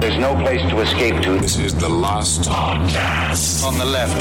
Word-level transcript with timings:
There's 0.00 0.18
no 0.18 0.34
place 0.34 0.60
to 0.68 0.80
escape 0.80 1.22
to. 1.22 1.38
This 1.38 1.56
is 1.58 1.74
the 1.74 1.88
last 1.88 2.42
podcast. 2.42 3.64
On 3.64 3.78
the 3.78 3.84
left. 3.86 4.12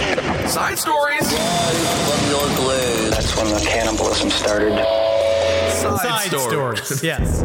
Side 0.50 0.80
stories. 0.80 1.28
From 1.30 2.30
your 2.30 2.48
glade. 2.56 3.11
That's 3.11 3.36
when 3.36 3.53
the 3.53 3.59
cannibalism 3.67 4.30
started. 4.30 4.73
Side, 5.72 6.00
Side 6.00 6.39
stories. 6.39 6.84
stories. 6.84 7.03
yes. 7.03 7.44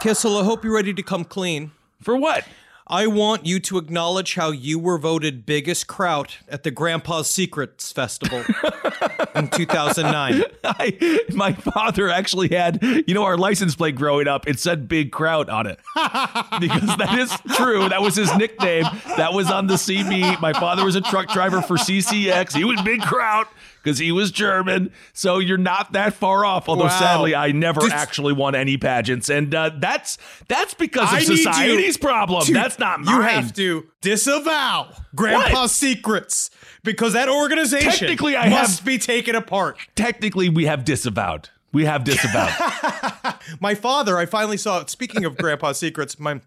Kissel, 0.00 0.38
I 0.38 0.44
hope 0.44 0.64
you're 0.64 0.74
ready 0.74 0.94
to 0.94 1.02
come 1.02 1.24
clean. 1.24 1.72
For 2.00 2.16
what? 2.16 2.44
I 2.90 3.06
want 3.06 3.46
you 3.46 3.60
to 3.60 3.78
acknowledge 3.78 4.34
how 4.34 4.50
you 4.50 4.76
were 4.76 4.98
voted 4.98 5.46
biggest 5.46 5.86
kraut 5.86 6.38
at 6.48 6.64
the 6.64 6.72
Grandpa's 6.72 7.30
Secrets 7.30 7.92
Festival 7.92 8.38
in 9.36 9.46
2009. 9.46 10.42
I, 10.64 11.20
my 11.32 11.52
father 11.52 12.10
actually 12.10 12.48
had, 12.48 12.82
you 12.82 13.14
know, 13.14 13.22
our 13.22 13.38
license 13.38 13.76
plate 13.76 13.94
growing 13.94 14.26
up, 14.26 14.48
it 14.48 14.58
said 14.58 14.88
Big 14.88 15.12
Kraut 15.12 15.48
on 15.48 15.68
it. 15.68 15.78
because 16.58 16.96
that 16.96 17.16
is 17.16 17.32
true. 17.54 17.88
That 17.88 18.02
was 18.02 18.16
his 18.16 18.34
nickname. 18.34 18.86
That 19.16 19.34
was 19.34 19.52
on 19.52 19.68
the 19.68 19.74
CB. 19.74 20.40
My 20.40 20.52
father 20.52 20.84
was 20.84 20.96
a 20.96 21.00
truck 21.00 21.28
driver 21.28 21.62
for 21.62 21.76
CCX. 21.76 22.56
He 22.56 22.64
was 22.64 22.82
Big 22.82 23.02
Kraut 23.02 23.46
because 23.82 23.98
he 23.98 24.12
was 24.12 24.30
German. 24.30 24.92
So 25.12 25.38
you're 25.38 25.56
not 25.58 25.92
that 25.92 26.14
far 26.14 26.44
off. 26.44 26.68
Although 26.68 26.84
Wow. 26.84 26.98
sadly, 26.98 27.34
I 27.34 27.52
never 27.52 27.80
actually 27.92 28.32
won 28.32 28.54
any 28.54 28.76
pageants, 28.76 29.28
and 29.28 29.54
uh, 29.54 29.70
that's 29.78 30.18
that's 30.48 30.74
because 30.74 31.08
of 31.08 31.14
I 31.14 31.20
need 31.20 31.28
you 31.28 31.36
society's 31.38 31.96
problem. 31.96 32.44
to- 32.44 32.52
that's 32.52 32.78
not 32.78 33.00
mine. 33.00 33.14
You 33.16 33.22
have 33.22 33.52
to 33.54 33.86
disavow 34.00 34.92
Grandpa's 35.14 35.52
What? 35.54 35.70
Secrets 35.70 36.50
because 36.84 37.12
that 37.14 37.28
organization 37.28 37.90
Technically, 37.90 38.36
I 38.36 38.48
must 38.48 38.78
have- 38.80 38.86
be 38.86 38.98
taken 38.98 39.34
apart. 39.34 39.76
Technically, 39.94 40.48
we 40.48 40.66
have 40.66 40.84
disavowed. 40.84 41.48
We 41.72 41.84
have 41.84 42.02
disavowed. 42.04 42.52
My 43.60 43.74
father, 43.74 44.18
I 44.18 44.26
finally 44.26 44.56
saw. 44.56 44.84
Speaking 44.86 45.24
of 45.24 45.36
Grandpa's 45.36 45.78
Secrets, 45.78 46.18
my 46.18 46.40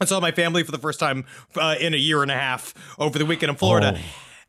I 0.00 0.04
saw 0.04 0.20
my 0.20 0.30
family 0.30 0.62
for 0.62 0.70
the 0.70 0.78
first 0.78 1.00
time 1.00 1.24
uh, 1.56 1.74
in 1.80 1.92
a 1.92 1.96
year 1.96 2.22
and 2.22 2.30
a 2.30 2.34
half 2.34 2.72
over 3.00 3.18
the 3.18 3.26
weekend 3.26 3.50
in 3.50 3.56
Florida, 3.56 3.94
Oh. 3.96 4.00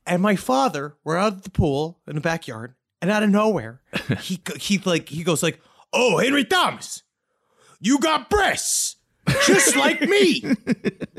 And 0.09 0.21
my 0.21 0.35
father, 0.35 0.95
we're 1.03 1.17
out 1.17 1.33
at 1.37 1.43
the 1.43 1.49
pool 1.49 1.99
in 2.07 2.15
the 2.15 2.21
backyard, 2.21 2.75
and 3.01 3.09
out 3.09 3.23
of 3.23 3.29
nowhere, 3.29 3.81
he 4.19 4.41
he 4.57 4.77
like 4.79 5.07
he 5.09 5.23
goes 5.23 5.41
like, 5.43 5.61
"Oh, 5.93 6.17
Henry 6.17 6.43
Thomas, 6.43 7.03
you 7.79 7.99
got 7.99 8.29
breasts." 8.29 8.97
Just 9.45 9.75
like 9.75 10.01
me. 10.01 10.43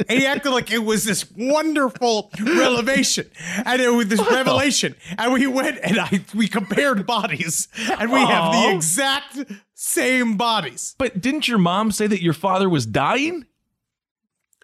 And 0.09 0.19
he 0.19 0.27
acted 0.27 0.51
like 0.51 0.73
it 0.73 0.83
was 0.83 1.05
this 1.05 1.31
wonderful 1.37 2.33
revelation. 2.41 3.31
And 3.65 3.81
it 3.81 3.91
was 3.91 4.09
this 4.09 4.19
revelation. 4.19 4.97
And 5.17 5.33
we 5.33 5.47
went 5.47 5.79
and 5.85 6.01
I 6.01 6.25
we 6.35 6.49
compared 6.49 7.07
bodies. 7.07 7.69
And 7.79 8.11
we 8.11 8.19
have 8.19 8.53
the 8.53 8.75
exact 8.75 9.39
same 9.75 10.37
bodies. 10.37 10.97
but 10.99 11.21
didn't 11.21 11.47
your 11.47 11.59
mom 11.59 11.93
say 11.93 12.09
that 12.09 12.21
your 12.23 12.33
father 12.33 12.69
was 12.69 12.87
dying? 12.87 13.47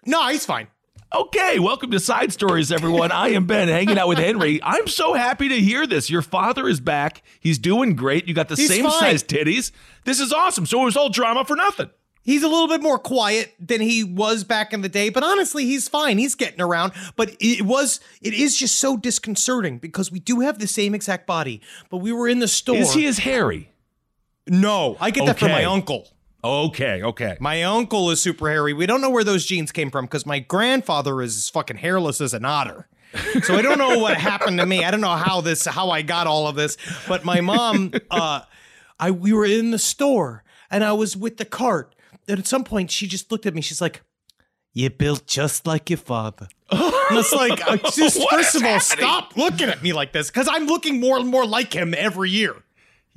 No, 0.05 0.27
he's 0.27 0.45
fine. 0.45 0.67
Okay, 1.15 1.57
welcome 1.57 1.89
to 1.91 2.01
Side 2.01 2.33
Stories, 2.33 2.69
everyone. 2.69 3.13
I 3.13 3.29
am 3.29 3.45
Ben, 3.47 3.69
hanging 3.69 3.97
out 3.97 4.09
with 4.09 4.17
Henry. 4.17 4.59
I'm 4.63 4.87
so 4.87 5.13
happy 5.13 5.47
to 5.47 5.57
hear 5.57 5.87
this. 5.87 6.09
Your 6.09 6.21
father 6.21 6.67
is 6.67 6.81
back. 6.81 7.23
He's 7.39 7.57
doing 7.57 7.95
great. 7.95 8.27
You 8.27 8.33
got 8.33 8.49
the 8.49 8.55
He's 8.55 8.67
same 8.67 8.83
fine. 8.83 8.91
size 8.99 9.23
titties. 9.23 9.71
This 10.03 10.19
is 10.19 10.33
awesome. 10.33 10.65
So 10.65 10.81
it 10.81 10.85
was 10.85 10.97
all 10.97 11.07
drama 11.07 11.45
for 11.45 11.55
nothing. 11.55 11.89
He's 12.23 12.43
a 12.43 12.49
little 12.49 12.67
bit 12.67 12.81
more 12.81 12.99
quiet 12.99 13.53
than 13.57 13.79
he 13.79 14.03
was 14.03 14.43
back 14.43 14.73
in 14.73 14.81
the 14.81 14.89
day, 14.89 15.07
but 15.07 15.23
honestly, 15.23 15.63
he's 15.63 15.87
fine. 15.87 16.17
He's 16.17 16.35
getting 16.35 16.59
around. 16.59 16.91
But 17.15 17.37
it 17.39 17.61
was, 17.61 18.01
it 18.21 18.33
is 18.33 18.57
just 18.57 18.77
so 18.77 18.97
disconcerting 18.97 19.77
because 19.77 20.11
we 20.11 20.19
do 20.19 20.41
have 20.41 20.59
the 20.59 20.67
same 20.67 20.93
exact 20.93 21.25
body, 21.25 21.61
but 21.89 21.97
we 21.97 22.11
were 22.11 22.27
in 22.27 22.39
the 22.39 22.49
store. 22.49 22.75
Is 22.75 22.91
he 22.93 23.05
as 23.05 23.19
hairy? 23.19 23.71
No, 24.45 24.97
I 24.99 25.11
get 25.11 25.25
that 25.25 25.39
from 25.39 25.51
my 25.51 25.63
uncle. 25.63 26.09
Okay, 26.47 27.03
okay. 27.03 27.37
My 27.39 27.63
uncle 27.63 28.09
is 28.09 28.21
super 28.21 28.49
hairy. 28.49 28.73
We 28.73 28.85
don't 28.85 29.01
know 29.01 29.09
where 29.09 29.23
those 29.23 29.45
genes 29.45 29.71
came 29.71 29.91
from 29.91 30.05
because 30.05 30.25
my 30.25 30.39
grandfather 30.39 31.21
is 31.21 31.35
as 31.35 31.49
fucking 31.49 31.77
hairless 31.77 32.21
as 32.21 32.33
an 32.33 32.45
otter. 32.45 32.87
So 33.43 33.55
I 33.55 33.61
don't 33.61 33.77
know 33.77 33.99
what 33.99 34.17
happened 34.31 34.59
to 34.59 34.65
me. 34.65 34.83
I 34.83 34.91
don't 34.91 35.01
know 35.01 35.15
how 35.15 35.41
this 35.41 35.65
how 35.65 35.89
I 35.89 36.01
got 36.01 36.27
all 36.27 36.47
of 36.47 36.55
this. 36.55 36.77
But 37.07 37.25
my 37.25 37.41
mom, 37.41 37.93
uh, 38.11 38.41
I 38.99 39.11
we 39.11 39.33
were 39.33 39.45
in 39.45 39.71
the 39.71 39.79
store 39.79 40.43
and 40.69 40.83
I 40.83 40.93
was 40.93 41.17
with 41.17 41.37
the 41.37 41.45
cart. 41.45 41.95
And 42.27 42.39
at 42.39 42.47
some 42.47 42.63
point 42.63 42.91
she 42.91 43.07
just 43.07 43.31
looked 43.31 43.45
at 43.45 43.53
me. 43.53 43.61
She's 43.61 43.81
like, 43.81 44.01
"You 44.73 44.89
built 44.89 45.27
just 45.27 45.65
like 45.65 45.89
your 45.89 45.97
father." 45.97 46.47
And 46.69 47.17
it's 47.17 47.31
like, 47.31 47.59
just 47.93 48.21
first 48.29 48.55
of 48.55 48.63
all, 48.63 48.79
happening? 48.79 48.79
stop 48.79 49.37
looking 49.37 49.69
at 49.69 49.81
me 49.81 49.93
like 49.93 50.11
this 50.11 50.29
because 50.29 50.49
I'm 50.51 50.65
looking 50.65 50.99
more 50.99 51.17
and 51.17 51.27
more 51.27 51.45
like 51.45 51.73
him 51.73 51.93
every 51.97 52.29
year. 52.29 52.55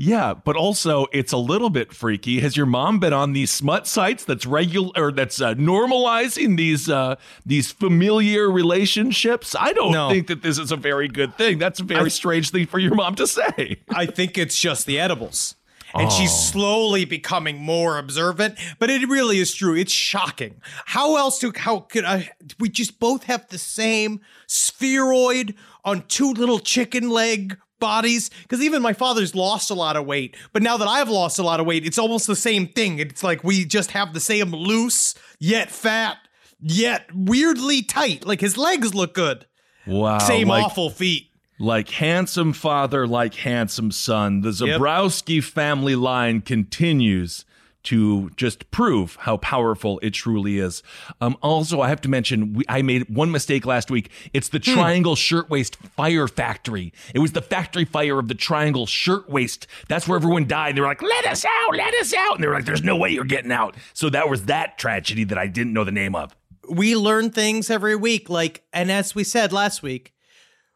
Yeah, 0.03 0.33
but 0.33 0.57
also 0.57 1.05
it's 1.13 1.31
a 1.31 1.37
little 1.37 1.69
bit 1.69 1.93
freaky. 1.93 2.41
Has 2.41 2.57
your 2.57 2.65
mom 2.65 3.01
been 3.01 3.13
on 3.13 3.35
these 3.35 3.51
smut 3.51 3.87
sites 3.87 4.25
that's 4.25 4.47
regular 4.47 4.91
or 4.97 5.13
that's 5.13 5.43
uh, 5.43 5.53
normalizing 5.57 6.57
these 6.57 6.89
uh, 6.89 7.17
these 7.45 7.71
familiar 7.71 8.51
relationships? 8.51 9.55
I 9.59 9.75
don't 9.75 9.93
No. 9.93 10.09
think 10.09 10.29
that 10.29 10.41
this 10.43 10.59
is 10.59 10.73
a 10.73 10.77
very 10.77 11.07
good 11.07 11.37
thing. 11.37 11.59
That's 11.59 11.81
a 11.81 11.85
very 11.85 12.07
I- 12.07 12.09
strange 12.09 12.49
thing 12.49 12.67
for 12.67 12.79
your 12.79 12.95
mom 12.95 13.15
to 13.17 13.27
say. 13.27 13.83
I 13.91 14.07
think 14.07 14.39
it's 14.39 14.59
just 14.59 14.87
the 14.87 14.99
edibles. 14.99 15.57
And 15.93 16.11
she's 16.11 16.31
Oh. 16.31 16.51
slowly 16.53 17.05
becoming 17.05 17.59
more 17.59 17.99
observant, 17.99 18.55
but 18.79 18.89
it 18.89 19.07
really 19.07 19.39
is 19.39 19.53
true. 19.53 19.75
It's 19.77 19.93
shocking. 19.93 20.63
How 20.87 21.17
else 21.17 21.39
do 21.41 21.53
how 21.55 21.81
could 21.81 22.07
I 22.07 22.31
we 22.59 22.71
just 22.71 22.99
both 23.01 23.25
have 23.25 23.47
the 23.49 23.59
same 23.59 24.21
spheroid 24.47 25.55
on 25.85 26.05
two 26.09 26.33
little 26.33 26.59
chicken 26.61 27.11
leg 27.11 27.59
bodies? 27.81 28.31
Because 28.43 28.61
even 28.63 28.83
my 28.83 28.93
father's 28.93 29.35
lost 29.35 29.71
a 29.71 29.75
lot 29.75 29.97
of 29.97 30.07
weight, 30.07 30.37
but 30.53 30.63
now 30.63 30.77
that 30.77 30.87
I've 30.87 31.09
lost 31.09 31.39
a 31.39 31.43
lot 31.43 31.59
of 31.61 31.67
weight, 31.67 31.85
it's 31.85 31.99
almost 31.99 32.27
the 32.27 32.37
same 32.37 32.67
thing. 32.69 32.99
It's 32.99 33.25
like 33.25 33.43
we 33.43 33.65
just 33.65 33.91
have 33.93 34.13
the 34.15 34.21
same 34.21 34.51
loose, 34.53 35.15
yet 35.39 35.71
fat, 35.71 36.19
yet 36.61 37.07
weirdly 37.15 37.83
tight. 37.83 38.25
Like 38.27 38.41
his 38.41 38.57
legs 38.57 38.95
look 38.95 39.15
good. 39.15 39.47
Wow, 39.87 40.19
Same 40.19 40.47
like, 40.49 40.65
awful 40.65 40.91
feet. 40.91 41.31
like 41.59 41.89
handsome 41.89 42.53
father, 42.53 43.07
like 43.07 43.35
handsome 43.35 43.91
son. 43.91 44.43
The 44.43 44.51
Yep. 44.51 44.79
Zebrowski 44.81 45.43
family 45.43 45.97
line 45.97 46.43
continues 46.43 47.45
to 47.85 48.31
just 48.37 48.71
prove 48.71 49.17
how 49.21 49.39
powerful 49.39 49.99
it 50.03 50.11
truly 50.11 50.59
is. 50.59 50.83
Um, 51.21 51.37
also, 51.43 51.81
I 51.81 51.89
have 51.89 52.01
to 52.03 52.09
mention, 52.09 52.53
we, 52.53 52.65
I 52.69 52.83
made 52.83 53.09
one 53.09 53.31
mistake 53.31 53.65
last 53.65 53.91
week. 53.91 54.11
It's 54.35 54.49
the 54.51 54.59
Hmm. 54.59 54.75
Triangle 54.75 55.17
Shirtwaist 55.17 55.77
Fire 55.77 56.29
Factory. 56.29 56.93
It 57.15 57.21
was 57.21 57.33
the 57.33 57.41
factory 57.43 57.85
fire 57.85 58.19
of 58.19 58.29
the 58.29 58.35
Triangle 58.35 58.87
Shirtwaist. 58.87 59.67
That's 59.89 60.07
where 60.07 60.17
everyone 60.17 60.47
died. 60.47 60.77
They 60.77 60.81
were 60.81 60.87
like, 60.87 61.03
"Let 61.03 61.27
us 61.27 61.45
out! 61.45 61.77
Let 61.77 61.95
us 61.95 62.13
out!" 62.15 62.35
And 62.35 62.45
they 62.45 62.49
were 62.49 62.55
like, 62.55 62.67
"There's 62.67 62.83
no 62.85 62.97
way 62.97 63.11
you're 63.11 63.25
getting 63.25 63.53
out." 63.53 63.77
So 63.95 64.11
that 64.11 64.29
was 64.29 64.45
that 64.45 64.77
tragedy 64.79 65.25
that 65.25 65.39
I 65.39 65.47
didn't 65.47 65.73
know 65.73 65.85
the 65.85 65.93
name 65.93 66.15
of. 66.15 66.35
we 66.69 66.95
learn 66.95 67.31
things 67.31 67.69
every 67.71 67.97
week 67.97 68.29
like 68.31 68.63
and 68.73 68.93
as 68.93 69.15
we 69.15 69.25
said 69.25 69.53
last 69.53 69.83
week 69.83 70.13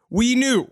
we 0.09 0.35
knew 0.35 0.69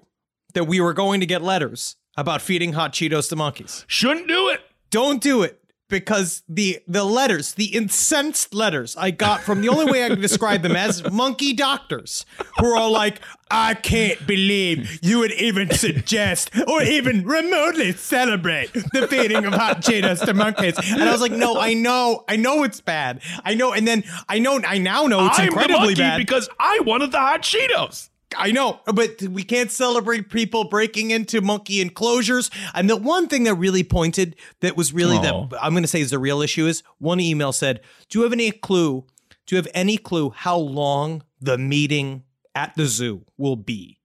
that 0.53 0.65
we 0.65 0.81
were 0.81 0.91
going 0.93 1.19
to 1.21 1.25
get 1.25 1.41
letters 1.41 1.95
about 2.17 2.41
feeding 2.41 2.73
hot 2.73 2.91
cheetos 2.91 3.29
to 3.29 3.35
monkeys 3.35 3.85
Shouldn't 3.87 4.27
do 4.27 4.49
it. 4.49 4.59
don't 4.89 5.21
do 5.21 5.41
it 5.43 5.62
because 5.89 6.43
the 6.49 6.79
the 6.87 7.03
letters, 7.03 7.53
the 7.53 7.65
incensed 7.75 8.53
letters 8.53 8.95
I 8.97 9.11
got 9.11 9.41
from 9.41 9.61
the 9.61 9.69
only 9.69 9.91
way 9.91 10.03
I 10.03 10.09
can 10.09 10.21
describe 10.21 10.61
them 10.61 10.75
as 10.75 11.09
monkey 11.11 11.53
doctors 11.53 12.25
who 12.59 12.67
are 12.67 12.75
all 12.75 12.91
like, 12.91 13.19
I 13.51 13.75
can't 13.75 14.25
believe 14.25 14.99
you 15.03 15.19
would 15.19 15.31
even 15.33 15.69
suggest 15.71 16.49
or 16.67 16.81
even 16.81 17.25
remotely 17.25 17.91
celebrate 17.91 18.73
the 18.73 19.07
feeding 19.07 19.45
of 19.45 19.53
hot 19.53 19.81
Cheetos 19.81 20.25
to 20.25 20.33
monkeys. 20.33 20.77
And 20.77 21.03
I 21.03 21.11
was 21.11 21.21
like, 21.21 21.31
no, 21.31 21.59
I 21.59 21.73
know, 21.73 22.23
I 22.27 22.35
know 22.35 22.63
it's 22.63 22.81
bad. 22.81 23.21
I 23.43 23.53
know, 23.53 23.73
and 23.73 23.87
then 23.87 24.03
I 24.27 24.39
know, 24.39 24.59
I 24.65 24.79
now 24.79 25.05
know 25.05 25.27
it's 25.27 25.37
I'm 25.37 25.45
the 25.45 25.51
incredibly 25.51 25.79
monkey 25.87 26.01
bad. 26.01 26.17
because 26.17 26.49
I 26.59 26.79
wanted 26.85 27.11
the 27.11 27.19
hot 27.19 27.41
Cheetos. 27.43 28.09
I 28.37 28.51
know, 28.51 28.79
but 28.85 29.21
we 29.23 29.43
can't 29.43 29.71
celebrate 29.71 30.29
people 30.29 30.65
breaking 30.65 31.11
into 31.11 31.41
monkey 31.41 31.81
enclosures. 31.81 32.49
And 32.73 32.89
the 32.89 32.97
one 32.97 33.27
thing 33.27 33.43
that 33.43 33.55
really 33.55 33.83
pointed 33.83 34.35
that 34.61 34.75
was 34.77 34.93
really 34.93 35.17
Oh. 35.17 35.47
that 35.51 35.63
I'm 35.63 35.73
going 35.73 35.83
to 35.83 35.87
say 35.87 36.01
is 36.01 36.09
the 36.09 36.19
real 36.19 36.41
issue 36.41 36.65
is 36.67 36.83
one 36.99 37.19
email 37.19 37.51
said, 37.53 37.81
"Do 38.09 38.19
you 38.19 38.23
have 38.23 38.33
any 38.33 38.51
clue? 38.51 39.05
Do 39.45 39.55
you 39.55 39.57
have 39.57 39.67
any 39.73 39.97
clue 39.97 40.31
how 40.35 40.57
long 40.57 41.23
the 41.41 41.57
meeting 41.57 42.23
at 42.55 42.75
the 42.75 42.85
zoo 42.85 43.25
will 43.37 43.55
be 43.57 43.99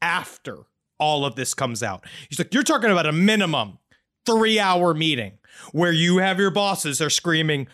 after 0.00 0.58
all 0.98 1.24
of 1.24 1.34
this 1.36 1.54
comes 1.54 1.82
out?" 1.82 2.04
He's 2.28 2.38
like, 2.38 2.52
"You're 2.54 2.62
talking 2.62 2.90
about 2.90 3.06
a 3.06 3.12
minimum 3.12 3.78
three 4.26 4.58
hour 4.58 4.94
meeting 4.94 5.38
where 5.72 5.92
you 5.92 6.18
have 6.18 6.38
your 6.38 6.50
bosses 6.50 7.00
are 7.00 7.10
screaming, 7.10 7.66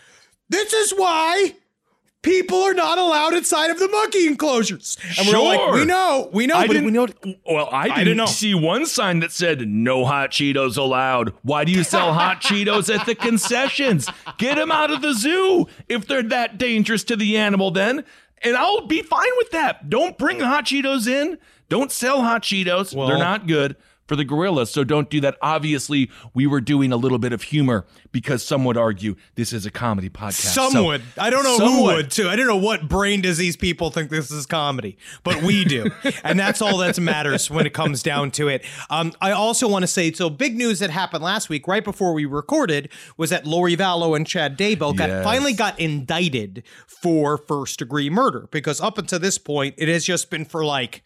this 0.48 0.72
is 0.72 0.92
why." 0.92 1.54
People 2.22 2.58
are 2.62 2.74
not 2.74 2.98
allowed 2.98 3.34
inside 3.34 3.70
of 3.70 3.78
the 3.78 3.88
monkey 3.88 4.26
enclosures. 4.26 4.98
And 5.18 5.28
we're 5.28 5.38
like, 5.38 5.60
Sure. 5.60 5.72
we 5.74 5.84
know, 5.84 6.28
we 6.32 6.46
know, 6.48 6.56
I 6.56 6.66
but 6.66 6.72
didn't 6.72 6.86
we 6.86 6.90
know 6.90 7.06
Well, 7.46 7.68
I 7.70 7.84
didn't, 7.84 7.98
didn't 7.98 8.16
know. 8.16 8.26
see 8.26 8.54
one 8.54 8.86
sign 8.86 9.20
that 9.20 9.30
said 9.30 9.68
no 9.68 10.04
hot 10.04 10.32
Cheetos 10.32 10.76
allowed. 10.76 11.32
Why 11.42 11.64
do 11.64 11.70
you 11.70 11.84
sell 11.84 12.12
hot 12.12 12.42
Cheetos 12.42 12.92
at 12.94 13.06
the 13.06 13.14
concessions? 13.14 14.10
Get 14.36 14.56
them 14.56 14.72
out 14.72 14.90
of 14.90 15.00
the 15.00 15.14
zoo 15.14 15.66
if 15.88 16.08
they're 16.08 16.24
that 16.24 16.58
dangerous 16.58 17.04
to 17.04 17.16
the 17.16 17.36
animal 17.36 17.70
then. 17.70 18.04
And 18.42 18.56
I'll 18.56 18.86
be 18.86 19.02
fine 19.02 19.30
with 19.36 19.50
that. 19.52 19.88
Don't 19.88 20.18
bring 20.18 20.40
hot 20.40 20.66
Cheetos 20.66 21.06
in. 21.06 21.38
Don't 21.68 21.92
sell 21.92 22.22
hot 22.22 22.42
Cheetos. 22.42 22.94
Well- 22.94 23.06
they're 23.08 23.18
not 23.18 23.46
good 23.46 23.76
for 24.08 24.16
the 24.16 24.24
gorillas. 24.24 24.70
So 24.70 24.82
don't 24.82 25.08
do 25.08 25.20
that. 25.20 25.36
Obviously, 25.42 26.10
we 26.34 26.46
were 26.48 26.60
doing 26.60 26.90
a 26.92 26.96
little 26.96 27.18
bit 27.18 27.32
of 27.32 27.42
humor 27.42 27.86
because 28.10 28.42
some 28.42 28.64
would 28.64 28.76
argue 28.76 29.14
this 29.36 29.52
is 29.52 29.64
a 29.66 29.70
comedy 29.70 30.08
podcast. 30.10 30.52
Some 30.54 30.72
So- 30.72 30.84
would. 30.86 31.02
I 31.16 31.30
don't 31.30 31.44
know 31.44 31.58
who 31.58 31.82
would. 31.84 31.96
would 31.96 32.10
too. 32.10 32.28
I 32.28 32.34
don't 32.34 32.46
know 32.48 32.56
what 32.56 32.88
brain 32.88 33.20
disease 33.20 33.56
people 33.56 33.90
think 33.90 34.10
this 34.10 34.30
is 34.32 34.46
comedy, 34.46 34.98
but 35.22 35.42
we 35.42 35.64
do, 35.64 35.90
and 36.24 36.38
that's 36.40 36.60
all 36.60 36.78
that 36.78 36.98
matters 36.98 37.50
when 37.50 37.66
it 37.66 37.74
comes 37.74 38.02
down 38.02 38.30
to 38.32 38.48
it. 38.48 38.64
Um, 38.90 39.12
I 39.20 39.30
also 39.32 39.68
want 39.68 39.82
to 39.82 39.86
say 39.86 40.10
so. 40.12 40.30
Big 40.30 40.56
news 40.56 40.78
that 40.80 40.90
happened 40.90 41.22
last 41.22 41.48
week, 41.50 41.68
right 41.68 41.84
before 41.84 42.14
we 42.14 42.24
recorded, 42.24 42.88
was 43.18 43.28
that 43.30 43.46
Lori 43.46 43.76
Vallow 43.76 44.16
and 44.16 44.26
Chad 44.26 44.56
Daybell 44.58 44.96
got 44.96 45.10
Yes. 45.10 45.22
finally 45.22 45.52
got 45.52 45.78
indicted 45.78 46.62
for 46.86 47.36
first 47.36 47.78
degree 47.78 48.08
murder 48.08 48.48
because 48.50 48.80
up 48.80 48.96
until 48.96 49.18
this 49.18 49.36
point, 49.36 49.74
it 49.76 49.88
has 49.88 50.04
just 50.04 50.30
been 50.30 50.44
for 50.46 50.64
like. 50.64 51.02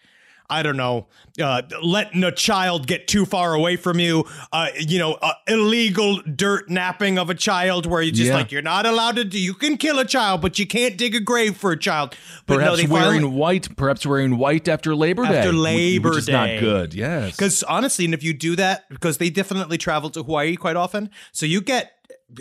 I 0.52 0.62
don't 0.62 0.76
know, 0.76 1.06
uh, 1.42 1.62
letting 1.82 2.22
a 2.24 2.30
child 2.32 2.86
get 2.86 3.08
too 3.08 3.24
far 3.24 3.54
away 3.54 3.76
from 3.76 3.98
you, 3.98 4.24
uh, 4.52 4.68
you 4.78 4.98
know, 4.98 5.14
uh, 5.14 5.32
illegal 5.48 6.20
dirt 6.22 6.68
napping 6.68 7.18
of 7.18 7.30
a 7.30 7.34
child 7.34 7.86
where 7.86 8.02
you 8.02 8.12
just 8.12 8.28
Yeah. 8.28 8.34
like, 8.36 8.52
you're 8.52 8.60
not 8.62 8.84
allowed 8.86 9.16
to 9.16 9.24
do, 9.24 9.38
you 9.38 9.54
can 9.54 9.76
kill 9.78 9.98
a 9.98 10.04
child, 10.04 10.42
but 10.42 10.58
you 10.58 10.66
can't 10.66 10.96
dig 10.98 11.14
a 11.14 11.20
grave 11.20 11.56
for 11.56 11.72
a 11.72 11.78
child. 11.78 12.14
But 12.46 12.56
Perhaps 12.58 12.76
they 12.82 12.86
wearing 12.86 13.22
finally- 13.22 13.34
white, 13.34 13.76
perhaps 13.76 14.04
wearing 14.04 14.36
white 14.36 14.68
after 14.68 14.94
Labor 14.94 15.24
Day. 15.26 15.38
After 15.38 15.52
Labor 15.52 16.10
which 16.10 16.18
is 16.18 16.26
Day. 16.26 16.32
not 16.32 16.60
good. 16.60 16.94
Yes. 16.94 17.32
Because 17.32 17.62
honestly, 17.62 18.04
and 18.04 18.12
if 18.14 18.22
you 18.22 18.34
do 18.34 18.54
that, 18.56 18.84
because 18.90 19.16
they 19.18 19.30
definitely 19.30 19.78
travel 19.78 20.10
to 20.10 20.22
Hawaii 20.22 20.56
quite 20.56 20.76
often, 20.76 21.08
so 21.32 21.46
you 21.46 21.60
get 21.62 21.92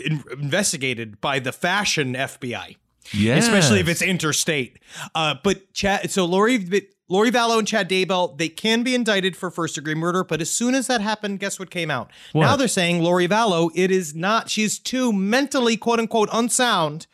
in- 0.04 0.22
investigated 0.32 1.20
by 1.20 1.38
the 1.38 1.52
fashion 1.52 2.14
FBI, 2.14 2.76
yes. 3.12 3.44
especially 3.44 3.80
if 3.80 3.88
it's 3.88 4.02
interstate. 4.02 4.78
Uh, 5.14 5.34
but 5.42 5.72
Chad, 5.74 6.10
so 6.10 6.24
Lori, 6.24 6.58
Lori 7.12 7.30
Vallow 7.30 7.58
and 7.58 7.68
Chad 7.68 7.90
Daybell, 7.90 8.38
they 8.38 8.48
can 8.48 8.82
be 8.82 8.94
indicted 8.94 9.36
for 9.36 9.50
first 9.50 9.74
degree 9.74 9.94
murder. 9.94 10.24
But 10.24 10.40
as 10.40 10.48
soon 10.50 10.74
as 10.74 10.86
that 10.86 11.02
happened, 11.02 11.40
guess 11.40 11.58
what 11.60 11.70
came 11.70 11.90
out? 11.90 12.10
Now 12.34 12.56
they're 12.56 12.68
saying 12.68 13.02
Lori 13.02 13.28
Vallow, 13.28 13.70
it 13.74 13.90
is 13.90 14.14
not. 14.14 14.48
She's 14.48 14.78
too 14.78 15.12
mentally 15.12 15.76
quote 15.76 15.98
unquote 16.00 16.30
unsound. 16.32 17.06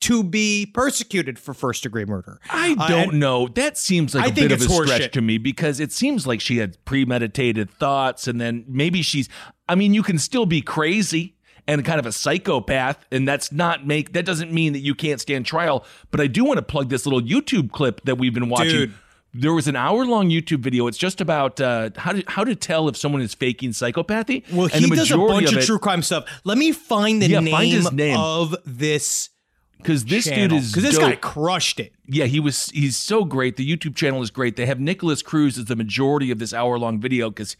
To 0.00 0.22
be 0.22 0.66
persecuted 0.66 1.38
for 1.38 1.54
first 1.54 1.82
degree 1.82 2.04
murder. 2.04 2.38
I 2.50 2.76
Uh, 2.78 2.86
don't 2.86 3.08
and- 3.12 3.20
know. 3.20 3.48
That 3.48 3.78
seems 3.78 4.14
like 4.14 4.24
I 4.24 4.28
a 4.28 4.30
bit 4.32 4.52
of 4.52 4.60
a 4.60 4.64
stretch 4.68 5.10
to 5.12 5.22
me 5.22 5.38
because 5.38 5.80
it 5.80 5.90
seems 5.90 6.26
like 6.26 6.38
she 6.42 6.58
had 6.58 6.76
premeditated 6.84 7.70
thoughts 7.70 8.28
and 8.28 8.38
then 8.38 8.66
maybe 8.68 9.00
she's 9.00 9.30
I 9.70 9.74
mean, 9.74 9.94
you 9.94 10.02
can 10.02 10.18
still 10.18 10.44
be 10.44 10.60
crazy 10.60 11.36
and 11.66 11.82
kind 11.82 11.98
of 11.98 12.04
a 12.04 12.12
psychopath 12.12 13.06
and 13.10 13.26
that's 13.26 13.50
not 13.50 13.86
make 13.86 14.12
that 14.12 14.26
doesn't 14.26 14.52
mean 14.52 14.74
that 14.74 14.80
you 14.80 14.94
can't 14.94 15.18
stand 15.18 15.46
trial, 15.46 15.82
but 16.10 16.20
I 16.20 16.26
do 16.26 16.44
want 16.44 16.58
to 16.58 16.62
plug 16.62 16.90
this 16.90 17.06
little 17.06 17.22
YouTube 17.22 17.72
clip 17.72 18.02
that 18.04 18.18
we've 18.18 18.34
been 18.34 18.50
watching. 18.50 18.70
Dude. 18.72 18.94
There 19.38 19.52
was 19.52 19.68
an 19.68 19.76
hour 19.76 20.04
long 20.06 20.30
YouTube 20.30 20.60
video. 20.60 20.86
It's 20.86 20.98
just 20.98 21.20
about 21.20 21.60
uh, 21.60 21.90
how 21.96 22.12
to 22.12 22.24
how 22.26 22.44
to 22.44 22.54
tell 22.54 22.88
if 22.88 22.96
someone 22.96 23.20
is 23.22 23.34
faking 23.34 23.70
psychopathy. 23.70 24.42
Well, 24.52 24.68
And 24.72 24.84
he 24.84 24.90
does 24.90 25.10
a 25.10 25.16
bunch 25.18 25.52
of, 25.52 25.58
it- 25.58 25.66
true 25.66 25.78
crime 25.78 26.02
stuff. 26.02 26.24
Let 26.44 26.58
me 26.58 26.72
find 26.72 27.20
the 27.22 27.28
Yeah, 27.28 27.40
name, 27.40 27.52
find 27.54 27.70
his 27.72 27.92
name. 27.92 28.16
of 28.18 28.56
this 28.64 29.30
because 29.78 30.04
this 30.06 30.24
channel 30.24 30.48
dude 30.48 30.58
is 30.58 30.72
because 30.72 30.82
this 30.84 30.98
guy 30.98 31.14
crushed 31.16 31.78
it. 31.80 31.92
yeah, 32.06 32.24
he 32.24 32.40
was 32.40 32.70
he's 32.70 32.96
so 32.96 33.24
great. 33.24 33.56
The 33.56 33.68
YouTube 33.76 33.94
channel 33.94 34.22
is 34.22 34.30
great. 34.30 34.56
They 34.56 34.66
have 34.66 34.80
Nikolas 34.80 35.22
Cruz 35.22 35.58
as 35.58 35.66
the 35.66 35.76
majority 35.76 36.30
of 36.30 36.38
this 36.38 36.52
hour 36.54 36.78
long 36.78 36.98
video 37.00 37.28
because 37.30 37.56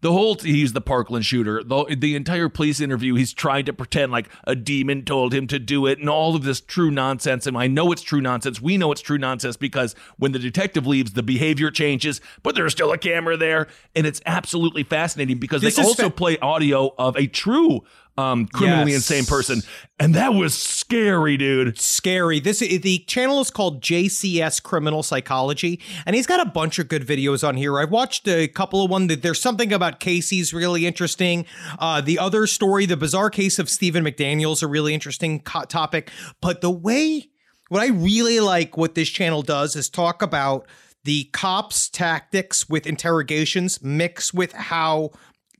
the 0.00 0.12
whole 0.12 0.34
he's 0.36 0.72
the 0.72 0.80
Parkland 0.80 1.24
shooter. 1.24 1.62
The, 1.62 1.96
the 1.98 2.16
entire 2.16 2.48
police 2.48 2.80
interview, 2.80 3.14
he's 3.14 3.32
trying 3.32 3.66
to 3.66 3.72
pretend 3.72 4.12
like 4.12 4.28
a 4.44 4.54
demon 4.56 5.04
told 5.04 5.34
him 5.34 5.46
to 5.48 5.58
do 5.58 5.86
it, 5.86 5.98
and 5.98 6.08
all 6.08 6.34
of 6.34 6.42
this 6.42 6.60
true 6.60 6.90
nonsense. 6.90 7.46
And 7.46 7.56
I 7.56 7.66
know 7.66 7.92
it's 7.92 8.02
true 8.02 8.20
nonsense. 8.20 8.60
We 8.60 8.76
know 8.76 8.92
it's 8.92 9.00
true 9.00 9.18
nonsense 9.18 9.56
because 9.56 9.94
when 10.16 10.32
the 10.32 10.38
detective 10.38 10.86
leaves, 10.86 11.12
the 11.12 11.22
behavior 11.22 11.70
changes, 11.70 12.20
but 12.42 12.54
there's 12.54 12.72
still 12.72 12.92
a 12.92 12.98
camera 12.98 13.36
there, 13.36 13.66
and 13.94 14.06
it's 14.06 14.20
absolutely 14.26 14.84
fascinating 14.84 15.38
because 15.38 15.62
This 15.62 15.76
they 15.76 15.82
also 15.82 16.04
fa- 16.04 16.10
play 16.10 16.38
audio 16.38 16.94
of 16.98 17.16
a 17.16 17.26
true 17.26 17.82
um, 18.16 18.46
criminally 18.46 18.92
Yes. 18.92 19.10
insane 19.10 19.24
person, 19.24 19.62
and 19.98 20.14
that 20.14 20.34
was 20.34 20.54
scary, 20.56 21.36
dude. 21.36 21.78
Scary. 21.78 22.40
This 22.40 22.58
the 22.60 22.98
channel 23.06 23.40
is 23.40 23.50
called 23.50 23.82
JCS 23.82 24.62
Criminal 24.62 25.02
Psychology, 25.02 25.80
and 26.06 26.14
he's 26.16 26.26
got 26.26 26.40
a 26.46 26.50
bunch 26.50 26.78
of 26.78 26.88
good 26.88 27.06
videos 27.06 27.46
on 27.46 27.56
here. 27.56 27.78
I 27.80 27.84
watched 27.84 28.28
a 28.28 28.48
couple 28.48 28.84
of 28.84 28.90
one. 28.90 29.06
that 29.06 29.22
There's 29.22 29.40
something 29.40 29.72
about 29.72 30.00
Casey's 30.00 30.52
really 30.52 30.86
interesting. 30.86 31.46
Uh, 31.78 32.00
the 32.00 32.18
other 32.18 32.46
story, 32.46 32.86
the 32.86 32.96
bizarre 32.96 33.30
case 33.30 33.58
of 33.58 33.68
Stephen 33.70 34.04
McDaniel's, 34.04 34.62
a 34.62 34.66
really 34.66 34.92
interesting 34.94 35.40
co- 35.40 35.64
topic. 35.64 36.10
But 36.40 36.60
the 36.60 36.70
way 36.70 37.28
what 37.68 37.80
I 37.82 37.88
really 37.88 38.40
like 38.40 38.76
what 38.76 38.94
this 38.96 39.08
channel 39.08 39.42
does 39.42 39.76
is 39.76 39.88
talk 39.88 40.22
about 40.22 40.66
the 41.04 41.24
cops' 41.32 41.88
tactics 41.88 42.68
with 42.68 42.86
interrogations 42.86 43.82
mixed 43.82 44.34
with 44.34 44.52
how 44.52 45.10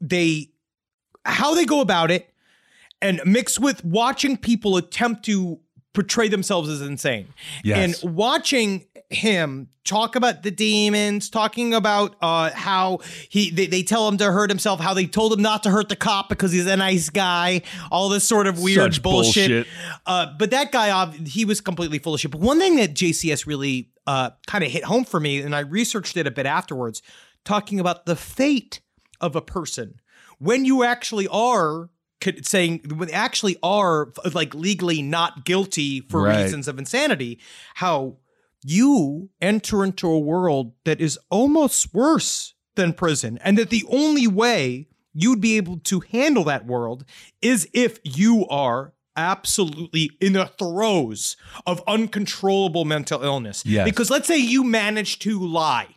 they 0.00 0.49
how 1.25 1.55
they 1.55 1.64
go 1.64 1.81
about 1.81 2.11
it 2.11 2.29
and 3.02 3.21
mixed 3.25 3.59
with 3.61 3.85
watching 3.85 4.37
people 4.37 4.76
attempt 4.76 5.25
to 5.26 5.61
portray 5.92 6.28
themselves 6.28 6.69
as 6.69 6.80
insane 6.80 7.26
Yes. 7.64 8.02
and 8.02 8.14
watching 8.14 8.87
him 9.09 9.69
talk 9.85 10.14
about 10.14 10.45
the 10.45 10.52
demons 10.52 11.28
talking 11.28 11.75
about 11.75 12.14
uh 12.23 12.50
how 12.54 13.00
he 13.28 13.50
they, 13.50 13.66
they 13.66 13.83
tell 13.83 14.07
him 14.07 14.16
to 14.19 14.30
hurt 14.30 14.50
himself 14.50 14.78
how 14.78 14.95
they 14.95 15.07
told 15.07 15.33
him 15.33 15.42
not 15.42 15.64
to 15.64 15.71
hurt 15.71 15.88
the 15.88 15.97
cop 15.97 16.28
because 16.28 16.52
he's 16.52 16.66
a 16.66 16.76
nice 16.76 17.11
guy 17.11 17.61
all 17.90 18.09
this 18.09 18.23
sort 18.23 18.47
of 18.47 18.61
weird 18.62 18.95
Such 18.95 19.02
bullshit, 19.02 19.50
bullshit. 19.50 19.66
uh 20.07 20.26
but 20.38 20.52
that 20.52 20.71
guy 20.71 21.11
he 21.26 21.45
was 21.45 21.61
completely 21.61 21.99
full 21.99 22.14
of 22.14 22.21
shit 22.21 22.30
but 22.30 22.40
one 22.40 22.61
thing 22.61 22.76
that 22.76 22.95
jcs 22.95 23.47
really 23.47 23.90
uh 24.07 24.30
kind 24.47 24.62
of 24.62 24.71
hit 24.71 24.85
home 24.85 25.04
for 25.04 25.19
me 25.19 25.40
and 25.40 25.57
i 25.57 25.61
researched 25.61 26.16
it 26.16 26.28
a 26.28 26.30
bit 26.30 26.47
afterwards 26.47 27.02
talking 27.45 27.80
about 27.80 28.07
the 28.07 28.14
fate 28.14 28.80
of 29.21 29.35
a 29.35 29.40
person 29.42 29.95
when 30.38 30.64
you 30.64 30.85
actually 30.85 31.26
are 31.28 31.90
could- 32.21 32.47
saying 32.47 32.81
when 32.95 33.09
they 33.09 33.15
actually 33.15 33.57
are 33.62 34.12
like 34.33 34.55
legally 34.55 35.03
not 35.03 35.45
guilty 35.45 36.00
for 36.03 36.23
Right. 36.23 36.43
reasons 36.43 36.69
of 36.69 36.79
insanity 36.79 37.39
how 37.77 38.17
you 38.65 39.31
enter 39.41 39.85
into 39.85 40.07
a 40.09 40.19
world 40.19 40.73
that 40.85 41.00
is 41.00 41.19
almost 41.31 41.95
worse 41.95 42.55
than 42.77 42.93
prison 42.93 43.39
and 43.43 43.57
that 43.59 43.71
the 43.71 43.85
only 43.89 44.27
way 44.27 44.87
you'd 45.15 45.41
be 45.41 45.57
able 45.57 45.79
to 45.79 46.00
handle 46.00 46.45
that 46.45 46.67
world 46.67 47.05
is 47.43 47.67
if 47.73 47.99
you 48.05 48.47
are 48.49 48.93
absolutely 49.17 50.11
in 50.21 50.35
the 50.35 50.47
throes 50.59 51.37
of 51.67 51.83
uncontrollable 51.87 52.85
mental 52.85 53.23
illness 53.23 53.62
Yes. 53.67 53.85
because 53.85 54.11
let's 54.11 54.29
say 54.29 54.39
you 54.39 54.62
manage 54.62 55.19
to 55.21 55.39
lie 55.41 55.97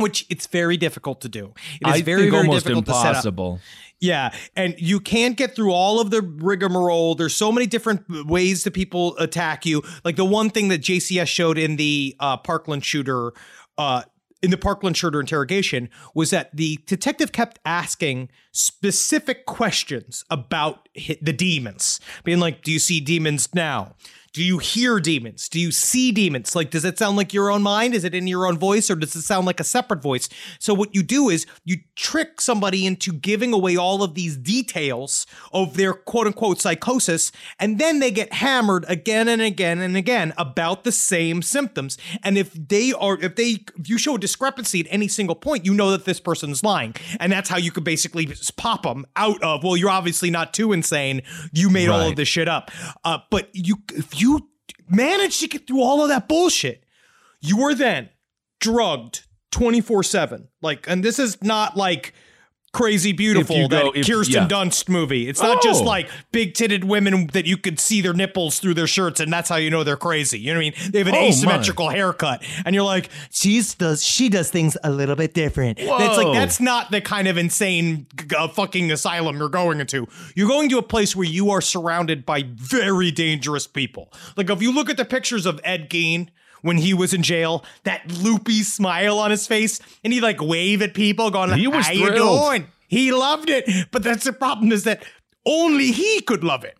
which 0.00 0.26
it's 0.28 0.46
very 0.46 0.76
difficult 0.76 1.20
to 1.22 1.28
do. 1.28 1.52
It 1.80 1.88
is 1.88 1.94
I 1.94 2.02
very, 2.02 2.22
think 2.22 2.32
very 2.32 2.46
almost 2.46 2.64
difficult 2.66 2.86
to 2.86 2.92
set 2.92 3.00
up. 3.00 3.08
impossible. 3.10 3.60
Yeah, 4.00 4.34
and 4.56 4.74
you 4.78 4.98
can't 4.98 5.36
get 5.36 5.54
through 5.54 5.72
all 5.72 6.00
of 6.00 6.10
the 6.10 6.22
rigmarole. 6.22 7.14
There's 7.14 7.34
so 7.34 7.52
many 7.52 7.66
different 7.66 8.26
ways 8.26 8.64
that 8.64 8.72
people 8.72 9.16
attack 9.18 9.66
you. 9.66 9.82
Like 10.04 10.16
the 10.16 10.24
one 10.24 10.48
thing 10.48 10.68
that 10.68 10.80
JCS 10.80 11.28
showed 11.28 11.58
in 11.58 11.76
the 11.76 12.16
uh, 12.18 12.38
Parkland 12.38 12.82
shooter 12.82 13.32
uh, 13.76 14.02
in 14.42 14.50
the 14.50 14.56
Parkland 14.56 14.96
shooter 14.96 15.20
interrogation 15.20 15.90
was 16.14 16.30
that 16.30 16.56
the 16.56 16.78
detective 16.86 17.30
kept 17.32 17.58
asking 17.66 18.30
specific 18.52 19.44
questions 19.44 20.24
about 20.30 20.88
the 21.20 21.32
demons, 21.32 22.00
being 22.24 22.40
like, 22.40 22.62
"Do 22.62 22.72
you 22.72 22.78
see 22.78 23.00
demons 23.00 23.54
now? 23.54 23.96
Do 24.32 24.44
you 24.44 24.58
hear 24.58 25.00
demons? 25.00 25.48
Do 25.48 25.58
you 25.58 25.72
see 25.72 26.12
demons? 26.12 26.54
Like, 26.54 26.70
does 26.70 26.84
it 26.84 26.98
sound 26.98 27.16
like 27.16 27.34
your 27.34 27.50
own 27.50 27.62
mind? 27.62 27.94
Is 27.94 28.04
it 28.04 28.14
in 28.14 28.28
your 28.28 28.46
own 28.46 28.58
voice, 28.58 28.88
or 28.88 28.94
does 28.94 29.16
it 29.16 29.22
sound 29.22 29.44
like 29.44 29.58
a 29.58 29.64
separate 29.64 30.02
voice?" 30.02 30.28
So 30.60 30.72
what 30.72 30.94
you 30.94 31.02
do 31.02 31.28
is 31.28 31.46
you 31.64 31.78
trick 31.96 32.40
somebody 32.40 32.86
into 32.86 33.12
giving 33.12 33.52
away 33.52 33.76
all 33.76 34.04
of 34.04 34.14
these 34.14 34.36
details 34.36 35.26
of 35.52 35.76
their 35.76 35.92
quote 35.92 36.28
unquote 36.28 36.60
psychosis, 36.60 37.32
and 37.58 37.80
then 37.80 37.98
they 37.98 38.12
get 38.12 38.34
hammered 38.34 38.84
again 38.86 39.26
and 39.26 39.42
again 39.42 39.80
and 39.80 39.96
again 39.96 40.32
about 40.38 40.84
the 40.84 40.92
same 40.92 41.42
symptoms. 41.42 41.98
And 42.22 42.38
if 42.38 42.52
they 42.52 42.92
are, 42.92 43.18
if 43.20 43.34
they, 43.34 43.64
if 43.76 43.88
you 43.88 43.98
show 43.98 44.14
a 44.14 44.18
discrepancy 44.18 44.80
at 44.80 44.86
any 44.90 45.08
single 45.08 45.34
point, 45.34 45.66
you 45.66 45.74
know 45.74 45.90
that 45.90 46.04
this 46.04 46.20
person's 46.20 46.62
lying, 46.62 46.94
and 47.18 47.32
that's 47.32 47.48
how 47.48 47.58
you 47.58 47.72
could 47.72 47.84
basically 47.84 48.26
just 48.26 48.56
pop 48.56 48.84
them 48.84 49.06
out 49.16 49.42
of. 49.42 49.64
Well, 49.64 49.76
you're 49.76 49.90
obviously 49.90 50.30
not 50.30 50.54
too 50.54 50.72
insane. 50.72 51.22
You 51.52 51.68
made 51.68 51.88
all 51.88 52.08
of 52.08 52.14
this 52.14 52.28
shit 52.28 52.46
up. 52.46 52.70
Uh, 53.04 53.18
but 53.30 53.48
you, 53.52 53.76
if 53.94 54.19
you 54.19 54.19
manage 54.88 55.40
to 55.40 55.48
get 55.48 55.66
through 55.66 55.80
all 55.82 56.02
of 56.02 56.08
that 56.08 56.28
bullshit, 56.28 56.84
you 57.40 57.56
were 57.56 57.74
then 57.74 58.08
drugged 58.60 59.26
24 59.52 60.02
7 60.02 60.48
like 60.62 60.88
and 60.88 61.02
this 61.02 61.18
is 61.18 61.42
not 61.42 61.76
like 61.76 62.14
crazy 62.72 63.10
beautiful 63.12 63.66
go- 63.66 63.90
that 63.92 63.98
if- 63.98 64.06
kirsten 64.06 64.34
yeah. 64.34 64.46
dunst 64.48 64.88
movie. 64.88 65.28
It's 65.28 65.42
not 65.42 65.60
just 65.62 65.82
Oh. 65.82 65.86
like 65.86 66.08
big 66.30 66.54
titted 66.54 66.84
women 66.84 67.26
that 67.32 67.44
you 67.44 67.56
could 67.56 67.80
see 67.80 68.00
their 68.00 68.12
nipples 68.12 68.60
through 68.60 68.74
their 68.74 68.86
shirts 68.86 69.18
and 69.18 69.32
that's 69.32 69.48
how 69.48 69.56
you 69.56 69.70
know 69.70 69.82
they're 69.82 69.96
crazy. 69.96 70.38
You 70.38 70.54
know 70.54 70.60
what 70.60 70.66
i 70.66 70.70
mean? 70.80 70.90
They 70.92 70.98
have 70.98 71.08
an 71.08 71.14
Oh, 71.16 71.20
my. 71.20 71.26
asymmetrical 71.26 71.88
haircut 71.88 72.44
and 72.64 72.74
you're 72.74 72.84
like 72.84 73.08
she's 73.30 73.74
does 73.74 74.04
she 74.04 74.28
does 74.28 74.50
things 74.52 74.76
a 74.84 74.90
little 74.90 75.16
bit 75.16 75.34
different. 75.34 75.78
That's 75.78 76.16
like 76.16 76.32
that's 76.32 76.60
not 76.60 76.90
the 76.92 77.00
kind 77.00 77.26
of 77.26 77.36
insane 77.36 78.06
uh, 78.36 78.46
fucking 78.46 78.92
asylum 78.92 79.38
you're 79.38 79.48
going 79.48 79.80
into. 79.80 80.06
You're 80.36 80.48
going 80.48 80.68
to 80.68 80.78
a 80.78 80.82
place 80.82 81.16
where 81.16 81.26
you 81.26 81.50
are 81.50 81.60
surrounded 81.60 82.24
by 82.24 82.44
very 82.54 83.10
dangerous 83.10 83.66
people. 83.66 84.12
Like 84.36 84.48
if 84.48 84.62
you 84.62 84.72
look 84.72 84.88
at 84.88 84.96
the 84.96 85.04
pictures 85.04 85.44
of 85.44 85.60
ed 85.64 85.90
gein 85.90 86.28
when 86.62 86.78
he 86.78 86.94
was 86.94 87.14
in 87.14 87.22
jail, 87.22 87.64
that 87.84 88.10
loopy 88.10 88.62
smile 88.62 89.18
on 89.18 89.30
his 89.30 89.46
face, 89.46 89.80
and 90.04 90.12
he 90.12 90.20
like 90.20 90.40
wave 90.40 90.82
at 90.82 90.94
people, 90.94 91.30
going, 91.30 91.52
He 91.58 91.66
was 91.66 91.86
"How 91.86 91.92
you 91.92 92.14
doing?" 92.14 92.66
He 92.88 93.12
loved 93.12 93.48
it, 93.48 93.70
but 93.92 94.02
that's 94.02 94.24
the 94.24 94.32
problem 94.32 94.72
is 94.72 94.82
that 94.84 95.04
only 95.46 95.90
he 95.90 96.20
could 96.20 96.44
love 96.44 96.64
it. 96.64 96.76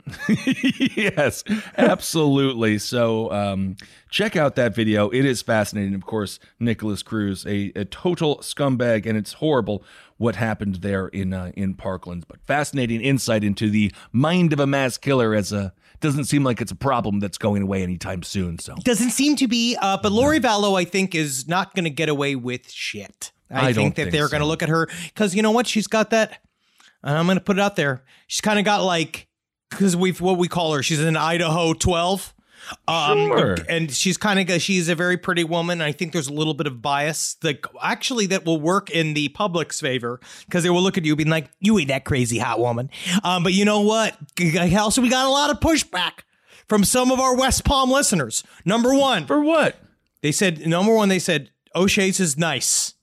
yes, 0.97 1.45
absolutely. 1.79 2.79
So 2.79 3.33
um, 3.33 3.77
check 4.11 4.37
out 4.37 4.55
that 4.57 4.75
video. 4.75 5.09
It 5.11 5.25
is 5.25 5.41
fascinating. 5.41 5.95
Of 5.95 6.05
course, 6.05 6.39
Nikolas 6.59 7.03
Cruz, 7.03 7.47
a, 7.47 7.73
a 7.75 7.85
total 7.85 8.39
scumbag, 8.39 9.07
and 9.07 9.17
it's 9.17 9.35
horrible 9.35 9.83
what 10.19 10.37
happened 10.37 10.77
there 10.77 11.09
in 11.09 11.33
uh, 11.33 11.53
in 11.55 11.75
Parkland. 11.75 12.27
But 12.29 12.43
fascinating 12.45 13.01
insight 13.01 13.43
into 13.43 13.71
the 13.71 13.93
mind 14.13 14.53
of 14.53 14.61
a 14.61 14.67
mass 14.67 14.99
killer. 14.99 15.35
As 15.35 15.53
a 15.53 15.73
doesn't 16.01 16.25
seem 16.25 16.45
like 16.45 16.61
it's 16.61 16.73
a 16.73 16.77
problem 16.77 17.21
that's 17.21 17.39
going 17.39 17.63
away 17.63 17.83
anytime 17.83 18.23
soon. 18.23 18.59
So 18.59 18.75
Doesn't 18.83 19.11
seem 19.11 19.37
to 19.37 19.49
be, 19.49 19.77
uh, 19.81 19.99
but 20.03 20.13
Lori 20.13 20.41
Vallow, 20.41 20.79
I 20.79 20.85
think, 20.85 21.15
is 21.15 21.47
not 21.47 21.75
going 21.75 21.85
to 21.85 21.91
get 21.91 22.09
away 22.09 22.35
with 22.37 22.71
shit. 22.71 23.33
I, 23.51 23.69
I 23.69 23.73
think 23.73 23.97
that 23.97 24.05
think 24.05 24.13
they're 24.13 24.29
going 24.29 24.41
to 24.43 24.47
look 24.47 24.63
at 24.63 24.69
her 24.69 24.89
because 25.07 25.35
you 25.35 25.43
know 25.43 25.51
what? 25.51 25.67
She's 25.67 25.87
got 25.87 26.11
that. 26.11 26.41
and 27.03 27.17
I'm 27.17 27.27
going 27.27 27.39
to 27.39 27.45
put 27.45 27.59
it 27.59 27.61
out 27.61 27.77
there. 27.77 28.05
She's 28.27 28.41
kind 28.41 28.59
of 28.59 28.65
got 28.65 28.85
like 28.85 29.27
because 29.71 29.97
we've 29.97 30.21
what 30.21 30.39
we 30.39 30.49
call 30.49 30.73
her. 30.75 30.83
She's 30.83 31.01
an 31.01 31.17
Idaho 31.17 31.73
12. 31.73 32.35
Um, 32.87 33.19
Sure. 33.29 33.57
and 33.69 33.91
she's 33.91 34.17
kind 34.17 34.51
of 34.51 34.63
she's 34.63 34.89
a 34.89 34.95
very 34.95 35.17
pretty 35.17 35.45
woman. 35.45 35.81
I 35.81 35.93
think 35.93 36.13
there's 36.13 36.29
a 36.29 36.33
little 36.33 36.55
bit 36.55 36.67
of 36.67 36.81
bias 36.83 37.35
that 37.43 37.65
actually 37.83 38.27
that 38.27 38.45
will 38.45 38.61
work 38.61 38.91
in 38.91 39.15
the 39.15 39.29
public's 39.31 39.81
favor 39.81 40.21
because 40.47 40.63
they 40.63 40.71
will 40.71 40.83
look 40.83 40.99
at 40.99 41.05
you 41.05 41.17
being 41.17 41.31
like, 41.31 41.51
"You 41.61 41.79
ain't 41.79 41.89
that 41.89 42.05
crazy 42.05 42.39
hot 42.39 42.59
woman." 42.61 42.91
Um, 43.25 43.43
but 43.43 43.53
you 43.53 43.65
know 43.65 43.81
what? 43.81 44.17
Also, 44.77 45.01
we 45.03 45.09
got 45.09 45.27
a 45.27 45.31
lot 45.31 45.51
of 45.51 45.61
pushback 45.61 46.21
from 46.69 46.85
some 46.85 47.11
of 47.11 47.19
our 47.19 47.35
West 47.37 47.65
Palm 47.65 47.91
listeners. 47.91 48.45
Number 48.65 48.95
one, 48.95 49.27
for 49.27 49.41
what? 49.41 49.77
they 50.23 50.33
said 50.33 50.67
number 50.67 50.95
one, 50.95 51.09
they 51.09 51.19
said 51.19 51.51
O'Shea's 51.75 52.21
is 52.21 52.37
nice. 52.37 52.95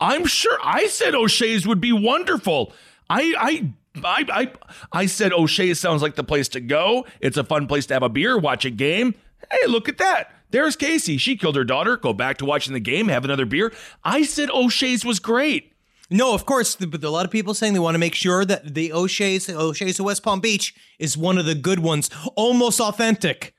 I'm 0.00 0.24
sure 0.26 0.58
I 0.62 0.86
said 0.86 1.14
O'Shea's 1.14 1.66
would 1.66 1.80
be 1.80 1.92
wonderful. 1.92 2.72
I 3.10 3.34
I 3.38 3.72
I 4.02 4.24
I, 4.28 4.52
I 4.92 5.06
said 5.06 5.32
O'Shea's 5.32 5.78
sounds 5.78 6.02
like 6.02 6.14
the 6.14 6.24
place 6.24 6.48
to 6.48 6.60
go. 6.60 7.06
It's 7.20 7.36
a 7.36 7.44
fun 7.44 7.66
place 7.66 7.86
to 7.86 7.94
have 7.94 8.02
a 8.02 8.08
beer, 8.08 8.38
watch 8.38 8.64
a 8.64 8.70
game. 8.70 9.14
Hey, 9.50 9.66
look 9.66 9.88
at 9.88 9.98
that. 9.98 10.30
There's 10.50 10.76
Casey. 10.76 11.16
She 11.16 11.36
killed 11.36 11.56
her 11.56 11.64
daughter. 11.64 11.96
Go 11.96 12.12
back 12.12 12.38
to 12.38 12.44
watching 12.44 12.74
the 12.74 12.80
game, 12.80 13.08
have 13.08 13.24
another 13.24 13.46
beer. 13.46 13.72
I 14.04 14.22
said 14.22 14.50
O'Shea's 14.50 15.04
was 15.04 15.18
great. 15.18 15.72
No, 16.10 16.34
of 16.34 16.44
course, 16.44 16.76
but 16.76 17.02
a 17.02 17.10
lot 17.10 17.24
of 17.24 17.30
people 17.30 17.54
saying 17.54 17.72
they 17.72 17.78
want 17.78 17.94
to 17.94 17.98
make 17.98 18.14
sure 18.14 18.44
that 18.44 18.74
the 18.74 18.92
O'Shea's, 18.92 19.48
O'Shea's 19.48 19.98
of 19.98 20.06
West 20.06 20.22
Palm 20.22 20.40
Beach 20.40 20.74
is 20.98 21.16
one 21.16 21.38
of 21.38 21.46
the 21.46 21.54
good 21.54 21.78
ones, 21.78 22.10
almost 22.36 22.78
authentic. 22.80 23.53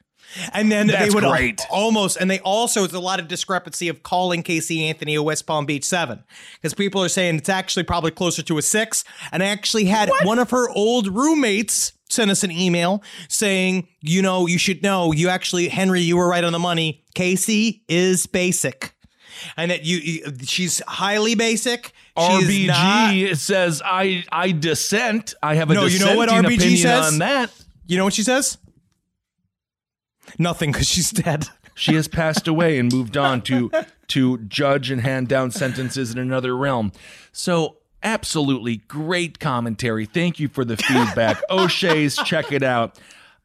And 0.54 0.72
then 0.72 0.88
they 0.88 1.10
would 1.10 1.24
great. 1.24 1.62
almost, 1.70 2.18
and 2.18 2.30
they 2.30 2.40
also, 2.40 2.84
it's 2.84 2.94
a 2.94 3.00
lot 3.00 3.20
of 3.20 3.28
discrepancy 3.28 3.88
of 3.88 4.04
calling 4.04 4.44
Casey 4.44 4.86
Anthony 4.88 5.16
a 5.16 5.24
West 5.24 5.46
Palm 5.46 5.66
Beach 5.66 5.84
seven 5.86 6.24
because 6.56 6.74
people 6.74 7.02
are 7.04 7.10
saying 7.10 7.36
it's 7.36 7.50
actually 7.50 7.84
probably 7.84 8.12
closer 8.12 8.42
to 8.44 8.58
a 8.58 8.62
six. 8.62 9.04
And 9.32 9.42
I 9.42 9.48
actually 9.48 9.86
had 9.86 10.10
one 10.24 10.40
of 10.40 10.50
her 10.52 10.70
old 10.70 11.08
roommates 11.08 11.94
send 12.10 12.30
us 12.32 12.44
an 12.44 12.52
email 12.52 13.02
saying, 13.30 13.88
you 14.02 14.22
know, 14.22 14.46
you 14.48 14.58
should 14.58 14.84
know, 14.84 15.12
you 15.12 15.30
actually, 15.30 15.70
Henry, 15.70 16.02
you 16.02 16.18
were 16.18 16.28
right 16.28 16.44
on 16.44 16.54
the 16.54 16.60
money. 16.60 17.04
Casey 17.16 17.84
is 17.88 18.26
basic. 18.28 18.94
And 19.58 19.70
that 19.70 19.84
you, 19.84 19.98
you 19.98 20.24
she's 20.44 20.82
highly 20.88 21.36
basic. 21.36 21.92
She's 22.18 22.68
not- 22.68 23.12
RBG 23.14 23.36
says 23.36 23.82
I 23.84 24.24
I 24.32 24.52
dissent. 24.54 25.34
I 25.44 25.56
have 25.56 25.70
a 25.70 25.74
No, 25.74 25.86
you 25.86 26.00
know 26.00 26.16
what 26.16 26.30
RBG 26.30 26.56
opinion 26.56 26.78
says? 26.78 27.14
on 27.14 27.20
that. 27.20 27.52
You 27.86 27.98
know 27.98 28.06
what 28.06 28.14
she 28.14 28.24
says? 28.24 28.58
Nothing, 30.38 30.72
because 30.72 30.88
she's 30.88 31.12
dead. 31.12 31.48
She 31.76 31.96
has 31.96 32.08
passed 32.08 32.48
away 32.48 32.80
and 32.80 32.92
moved 32.92 33.18
on 33.18 33.42
to 33.44 33.70
to 34.08 34.38
judge 34.40 34.92
and 34.92 35.02
hand 35.02 35.28
down 35.28 35.52
sentences 35.52 36.12
in 36.12 36.18
another 36.18 36.56
realm. 36.56 36.92
So 37.32 37.78
absolutely 38.02 38.78
great 38.88 39.40
commentary. 39.40 40.06
Thank 40.06 40.40
you 40.40 40.48
for 40.48 40.64
the 40.64 40.78
feedback. 40.78 41.42
O'Shea's, 41.50 42.16
check 42.16 42.52
it 42.52 42.64
out. 42.64 42.98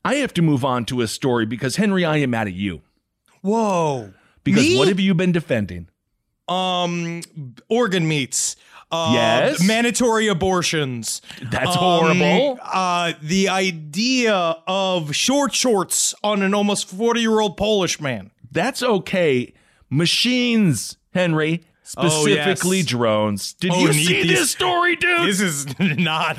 I 0.05 0.17
have 0.17 0.33
to 0.35 0.43
move 0.43 0.65
on 0.65 0.85
to 0.87 1.01
a 1.01 1.09
story 1.09 1.47
because 1.47 1.77
Henry, 1.77 2.05
I 2.05 2.19
am 2.19 2.31
mad 2.31 2.47
at 2.47 2.55
you. 2.55 2.83
Whoa. 3.43 4.13
Because 4.45 4.63
Me? 4.63 4.79
what 4.79 4.89
have 4.89 5.01
you 5.01 5.15
been 5.15 5.33
defending? 5.33 5.89
Um, 6.49 7.23
organ 7.69 8.07
meats. 8.07 8.57
Uh, 8.93 9.11
Yes. 9.15 9.63
Mandatory 9.65 10.27
abortions. 10.27 11.23
That's 11.51 11.69
Um, 11.69 11.75
horrible. 11.77 12.59
Uh, 12.63 13.13
the 13.23 13.49
idea 13.49 14.57
of 14.67 15.15
short 15.15 15.55
shorts 15.55 16.15
on 16.25 16.43
an 16.43 16.55
almost 16.55 16.89
40 16.89 17.21
year 17.21 17.39
old 17.41 17.57
Polish 17.57 18.01
man. 18.01 18.31
That's 18.51 18.83
okay. 18.83 19.53
Machines, 19.89 20.97
Henry, 21.15 21.63
Oh, 21.97 22.27
yes. 22.27 22.43
specifically 22.61 22.83
drones. 22.83 23.55
Did 23.55 23.73
Oh, 23.73 23.81
you 23.81 23.93
see 23.93 24.23
These- 24.23 24.39
this 24.39 24.51
story, 24.51 24.97
dude? 24.97 25.29
This 25.29 25.41
is 25.41 25.67
not 25.81 26.37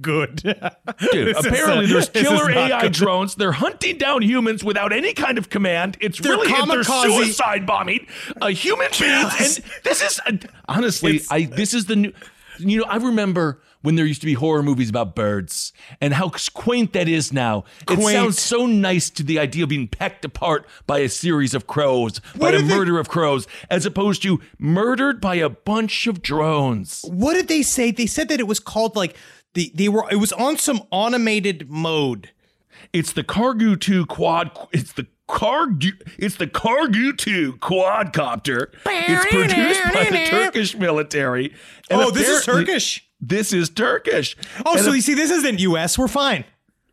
good. 0.00 0.36
Dude, 0.36 1.36
apparently 1.36 1.86
uh, 1.86 1.88
there's 1.88 2.08
killer 2.08 2.50
AI 2.50 2.82
good. 2.82 2.92
drones. 2.92 3.34
They're 3.34 3.52
hunting 3.52 3.98
down 3.98 4.22
humans 4.22 4.62
without 4.62 4.92
any 4.92 5.12
kind 5.12 5.38
of 5.38 5.50
command. 5.50 5.96
It's 6.00 6.18
They're 6.20 6.32
really 6.36 6.52
they're 6.66 6.84
suicide 6.84 7.66
bombing 7.66 8.06
a 8.40 8.50
human 8.52 8.88
beings. 8.98 9.56
And 9.58 9.64
this 9.84 10.02
is 10.02 10.20
uh, 10.26 10.32
honestly, 10.68 11.16
It's- 11.16 11.28
I 11.30 11.44
this 11.46 11.74
is 11.74 11.86
the 11.86 11.96
new. 11.96 12.12
You 12.58 12.80
know, 12.80 12.84
I 12.84 12.96
remember 12.96 13.60
when 13.82 13.96
there 13.96 14.06
used 14.06 14.20
to 14.22 14.26
be 14.26 14.34
horror 14.34 14.62
movies 14.62 14.88
about 14.88 15.14
birds 15.14 15.72
and 16.00 16.14
how 16.14 16.30
quaint 16.54 16.92
that 16.94 17.08
is 17.08 17.32
now. 17.32 17.64
It 17.88 18.00
sounds 18.00 18.40
so 18.40 18.66
nice 18.66 19.10
to 19.10 19.22
the 19.22 19.38
idea 19.38 19.64
of 19.64 19.68
being 19.68 19.88
pecked 19.88 20.24
apart 20.24 20.66
by 20.86 21.00
a 21.00 21.08
series 21.08 21.54
of 21.54 21.66
crows, 21.66 22.20
by 22.36 22.50
a 22.50 22.62
they- 22.62 22.74
murder 22.76 22.98
of 22.98 23.08
crows, 23.08 23.46
as 23.70 23.84
opposed 23.84 24.22
to 24.22 24.40
murdered 24.58 25.20
by 25.20 25.34
a 25.34 25.48
bunch 25.48 26.06
of 26.06 26.22
drones. 26.22 27.04
What 27.08 27.34
did 27.34 27.48
they 27.48 27.62
say? 27.62 27.90
They 27.90 28.06
said 28.06 28.28
that 28.28 28.40
it 28.40 28.46
was 28.46 28.60
called 28.60 28.96
like 28.96 29.16
the 29.54 29.70
they 29.74 29.88
were 29.88 30.06
it 30.10 30.16
was 30.16 30.32
on 30.32 30.56
some 30.56 30.82
automated 30.90 31.70
mode. 31.70 32.30
It's 32.92 33.12
the 33.12 33.22
Kargu 33.22 33.78
2 33.80 34.06
quad. 34.06 34.50
It's 34.72 34.92
the 34.92 35.06
Kargu. 35.28 35.92
It's 36.18 36.36
the 36.36 36.46
Kargu 36.46 37.16
2 37.16 37.54
quadcopter. 37.54 38.68
It's 38.86 39.26
produced 39.26 39.82
by 39.94 40.04
the 40.04 40.26
Turkish 40.26 40.74
military. 40.76 41.54
and 41.90 42.00
oh, 42.00 42.10
this 42.10 42.28
is 42.28 42.44
Turkish. 42.44 43.08
This 43.24 43.52
is 43.52 43.70
Turkish. 43.70 44.36
Oh, 44.66 44.72
And 44.74 44.84
so 44.84 44.90
a- 44.92 44.96
you 44.96 45.00
see, 45.00 45.14
this 45.14 45.30
isn't 45.30 45.60
U.S. 45.60 45.96
We're 45.96 46.08
fine. 46.08 46.44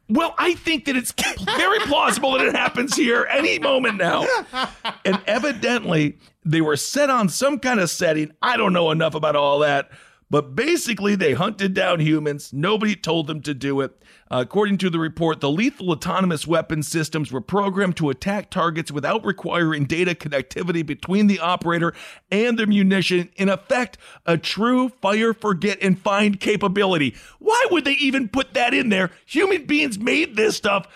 well, 0.08 0.36
I 0.38 0.54
think 0.54 0.86
that 0.86 0.96
it's 0.96 1.12
very 1.58 1.80
plausible 1.80 2.34
that 2.34 2.42
it 2.48 2.56
happens 2.56 2.96
here 2.96 3.28
any 3.30 3.60
moment 3.60 3.98
now. 3.98 4.26
And 5.06 5.20
evidently, 5.28 6.18
they 6.46 6.62
were 6.62 6.76
set 6.78 7.10
on 7.10 7.30
some 7.30 7.58
kind 7.60 7.80
of 7.80 7.90
setting. 7.90 8.32
I 8.42 8.58
don't 8.58 8.74
know 8.74 8.92
enough 8.92 9.16
about 9.16 9.36
all 9.36 9.60
that, 9.60 9.90
But 10.30 10.56
basically, 10.56 11.16
they 11.16 11.34
hunted 11.34 11.74
down 11.74 12.00
humans. 12.00 12.54
Nobody 12.54 12.96
told 12.96 13.26
them 13.28 13.42
to 13.42 13.54
do 13.56 13.82
it. 13.82 14.04
According 14.32 14.78
to 14.80 14.90
the 14.92 15.00
report, 15.00 15.40
the 15.40 15.50
lethal 15.50 15.92
autonomous 15.92 16.46
weapon 16.46 16.84
systems 16.84 17.32
were 17.32 17.42
programmed 17.42 17.98
to 17.98 18.12
attack 18.12 18.52
targets 18.52 18.92
without 18.92 19.26
requiring 19.26 19.86
data 19.86 20.14
connectivity 20.14 20.86
between 20.86 21.26
the 21.28 21.40
operator 21.40 21.94
and 22.30 22.58
the 22.58 22.68
munition. 22.68 23.30
In 23.38 23.50
effect, 23.50 23.98
a 24.28 24.38
true 24.38 24.90
fire, 24.90 25.34
forget, 25.34 25.80
and 25.82 26.00
find 26.00 26.40
capability. 26.40 27.16
Why 27.40 27.66
would 27.72 27.86
they 27.86 27.94
even 27.94 28.30
put 28.30 28.54
that 28.54 28.74
in 28.74 28.90
there? 28.90 29.10
Human 29.26 29.66
beings 29.66 29.98
made 29.98 30.36
this 30.36 30.56
stuff. 30.56 30.88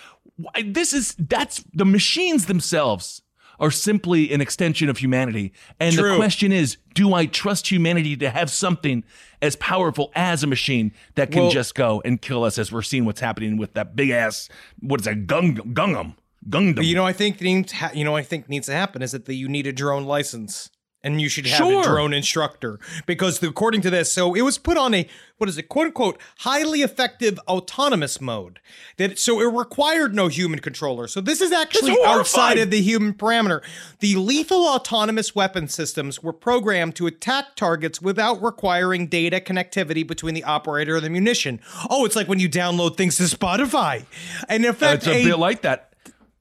This 0.64 0.94
is 0.94 1.16
that's 1.18 1.64
the 1.74 1.86
machines 1.86 2.46
themselves 2.46 3.24
are 3.60 3.72
simply 3.72 4.34
an 4.34 4.42
extension 4.42 4.90
of 4.90 4.98
humanity. 4.98 5.54
And 5.80 5.96
the 5.96 6.16
question 6.16 6.52
is, 6.52 6.78
do 6.94 7.14
I 7.14 7.26
trust 7.26 7.72
humanity 7.72 8.16
to 8.18 8.30
have 8.30 8.50
something 8.52 9.04
as 9.42 9.56
powerful 9.58 10.12
as 10.16 10.44
a 10.44 10.48
machine 10.48 10.92
that 11.16 11.32
can 11.32 11.44
Well- 11.44 11.52
just 11.52 11.76
go 11.76 12.02
and 12.06 12.22
kill 12.22 12.44
us 12.44 12.58
as 12.58 12.72
we're 12.72 12.82
seeing 12.82 13.06
what's 13.06 13.20
happening 13.22 13.58
with 13.58 13.74
that 13.74 13.96
big 13.96 14.10
ass 14.10 14.50
what 14.80 15.00
is 15.00 15.06
that 15.06 15.28
gung 15.28 15.58
gungam 15.74 16.16
gungam 16.50 16.84
You 16.84 16.96
know, 16.96 17.06
I 17.06 17.14
think 17.14 17.42
needs 17.42 17.72
ha- 17.72 17.92
you 17.94 18.04
know, 18.04 18.16
I 18.16 18.22
think 18.24 18.50
needs 18.50 18.68
to 18.68 18.74
happen 18.74 19.02
is 19.02 19.12
that 19.12 19.26
the, 19.26 19.34
you 19.34 19.48
need 19.48 19.66
a 19.68 19.72
drone 19.72 20.06
license, 20.06 20.70
and 21.04 21.22
you 21.22 21.30
should 21.30 21.46
have 21.46 21.58
Sure. 21.58 21.82
a 21.82 21.84
drone 21.84 22.14
instructor 22.14 22.80
because 23.06 23.40
the, 23.40 23.48
according 23.48 23.82
to 23.82 23.90
this, 23.90 24.12
so 24.12 24.34
it 24.34 24.42
was 24.42 24.58
put 24.58 24.78
on 24.78 24.94
a 24.94 25.08
what 25.38 25.50
is 25.50 25.58
it, 25.58 25.68
quote 25.68 25.88
unquote, 25.88 26.22
highly 26.40 26.82
effective 26.82 27.38
autonomous 27.48 28.22
mode. 28.22 28.60
That 28.98 29.20
so 29.20 29.42
it 29.42 29.46
required 29.46 30.16
no 30.16 30.28
human 30.28 30.60
controller. 30.60 31.08
So 31.08 31.20
this 31.20 31.42
is 31.42 31.52
actually 31.52 31.98
outside 32.06 32.58
of 32.58 32.70
the 32.70 32.82
human 32.82 33.14
parameter. 33.14 33.62
The 34.00 34.16
lethal 34.16 34.66
autonomous 34.66 35.36
weapon 35.36 35.68
systems 35.68 36.24
were 36.24 36.34
programmed 36.34 36.96
to 36.96 37.08
attack 37.08 37.56
targets 37.56 38.02
without 38.02 38.42
requiring 38.42 39.08
data 39.08 39.42
connectivity 39.42 40.08
between 40.08 40.34
the 40.34 40.44
operator 40.46 40.96
and 40.96 41.04
the 41.06 41.10
munition. 41.10 41.60
Oh, 41.90 42.06
it's 42.06 42.16
like 42.16 42.28
when 42.28 42.40
you 42.40 42.50
download 42.50 42.96
things 42.96 43.18
to 43.18 43.24
Spotify, 43.24 44.06
and 44.48 44.64
in 44.64 44.74
fact, 44.74 45.08
it's 45.08 45.08
a, 45.08 45.24
bit 45.26 45.40
like 45.40 45.62
that 45.64 45.94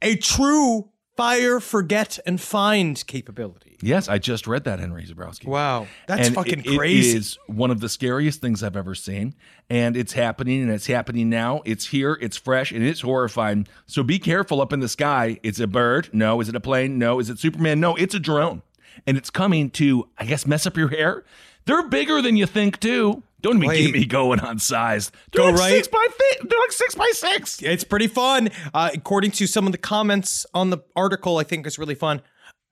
a 0.02 0.16
true 0.16 0.88
fire, 1.16 1.60
forget, 1.60 2.18
and 2.26 2.40
find 2.40 3.04
capability. 3.06 3.71
Yes 3.82 4.08
i 4.08 4.16
just 4.18 4.46
read 4.46 4.64
that 4.64 4.78
henry 4.78 5.04
zebrowski 5.04 5.46
Wow, 5.46 5.86
that's 6.06 6.26
and 6.28 6.34
fucking 6.34 6.60
it- 6.60 6.66
it 6.66 6.76
crazy. 6.78 7.16
is 7.18 7.38
one 7.46 7.70
of 7.70 7.80
the 7.80 7.88
scariest 7.88 8.40
things 8.40 8.62
I've 8.62 8.76
ever 8.76 8.94
seen, 8.94 9.34
and 9.68 9.96
it's 9.96 10.12
happening, 10.12 10.62
and 10.62 10.70
it's 10.70 10.86
happening 10.86 11.28
now. 11.28 11.62
It's 11.64 11.86
here, 11.88 12.16
it's 12.20 12.36
fresh, 12.36 12.70
and 12.72 12.84
it's 12.84 13.00
horrifying. 13.00 13.66
So 13.86 14.02
be 14.02 14.18
careful 14.18 14.60
up 14.60 14.72
in 14.72 14.80
the 14.80 14.88
sky. 14.88 15.38
It's 15.42 15.58
a 15.60 15.66
bird? 15.66 16.08
No. 16.12 16.40
Is 16.40 16.48
it 16.48 16.54
a 16.56 16.60
plane? 16.60 16.98
No. 16.98 17.18
Is 17.18 17.28
it 17.28 17.38
Superman? 17.38 17.80
No. 17.80 17.96
It's 17.96 18.14
a 18.14 18.20
drone, 18.20 18.62
and 19.06 19.16
it's 19.16 19.30
coming 19.30 19.68
to, 19.70 20.08
I 20.18 20.24
guess, 20.26 20.46
mess 20.46 20.66
up 20.66 20.76
your 20.76 20.88
hair. 20.88 21.24
They're 21.64 21.88
bigger 21.88 22.22
than 22.22 22.36
you 22.36 22.46
think, 22.46 22.80
too. 22.80 23.22
Don't 23.40 23.56
even 23.56 23.68
Wait. 23.68 23.86
get 23.86 23.92
me 23.92 24.04
going 24.04 24.38
on 24.40 24.58
size. 24.60 25.10
They're 25.32 25.42
Go 25.42 25.50
like 25.50 25.58
right- 25.60 25.70
six 25.72 25.88
by 25.88 26.06
thi- 26.10 26.46
They're 26.48 26.58
like 26.60 26.72
six 26.72 26.94
by 26.94 27.10
six. 27.12 27.60
It's 27.62 27.82
pretty 27.84 28.06
fun. 28.06 28.50
Uh, 28.72 28.90
according 28.94 29.32
to 29.32 29.46
some 29.48 29.66
of 29.66 29.72
the 29.72 29.78
comments 29.78 30.46
on 30.54 30.70
the 30.70 30.78
article, 30.94 31.38
I 31.38 31.42
think 31.44 31.66
it's 31.66 31.78
really 31.78 31.96
fun. 31.96 32.22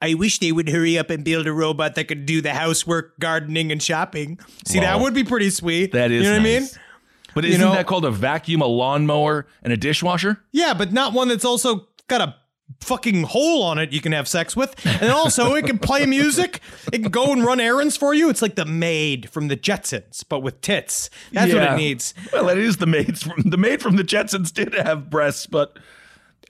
I 0.02 0.14
wish 0.14 0.38
they 0.38 0.52
would 0.52 0.68
hurry 0.68 0.98
up 0.98 1.10
and 1.10 1.24
build 1.24 1.46
a 1.46 1.52
robot 1.52 1.94
that 1.96 2.04
could 2.08 2.26
do 2.26 2.40
the 2.40 2.54
housework, 2.54 3.18
gardening, 3.18 3.70
and 3.70 3.82
shopping. 3.82 4.38
See, 4.66 4.80
that 4.80 5.00
would 5.00 5.14
be 5.14 5.24
pretty 5.24 5.50
sweet. 5.50 5.92
That 5.92 6.10
is 6.10 6.24
you 6.24 6.30
know 6.30 6.36
what 6.36 6.40
I 6.40 6.44
mean? 6.60 6.68
But 7.34 7.44
isn't 7.44 7.60
know- 7.60 7.72
that 7.72 7.86
called 7.86 8.04
a 8.04 8.10
vacuum, 8.10 8.60
a 8.62 8.66
lawnmower, 8.66 9.46
and 9.62 9.72
a 9.72 9.76
dishwasher? 9.76 10.42
Yeah, 10.52 10.74
but 10.74 10.92
not 10.92 11.12
one 11.12 11.28
that's 11.28 11.44
also 11.44 11.88
got 12.08 12.20
a 12.20 12.34
fucking 12.80 13.24
hole 13.24 13.62
on 13.62 13.78
it 13.78 13.92
you 13.92 14.00
can 14.00 14.12
have 14.12 14.26
sex 14.28 14.56
with. 14.56 14.74
And 14.86 15.10
also 15.10 15.54
it 15.54 15.66
can 15.66 15.78
play 15.78 16.06
music. 16.06 16.60
It 16.92 17.02
can 17.02 17.10
go 17.10 17.32
and 17.32 17.44
run 17.44 17.60
errands 17.60 17.96
for 17.96 18.14
you. 18.14 18.30
It's 18.30 18.42
like 18.42 18.54
the 18.54 18.64
maid 18.64 19.28
from 19.30 19.48
the 19.48 19.56
Jetsons, 19.56 20.24
but 20.28 20.40
with 20.40 20.60
tits. 20.60 21.10
That's 21.32 21.52
what 21.52 21.62
it 21.62 21.76
needs. 21.76 22.14
Well, 22.32 22.48
it 22.48 22.58
is 22.58 22.78
the 22.78 22.86
maids 22.86 23.22
from 23.22 23.42
the 23.44 23.56
maid 23.56 23.82
from 23.82 23.96
the 23.96 24.04
Jetsons 24.04 24.52
did 24.52 24.72
have 24.74 25.10
breasts, 25.10 25.46
but 25.46 25.78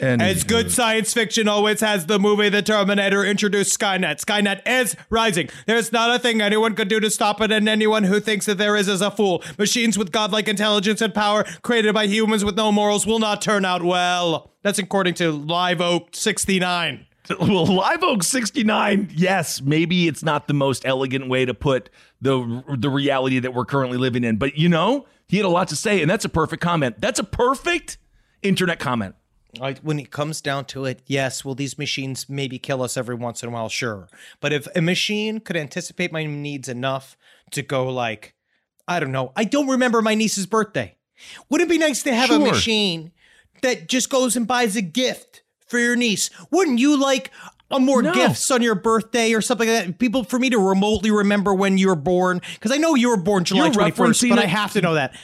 and 0.00 0.22
It's 0.22 0.44
good 0.44 0.72
science 0.72 1.12
fiction 1.12 1.46
always 1.48 1.80
has 1.80 2.06
the 2.06 2.18
movie 2.18 2.48
The 2.48 2.62
Terminator 2.62 3.24
introduced 3.24 3.78
Skynet. 3.78 4.24
Skynet 4.24 4.62
is 4.66 4.96
rising. 5.10 5.48
There's 5.66 5.92
not 5.92 6.14
a 6.14 6.18
thing 6.18 6.40
anyone 6.40 6.74
could 6.74 6.88
do 6.88 7.00
to 7.00 7.10
stop 7.10 7.40
it, 7.40 7.52
and 7.52 7.68
anyone 7.68 8.04
who 8.04 8.20
thinks 8.20 8.46
that 8.46 8.58
there 8.58 8.76
is 8.76 8.88
is 8.88 9.00
a 9.00 9.10
fool. 9.10 9.42
Machines 9.58 9.98
with 9.98 10.12
godlike 10.12 10.48
intelligence 10.48 11.00
and 11.00 11.14
power 11.14 11.44
created 11.62 11.94
by 11.94 12.06
humans 12.06 12.44
with 12.44 12.56
no 12.56 12.72
morals 12.72 13.06
will 13.06 13.18
not 13.18 13.42
turn 13.42 13.64
out 13.64 13.82
well. 13.82 14.50
That's 14.62 14.78
according 14.78 15.14
to 15.14 15.30
Live 15.32 15.80
Oak 15.80 16.08
69. 16.12 17.06
Well, 17.38 17.64
Live 17.66 18.02
Oak 18.02 18.24
69, 18.24 19.10
yes, 19.14 19.62
maybe 19.62 20.08
it's 20.08 20.24
not 20.24 20.48
the 20.48 20.54
most 20.54 20.84
elegant 20.84 21.28
way 21.28 21.44
to 21.44 21.54
put 21.54 21.88
the 22.20 22.64
the 22.76 22.90
reality 22.90 23.38
that 23.38 23.54
we're 23.54 23.66
currently 23.66 23.98
living 23.98 24.24
in, 24.24 24.36
but 24.36 24.56
you 24.58 24.68
know, 24.68 25.06
he 25.28 25.36
had 25.36 25.46
a 25.46 25.50
lot 25.50 25.68
to 25.68 25.76
say, 25.76 26.02
and 26.02 26.10
that's 26.10 26.24
a 26.24 26.28
perfect 26.28 26.60
comment. 26.60 26.96
That's 26.98 27.20
a 27.20 27.24
perfect 27.24 27.98
internet 28.42 28.80
comment. 28.80 29.14
I, 29.60 29.74
when 29.82 29.98
it 29.98 30.10
comes 30.10 30.40
down 30.40 30.66
to 30.66 30.84
it, 30.84 31.02
yes, 31.06 31.44
will 31.44 31.54
these 31.54 31.78
machines 31.78 32.28
maybe 32.28 32.58
kill 32.58 32.82
us 32.82 32.96
every 32.96 33.14
once 33.14 33.42
in 33.42 33.48
a 33.48 33.52
while? 33.52 33.68
Sure. 33.68 34.08
But 34.40 34.52
if 34.52 34.68
a 34.76 34.80
machine 34.80 35.40
could 35.40 35.56
anticipate 35.56 36.12
my 36.12 36.24
needs 36.24 36.68
enough 36.68 37.16
to 37.52 37.62
go 37.62 37.88
like, 37.88 38.34
I 38.86 39.00
don't 39.00 39.12
know, 39.12 39.32
I 39.36 39.44
don't 39.44 39.68
remember 39.68 40.02
my 40.02 40.14
niece's 40.14 40.46
birthday. 40.46 40.96
Wouldn't 41.48 41.68
it 41.68 41.72
be 41.72 41.78
nice 41.78 42.02
to 42.04 42.14
have 42.14 42.30
a 42.30 42.38
machine 42.38 43.12
that 43.62 43.88
just 43.88 44.08
goes 44.10 44.36
and 44.36 44.46
buys 44.46 44.76
a 44.76 44.82
gift 44.82 45.42
for 45.66 45.78
your 45.78 45.96
niece? 45.96 46.30
Wouldn't 46.50 46.78
you 46.78 46.98
like 47.00 47.30
a 47.70 47.78
more 47.78 48.02
No. 48.02 48.12
gifts 48.12 48.50
on 48.50 48.62
your 48.62 48.74
birthday 48.74 49.32
or 49.32 49.40
something 49.40 49.68
like 49.68 49.86
that? 49.86 49.98
People 49.98 50.24
for 50.24 50.38
me 50.38 50.50
to 50.50 50.58
remotely 50.58 51.10
remember 51.10 51.54
when 51.54 51.76
you 51.78 51.88
were 51.88 51.96
born. 51.96 52.40
Because 52.54 52.72
I 52.72 52.76
know 52.78 52.94
you 52.94 53.10
were 53.10 53.16
born 53.16 53.44
July 53.44 53.66
You're 53.66 53.74
21st, 53.74 54.30
but 54.30 54.38
I 54.38 54.46
have 54.46 54.72
to 54.72 54.80
know 54.80 54.94
that. 54.94 55.14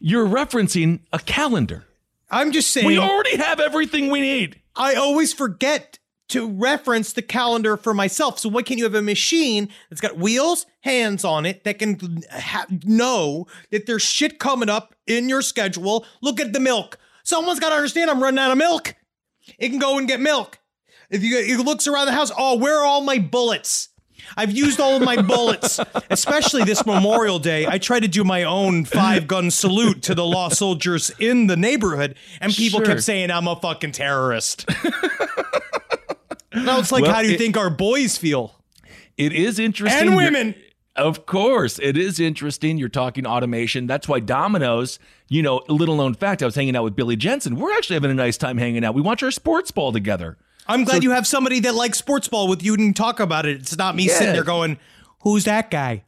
You're 0.00 0.26
referencing 0.26 1.00
a 1.12 1.18
calendar. 1.18 1.84
I'm 2.32 2.50
just 2.50 2.70
saying. 2.70 2.86
We 2.86 2.98
already 2.98 3.36
have 3.36 3.60
everything 3.60 4.10
we 4.10 4.20
need. 4.20 4.60
I 4.74 4.94
always 4.94 5.32
forget 5.34 5.98
to 6.30 6.48
reference 6.48 7.12
the 7.12 7.20
calendar 7.20 7.76
for 7.76 7.92
myself. 7.92 8.38
So 8.38 8.48
why 8.48 8.62
can't 8.62 8.78
you 8.78 8.84
have 8.84 8.94
a 8.94 9.02
machine 9.02 9.68
that's 9.90 10.00
got 10.00 10.16
wheels, 10.16 10.64
hands 10.80 11.24
on 11.24 11.44
it 11.44 11.64
that 11.64 11.78
can 11.78 12.22
ha- 12.32 12.66
know 12.84 13.46
that 13.70 13.84
there's 13.84 14.02
shit 14.02 14.38
coming 14.38 14.70
up 14.70 14.94
in 15.06 15.28
your 15.28 15.42
schedule? 15.42 16.06
Look 16.22 16.40
at 16.40 16.54
the 16.54 16.60
milk. 16.60 16.98
Someone's 17.22 17.60
got 17.60 17.68
to 17.68 17.76
understand 17.76 18.10
I'm 18.10 18.22
running 18.22 18.38
out 18.38 18.50
of 18.50 18.58
milk. 18.58 18.94
It 19.58 19.68
can 19.68 19.78
go 19.78 19.98
and 19.98 20.08
get 20.08 20.20
milk. 20.20 20.58
If 21.10 21.22
you 21.22 21.36
it 21.36 21.62
looks 21.62 21.86
around 21.86 22.06
the 22.06 22.12
house, 22.12 22.32
oh, 22.36 22.56
where 22.56 22.78
are 22.78 22.86
all 22.86 23.02
my 23.02 23.18
bullets? 23.18 23.90
I've 24.36 24.50
used 24.52 24.80
all 24.80 24.96
of 24.96 25.02
my 25.02 25.20
bullets, 25.22 25.78
especially 26.10 26.64
this 26.64 26.84
Memorial 26.86 27.38
Day. 27.38 27.66
I 27.66 27.78
tried 27.78 28.00
to 28.00 28.08
do 28.08 28.24
my 28.24 28.44
own 28.44 28.84
five 28.84 29.26
gun 29.26 29.50
salute 29.50 30.02
to 30.04 30.14
the 30.14 30.24
lost 30.24 30.56
soldiers 30.58 31.10
in 31.18 31.46
the 31.46 31.56
neighborhood, 31.56 32.16
and 32.40 32.52
people 32.52 32.80
Sure. 32.80 32.86
kept 32.86 33.02
saying 33.02 33.30
I'm 33.30 33.46
a 33.48 33.56
fucking 33.56 33.92
terrorist. 33.92 34.64
now 36.54 36.78
it's 36.78 36.92
like, 36.92 37.02
Well, 37.02 37.12
how 37.12 37.22
do 37.22 37.28
you 37.28 37.34
it- 37.34 37.38
think 37.38 37.56
our 37.56 37.70
boys 37.70 38.16
feel? 38.18 38.54
It 39.16 39.32
is 39.32 39.58
interesting. 39.58 40.08
And 40.08 40.16
women. 40.16 40.54
Of 40.94 41.24
course, 41.24 41.78
it 41.78 41.96
is 41.96 42.20
interesting. 42.20 42.76
You're 42.76 42.90
talking 42.90 43.24
automation. 43.26 43.86
That's 43.86 44.06
why 44.06 44.20
Domino's, 44.20 44.98
you 45.28 45.42
know, 45.42 45.62
little 45.68 45.96
known 45.96 46.12
fact, 46.14 46.42
I 46.42 46.44
was 46.44 46.54
hanging 46.54 46.76
out 46.76 46.84
with 46.84 46.94
Billy 46.94 47.16
Jensen. 47.16 47.56
We're 47.56 47.72
actually 47.74 47.94
having 47.94 48.10
a 48.10 48.14
nice 48.14 48.36
time 48.36 48.58
hanging 48.58 48.84
out. 48.84 48.94
We 48.94 49.00
watch 49.00 49.22
our 49.22 49.30
sports 49.30 49.70
ball 49.70 49.90
together. 49.92 50.36
I'm 50.66 50.84
glad 50.84 51.02
you 51.02 51.10
have 51.10 51.26
somebody 51.26 51.60
that 51.60 51.74
likes 51.74 51.98
sports 51.98 52.28
ball 52.28 52.48
with 52.48 52.62
you 52.62 52.74
and 52.74 52.94
talk 52.94 53.20
about 53.20 53.46
it. 53.46 53.56
It's 53.56 53.76
not 53.76 53.96
me 53.96 54.08
sitting 54.08 54.32
there 54.32 54.44
going, 54.44 54.78
"Who's 55.20 55.44
that 55.44 55.70
guy?" 55.70 56.04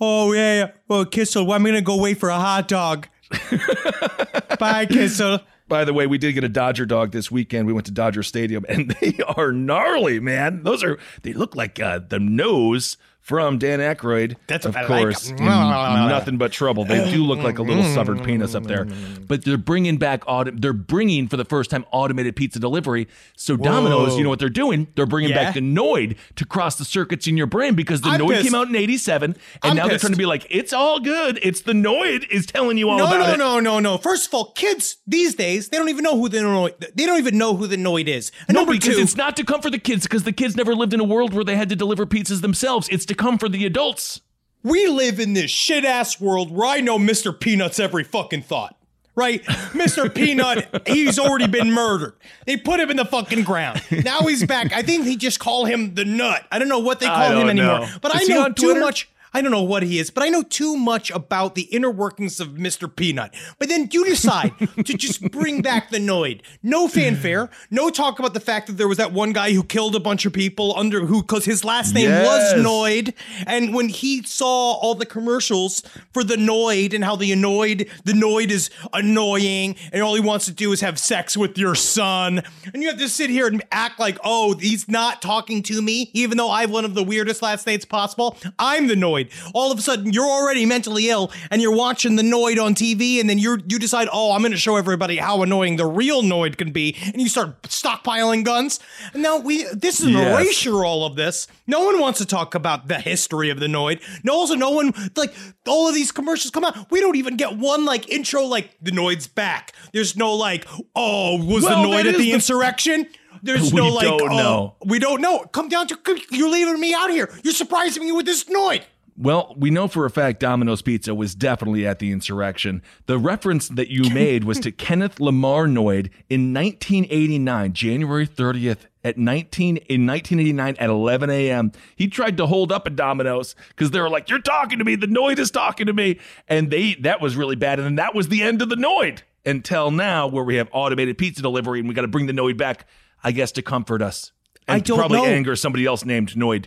Oh 0.00 0.32
yeah, 0.32 0.54
yeah. 0.54 0.70
Well, 0.88 1.04
Kissel, 1.04 1.50
I'm 1.52 1.64
gonna 1.64 1.82
go 1.82 1.96
wait 1.96 2.18
for 2.18 2.28
a 2.28 2.36
hot 2.38 2.68
dog. 2.68 3.08
Bye, 4.58 4.86
Kissel. 4.86 5.40
By 5.68 5.84
the 5.84 5.92
way, 5.92 6.06
we 6.06 6.16
did 6.16 6.32
get 6.34 6.44
a 6.44 6.48
Dodger 6.48 6.86
dog 6.86 7.10
this 7.10 7.30
weekend. 7.30 7.66
We 7.66 7.72
went 7.72 7.86
to 7.86 7.92
Dodger 7.92 8.22
Stadium, 8.22 8.64
and 8.68 8.90
they 9.00 9.18
are 9.36 9.50
gnarly, 9.52 10.20
man. 10.20 10.62
Those 10.62 10.84
are 10.84 10.98
they 11.22 11.32
look 11.32 11.56
like 11.56 11.80
uh, 11.80 12.00
the 12.08 12.20
nose 12.20 12.96
from 13.26 13.58
Dan 13.58 13.80
Aykroyd. 13.80 14.36
That's 14.46 14.64
of 14.66 14.76
like. 14.76 14.86
course, 14.86 15.30
nothing 15.40 16.36
but 16.38 16.52
trouble. 16.52 16.84
They 16.84 17.10
do 17.10 17.24
look 17.24 17.40
like 17.40 17.58
a 17.58 17.62
little 17.62 17.82
severed 17.82 18.22
penis 18.22 18.54
up 18.54 18.64
there, 18.64 18.86
but 19.26 19.44
they're 19.44 19.58
bringing 19.58 19.96
back 19.96 20.22
auto. 20.28 20.52
They're 20.54 20.72
bringing 20.72 21.26
for 21.26 21.36
the 21.36 21.44
first 21.44 21.68
time 21.70 21.84
automated 21.90 22.36
pizza 22.36 22.60
delivery. 22.60 23.08
So 23.36 23.56
Domino's, 23.56 24.16
you 24.16 24.22
know 24.22 24.30
what 24.30 24.38
they're 24.38 24.48
doing? 24.48 24.86
They're 24.94 25.06
bringing 25.06 25.30
Yeah? 25.30 25.44
back 25.46 25.54
the 25.54 25.60
Noid 25.60 26.16
to 26.36 26.44
cross 26.46 26.76
the 26.76 26.84
circuits 26.84 27.26
in 27.26 27.36
your 27.36 27.46
brain 27.48 27.74
because 27.74 28.00
the 28.00 28.10
I'm 28.10 28.20
Noid 28.20 28.28
pissed. 28.34 28.44
came 28.44 28.54
out 28.54 28.68
in 28.68 28.76
'87, 28.76 29.30
and 29.32 29.36
I'm 29.64 29.76
now 29.76 29.88
they're 29.88 29.98
trying 29.98 30.12
to 30.12 30.18
be 30.18 30.26
like, 30.26 30.46
it's 30.48 30.72
all 30.72 31.00
good. 31.00 31.40
It's 31.42 31.62
the 31.62 31.72
Noid 31.72 32.28
is 32.30 32.46
telling 32.46 32.78
you 32.78 32.88
all 32.90 32.98
No, 32.98 33.06
about 33.06 33.18
no, 33.26 33.34
it. 33.34 33.38
no, 33.38 33.58
no, 33.60 33.80
no. 33.80 33.98
First 33.98 34.28
of 34.28 34.34
all, 34.34 34.52
kids 34.52 34.98
these 35.06 35.34
days 35.34 35.68
they 35.70 35.78
don't 35.78 35.88
even 35.88 36.04
know 36.04 36.16
who 36.16 36.28
the 36.28 36.38
Noid. 36.38 36.94
They 36.94 37.06
don't 37.06 37.18
even 37.18 37.36
know 37.38 37.56
who 37.56 37.66
the 37.66 37.76
Noid 37.76 38.06
is. 38.06 38.30
And 38.46 38.54
No, 38.54 38.64
because 38.64 38.94
two, 38.94 39.00
it's 39.02 39.16
not 39.16 39.36
to 39.36 39.44
come 39.44 39.60
for 39.62 39.70
the 39.70 39.80
kids, 39.80 40.04
because 40.04 40.22
the 40.22 40.32
kids 40.32 40.54
never 40.56 40.76
lived 40.76 40.94
in 40.94 41.00
a 41.00 41.04
world 41.04 41.34
where 41.34 41.42
they 41.44 41.56
had 41.56 41.68
to 41.70 41.76
deliver 41.76 42.06
pizzas 42.06 42.40
themselves. 42.40 42.88
It's 42.88 43.04
to 43.06 43.15
come 43.16 43.38
for 43.38 43.48
the 43.48 43.66
adults. 43.66 44.20
we 44.62 44.86
live 44.88 45.18
in 45.20 45.32
this 45.32 45.50
shit 45.50 45.84
ass 45.84 46.20
world 46.20 46.50
where 46.50 46.66
I 46.68 46.80
know 46.80 46.98
Mr. 46.98 47.38
Peanut's 47.38 47.78
every 47.80 48.04
fucking 48.04 48.42
thought. 48.42 48.74
Right? 49.14 49.42
Mr. 49.72 50.14
Peanut, 50.14 50.86
he's 50.86 51.18
already 51.18 51.46
been 51.46 51.72
murdered. 51.72 52.12
They 52.46 52.58
put 52.58 52.80
him 52.80 52.90
in 52.90 52.98
the 52.98 53.04
fucking 53.06 53.44
ground. 53.44 53.80
Now 54.04 54.20
he's 54.20 54.44
back. 54.44 54.72
I 54.74 54.82
think 54.82 55.06
they 55.06 55.16
just 55.16 55.38
call 55.40 55.64
him 55.64 55.94
the 55.94 56.04
nut. 56.04 56.44
I 56.52 56.58
don't 56.58 56.68
know 56.68 56.80
what 56.80 57.00
they 57.00 57.06
call 57.06 57.30
him 57.30 57.38
don't 57.40 57.48
anymore. 57.48 57.80
know. 57.80 57.88
But 58.02 58.14
Is 58.14 58.28
I 58.28 58.34
know 58.34 58.52
too 58.52 58.78
much. 58.78 59.08
I 59.34 59.42
don't 59.42 59.50
know 59.50 59.62
what 59.62 59.82
he 59.82 59.98
is, 59.98 60.10
but 60.10 60.22
I 60.22 60.28
know 60.28 60.42
too 60.42 60.76
much 60.76 61.10
about 61.10 61.54
the 61.54 61.62
inner 61.62 61.90
workings 61.90 62.40
of 62.40 62.50
Mr. 62.50 62.94
Peanut. 62.94 63.34
But 63.58 63.68
then 63.68 63.88
you 63.92 64.04
decide 64.04 64.52
to 64.76 64.94
just 64.94 65.20
bring 65.30 65.60
back 65.62 65.90
the 65.90 65.98
Noid. 65.98 66.40
No 66.62 66.88
fanfare, 66.88 67.50
no 67.70 67.90
talk 67.90 68.18
about 68.18 68.34
the 68.34 68.40
fact 68.40 68.66
that 68.68 68.74
there 68.74 68.88
was 68.88 68.98
that 68.98 69.12
one 69.12 69.32
guy 69.32 69.52
who 69.52 69.62
killed 69.62 69.94
a 69.94 70.00
bunch 70.00 70.24
of 70.26 70.32
people 70.32 70.74
under 70.76 71.04
who 71.06 71.22
because 71.22 71.44
his 71.44 71.64
last 71.64 71.94
name 71.94 72.08
Yes. 72.08 72.26
was 72.54 72.64
Noid. 72.64 73.14
And 73.46 73.74
when 73.74 73.88
he 73.88 74.22
saw 74.22 74.72
all 74.74 74.94
the 74.94 75.06
commercials 75.06 75.82
for 76.12 76.24
the 76.24 76.36
Noid 76.36 76.94
and 76.94 77.04
how 77.04 77.16
the 77.16 77.32
annoyed 77.32 77.88
the 78.04 78.12
Noid 78.12 78.50
is 78.50 78.70
annoying 78.92 79.76
and 79.92 80.02
all 80.02 80.14
he 80.14 80.20
wants 80.20 80.46
to 80.46 80.52
do 80.52 80.72
is 80.72 80.80
have 80.80 80.98
sex 80.98 81.36
with 81.36 81.58
your 81.58 81.74
son. 81.74 82.42
And 82.72 82.82
you 82.82 82.88
have 82.88 82.98
to 82.98 83.08
sit 83.08 83.30
here 83.30 83.46
and 83.46 83.62
act 83.72 83.98
like, 84.00 84.18
oh, 84.24 84.56
he's 84.56 84.88
not 84.88 85.22
talking 85.22 85.62
to 85.64 85.80
me, 85.82 86.10
even 86.12 86.36
though 86.38 86.50
I 86.50 86.62
have 86.62 86.70
one 86.70 86.84
of 86.84 86.94
the 86.94 87.02
weirdest 87.04 87.42
last 87.42 87.66
names 87.66 87.84
possible. 87.84 88.36
I'm 88.58 88.86
the 88.86 88.94
Noid. 88.94 89.15
All 89.54 89.72
of 89.72 89.78
a 89.78 89.82
sudden, 89.82 90.12
you're 90.12 90.24
already 90.24 90.66
mentally 90.66 91.08
ill 91.08 91.32
and 91.50 91.60
you're 91.62 91.74
watching 91.74 92.16
the 92.16 92.22
Noid 92.22 92.62
on 92.62 92.74
TV, 92.74 93.20
and 93.20 93.28
then 93.28 93.38
you're 93.38 93.58
you 93.68 93.78
decide, 93.78 94.08
oh, 94.12 94.32
I'm 94.32 94.42
gonna 94.42 94.56
show 94.56 94.76
everybody 94.76 95.16
how 95.16 95.42
annoying 95.42 95.76
the 95.76 95.86
real 95.86 96.22
Noid 96.22 96.56
can 96.56 96.72
be, 96.72 96.96
and 97.02 97.20
you 97.20 97.28
start 97.28 97.62
stockpiling 97.62 98.44
guns. 98.44 98.80
And 99.12 99.22
now 99.22 99.38
we 99.38 99.64
this 99.72 100.00
is 100.00 100.06
an 100.06 100.12
Yes. 100.12 100.32
erasure 100.40 100.84
all 100.84 101.04
of 101.06 101.16
this. 101.16 101.46
No 101.66 101.84
one 101.84 102.00
wants 102.00 102.18
to 102.20 102.26
talk 102.26 102.54
about 102.54 102.88
the 102.88 102.98
history 102.98 103.50
of 103.50 103.60
the 103.60 103.66
Noid. 103.66 104.00
No, 104.24 104.32
also 104.34 104.54
no 104.54 104.70
one 104.70 104.92
like 105.16 105.34
all 105.66 105.88
of 105.88 105.94
these 105.94 106.12
commercials 106.12 106.50
come 106.50 106.64
out. 106.64 106.90
We 106.90 107.00
don't 107.00 107.16
even 107.16 107.36
get 107.36 107.56
one 107.56 107.84
like 107.84 108.08
intro 108.08 108.42
like 108.44 108.70
the 108.80 108.90
Noid's 108.90 109.26
back. 109.26 109.72
There's 109.92 110.16
no 110.16 110.34
like, 110.34 110.66
oh, 110.94 111.42
was 111.44 111.64
Well, 111.64 111.82
the 111.82 111.88
Noid 111.88 111.98
at 112.06 112.12
the, 112.12 112.18
the- 112.18 112.32
insurrection? 112.32 113.06
There's 113.42 113.72
We 113.72 113.80
no 113.80 113.88
like, 113.90 114.06
don't 114.06 114.22
oh, 114.22 114.36
know. 114.36 114.76
we 114.86 114.98
don't 114.98 115.20
know. 115.20 115.40
Come 115.52 115.68
down 115.68 115.86
to 115.88 115.98
you're 116.30 116.48
leaving 116.48 116.80
me 116.80 116.94
out 116.94 117.10
here. 117.10 117.30
You're 117.44 117.52
surprising 117.52 118.02
me 118.04 118.10
with 118.10 118.24
this 118.26 118.44
Noid. 118.44 118.82
Well, 119.18 119.54
we 119.56 119.70
know 119.70 119.88
for 119.88 120.04
a 120.04 120.10
fact 120.10 120.40
Domino's 120.40 120.82
Pizza 120.82 121.14
was 121.14 121.34
definitely 121.34 121.86
at 121.86 122.00
the 122.00 122.12
insurrection. 122.12 122.82
The 123.06 123.18
reference 123.18 123.68
that 123.68 123.88
you 123.88 124.10
made 124.14 124.44
was 124.44 124.60
to 124.60 124.70
Kenneth 124.70 125.20
Lamar 125.20 125.66
Noid 125.66 126.10
in 126.28 126.52
1989, 126.52 127.72
January 127.72 128.26
30th 128.26 128.86
at 129.02 129.16
19 129.16 129.76
in 129.76 130.06
1989 130.06 130.76
at 130.78 130.90
11 130.90 131.30
a.m. 131.30 131.72
He 131.94 132.08
tried 132.08 132.36
to 132.36 132.46
hold 132.46 132.70
up 132.72 132.86
a 132.86 132.90
Domino's 132.90 133.54
because 133.68 133.92
they 133.92 134.00
were 134.00 134.10
like, 134.10 134.28
"You're 134.28 134.40
talking 134.40 134.78
to 134.78 134.84
me. 134.84 134.96
The 134.96 135.06
Noid 135.06 135.38
is 135.38 135.50
talking 135.50 135.86
to 135.86 135.92
me," 135.92 136.18
and 136.48 136.70
they 136.70 136.94
that 136.96 137.20
was 137.20 137.36
really 137.36 137.56
bad. 137.56 137.78
And 137.78 137.86
then 137.86 137.94
that 137.96 138.14
was 138.14 138.28
the 138.28 138.42
end 138.42 138.60
of 138.60 138.68
the 138.68 138.76
Noid 138.76 139.20
until 139.46 139.90
now, 139.90 140.26
where 140.26 140.44
we 140.44 140.56
have 140.56 140.68
automated 140.72 141.16
pizza 141.16 141.40
delivery 141.40 141.78
and 141.78 141.88
we 141.88 141.94
got 141.94 142.02
to 142.02 142.08
bring 142.08 142.26
the 142.26 142.32
Noid 142.32 142.58
back, 142.58 142.86
I 143.22 143.32
guess, 143.32 143.52
to 143.52 143.62
comfort 143.62 144.02
us. 144.02 144.32
And 144.68 144.76
I 144.76 144.80
don't 144.80 144.98
probably 144.98 145.18
know. 145.18 145.24
anger 145.24 145.56
somebody 145.56 145.86
else 145.86 146.04
named 146.04 146.30
Noid. 146.30 146.66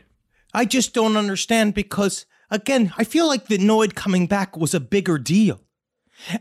I 0.54 0.66
just 0.66 0.94
don't 0.94 1.18
understand 1.18 1.74
because 1.74 2.26
again, 2.52 2.94
I 2.98 3.04
feel 3.04 3.28
like 3.28 3.48
the 3.48 3.58
Noid 3.58 3.96
coming 3.96 4.28
back 4.28 4.58
was 4.58 4.74
a 4.74 4.80
bigger 4.80 5.18
deal. 5.18 5.62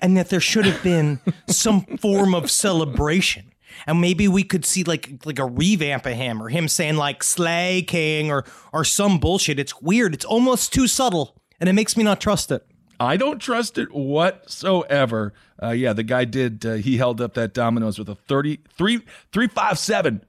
And 0.01 0.17
that 0.17 0.29
there 0.29 0.41
should 0.41 0.67
have 0.67 0.83
been 0.83 1.21
some 1.49 1.83
form 1.99 2.35
of 2.35 2.51
celebration. 2.51 3.53
And 3.87 4.01
maybe 4.01 4.27
we 4.27 4.43
could 4.43 4.65
see 4.65 4.83
like 4.83 5.25
like 5.25 5.39
a 5.39 5.45
revamp 5.45 6.05
of 6.07 6.15
him 6.15 6.43
or 6.43 6.49
him 6.49 6.67
saying 6.67 6.97
like 6.97 7.23
Slay 7.23 7.83
King 7.83 8.31
or 8.31 8.45
or 8.73 8.85
some 8.85 9.19
bullshit. 9.19 9.61
It's 9.61 9.81
weird. 9.81 10.15
It's 10.15 10.25
almost 10.25 10.73
too 10.73 10.89
subtle. 10.89 11.37
And 11.61 11.69
it 11.69 11.75
makes 11.75 11.97
me 11.97 12.03
not 12.03 12.21
trust 12.21 12.51
it. 12.51 12.67
I 13.01 13.17
don't 13.17 13.39
trust 13.39 13.79
it 13.79 13.93
whatsoever. 13.93 15.33
Uh, 15.63 15.71
yeah, 15.71 15.93
the 15.93 16.03
guy 16.03 16.25
did. 16.25 16.67
Uh, 16.67 16.75
he 16.75 16.97
held 16.97 17.21
up 17.21 17.35
that 17.35 17.55
Domino's 17.55 17.99
with 17.99 18.09
a 18.09 18.17
30, 18.17 18.59
3, 18.77 18.97
357 19.33 20.25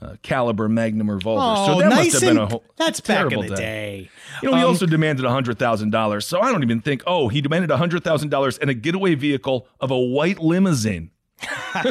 uh, 0.00 0.16
caliber 0.22 0.68
Magnum 0.68 1.10
revolver. 1.10 1.66
so 1.72 1.78
that 1.78 1.86
Oh, 1.86 1.88
nice 1.88 2.12
must 2.12 2.24
have 2.24 2.34
been 2.34 2.42
a 2.42 2.46
whole, 2.46 2.64
that's 2.76 3.00
back 3.00 3.32
in 3.32 3.40
the 3.46 3.54
day. 3.56 4.08
You 4.42 4.50
know, 4.50 4.56
he 4.56 4.62
Um, 4.62 4.68
also 4.68 4.86
demanded 4.86 5.24
hundred 5.26 5.58
thousand 5.58 5.90
dollars. 5.90 6.26
So 6.26 6.40
I 6.40 6.50
don't 6.52 6.62
even 6.62 6.80
think. 6.80 7.02
Oh, 7.06 7.28
he 7.28 7.40
demanded 7.40 7.70
hundred 7.70 8.04
thousand 8.04 8.30
dollars 8.30 8.56
and 8.58 8.70
a 8.70 8.74
getaway 8.74 9.14
vehicle 9.14 9.66
of 9.80 9.90
a 9.90 9.98
white 9.98 10.38
limousine. 10.38 11.10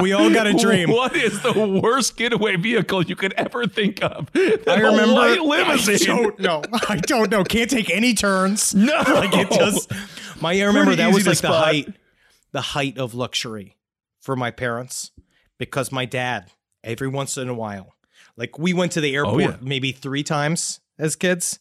we 0.00 0.12
all 0.12 0.30
got 0.30 0.46
a 0.46 0.54
dream. 0.54 0.90
What 0.90 1.14
is 1.14 1.40
the 1.42 1.80
worst 1.82 2.16
getaway 2.16 2.56
vehicle 2.56 3.02
you 3.04 3.16
could 3.16 3.32
ever 3.34 3.66
think 3.66 4.02
of? 4.02 4.28
I 4.34 4.76
remember. 4.80 5.14
white 5.14 5.40
limousine. 5.42 6.10
I 6.10 6.16
don't 6.22 6.38
know. 6.40 6.62
I 6.88 6.96
don't 6.96 7.30
know. 7.30 7.44
Can't 7.44 7.70
take 7.70 7.90
any 7.90 8.14
turns. 8.14 8.74
No. 8.86 9.02
like 9.06 9.34
it 9.34 9.50
just. 9.50 9.90
My 10.40 10.52
I 10.52 10.62
remember 10.64 10.90
Pretty 10.92 11.02
that 11.02 11.12
was 11.14 11.26
like 11.26 11.38
the 11.38 11.48
height, 11.48 11.88
the 12.52 12.60
height 12.60 12.98
of 12.98 13.14
luxury 13.14 13.76
for 14.20 14.36
my 14.36 14.50
parents, 14.50 15.10
because 15.58 15.92
my 15.92 16.04
dad 16.04 16.50
every 16.84 17.08
once 17.08 17.36
in 17.36 17.48
a 17.48 17.54
while, 17.54 17.94
like 18.36 18.58
we 18.58 18.72
went 18.72 18.92
to 18.92 19.00
the 19.00 19.16
oh, 19.16 19.20
airport 19.20 19.34
Oh, 19.34 19.48
yeah. 19.50 19.56
maybe 19.60 19.92
three 19.92 20.22
times 20.22 20.80
as 20.98 21.16
kids. 21.16 21.58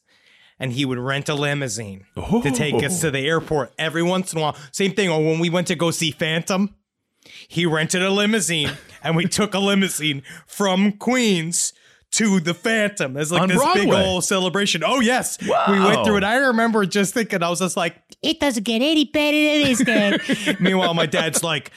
And 0.58 0.72
he 0.72 0.86
would 0.86 0.98
rent 0.98 1.28
a 1.28 1.36
limousine 1.36 2.06
to 2.16 2.52
take 2.52 2.82
us 2.82 3.02
to 3.02 3.10
oh. 3.10 3.12
the 3.12 3.28
airport 3.28 3.74
every 3.78 4.02
once 4.04 4.32
in 4.32 4.40
a 4.40 4.42
while. 4.42 4.56
Same 4.72 4.94
thing. 4.94 5.10
Or 5.10 5.22
when 5.22 5.40
we 5.40 5.50
went 5.50 5.68
to 5.68 5.76
go 5.76 5.92
see 5.92 6.12
Phantom, 6.12 6.74
he 7.50 7.66
rented 7.66 8.02
a 8.02 8.10
limousine 8.10 8.72
and 9.04 9.18
we 9.18 9.26
took 9.26 9.54
a 9.54 9.60
limousine 9.60 10.24
from 10.48 10.94
Queens 10.94 11.74
to 12.12 12.40
the 12.40 12.54
Phantom 12.54 13.18
as 13.18 13.34
like 13.34 13.42
On 13.42 13.50
this 13.50 13.62
big 13.74 13.92
old 13.92 14.24
celebration. 14.24 14.82
Oh 14.86 15.02
yes, 15.02 15.38
we 15.42 15.50
went 15.50 16.06
through 16.06 16.18
it. 16.18 16.24
I 16.24 16.38
remember 16.38 16.86
just 16.86 17.14
thinking, 17.14 17.44
I 17.44 17.50
was 17.50 17.60
just 17.60 17.76
like, 17.76 17.98
It 18.22 18.40
doesn't 18.40 18.64
get 18.64 18.82
any 18.82 19.04
better 19.04 19.36
than 19.36 19.64
this, 19.64 19.84
Dad. 19.84 20.60
Meanwhile, 20.62 20.94
my 20.94 21.06
dad's 21.06 21.44
like, 21.44 21.72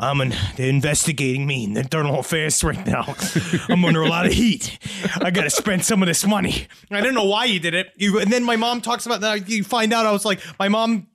I'm 0.00 0.20
an, 0.20 0.34
they're 0.56 0.68
investigating 0.68 1.46
me 1.46 1.64
in 1.64 1.76
internal 1.76 2.20
affairs 2.20 2.62
right 2.62 2.86
now. 2.86 3.14
I'm 3.68 3.84
under 3.84 4.02
a 4.02 4.08
lot 4.08 4.26
of 4.26 4.32
heat. 4.32 4.78
I 5.20 5.30
gotta 5.30 5.50
spend 5.50 5.84
some 5.84 6.02
of 6.02 6.06
this 6.06 6.26
money. 6.26 6.68
I 6.90 7.00
don't 7.00 7.14
know 7.14 7.24
why 7.24 7.46
you 7.46 7.58
did 7.60 7.74
it. 7.74 7.92
You, 7.96 8.20
and 8.20 8.32
then 8.32 8.44
my 8.44 8.56
mom 8.56 8.80
talks 8.80 9.06
about 9.06 9.20
that. 9.22 9.48
You 9.48 9.64
find 9.64 9.92
out 9.92 10.06
I 10.06 10.12
was 10.12 10.24
like, 10.24 10.40
my 10.58 10.68
mom 10.68 11.08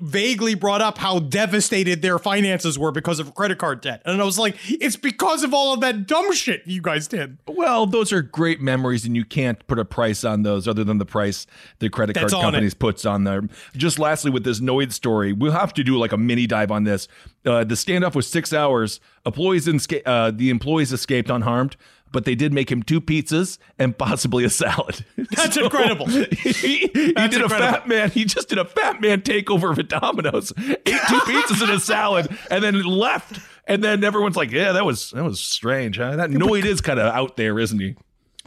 vaguely 0.00 0.54
brought 0.54 0.80
up 0.80 0.98
how 0.98 1.18
devastated 1.18 2.02
their 2.02 2.18
finances 2.18 2.78
were 2.78 2.92
because 2.92 3.18
of 3.18 3.34
credit 3.34 3.58
card 3.58 3.80
debt. 3.80 4.02
And 4.04 4.20
I 4.20 4.24
was 4.24 4.38
like, 4.38 4.56
it's 4.68 4.96
because 4.96 5.42
of 5.42 5.52
all 5.54 5.74
of 5.74 5.80
that 5.80 6.06
dumb 6.06 6.32
shit 6.32 6.62
you 6.66 6.80
guys 6.80 7.08
did. 7.08 7.38
Well, 7.46 7.86
those 7.86 8.12
are 8.12 8.22
great 8.22 8.60
memories, 8.60 9.04
and 9.04 9.16
you 9.16 9.24
can't 9.24 9.64
put 9.66 9.78
a 9.78 9.84
price 9.84 10.24
on 10.24 10.42
those 10.42 10.66
other 10.68 10.84
than 10.84 10.98
the 10.98 11.06
price 11.06 11.46
the 11.78 11.88
credit 11.88 12.14
That's 12.14 12.32
card 12.32 12.42
companies 12.42 12.72
it. 12.72 12.78
puts 12.78 13.04
on 13.04 13.24
there. 13.24 13.42
Just 13.76 13.98
lastly, 13.98 14.30
with 14.30 14.44
this 14.44 14.60
Noid 14.60 14.92
story, 14.92 15.32
we'll 15.32 15.52
have 15.52 15.72
to 15.74 15.84
do 15.84 15.98
like 15.98 16.12
a 16.12 16.16
mini 16.18 16.46
dive 16.46 16.70
on 16.70 16.84
this. 16.84 17.08
Uh, 17.44 17.64
the 17.64 17.74
standoff 17.74 18.14
was 18.14 18.26
six 18.26 18.52
hours. 18.52 19.00
Employees 19.24 19.66
esca- 19.66 20.02
uh, 20.06 20.30
the 20.30 20.50
employees 20.50 20.92
escaped 20.92 21.30
unharmed, 21.30 21.76
but 22.12 22.24
they 22.24 22.34
did 22.34 22.52
make 22.52 22.70
him 22.70 22.82
two 22.82 23.00
pizzas 23.00 23.58
and 23.78 23.96
possibly 23.96 24.44
a 24.44 24.50
salad. 24.50 25.04
That's 25.30 25.56
incredible. 25.56 26.06
he, 26.06 26.88
he 26.92 27.12
did 27.12 27.42
a 27.42 27.48
fat 27.48 27.86
man. 27.88 28.10
He 28.10 28.24
just 28.24 28.48
did 28.48 28.58
a 28.58 28.64
fat 28.64 29.00
man 29.00 29.22
takeover 29.22 29.70
of 29.70 29.78
a 29.78 29.82
Domino's, 29.82 30.52
ate 30.58 30.84
two 30.86 31.18
pizzas 31.20 31.62
and 31.62 31.70
a 31.70 31.80
salad, 31.80 32.28
and 32.50 32.62
then 32.62 32.82
left. 32.82 33.40
And 33.66 33.84
then 33.84 34.02
everyone's 34.02 34.36
like, 34.36 34.50
"Yeah, 34.50 34.72
that 34.72 34.84
was 34.86 35.10
that 35.10 35.24
was 35.24 35.40
strange. 35.40 35.98
Huh? 35.98 36.16
That 36.16 36.30
Noid 36.30 36.64
is 36.64 36.80
kind 36.80 36.98
of 36.98 37.12
out 37.14 37.36
there, 37.36 37.58
isn't 37.58 37.78
he?" 37.78 37.96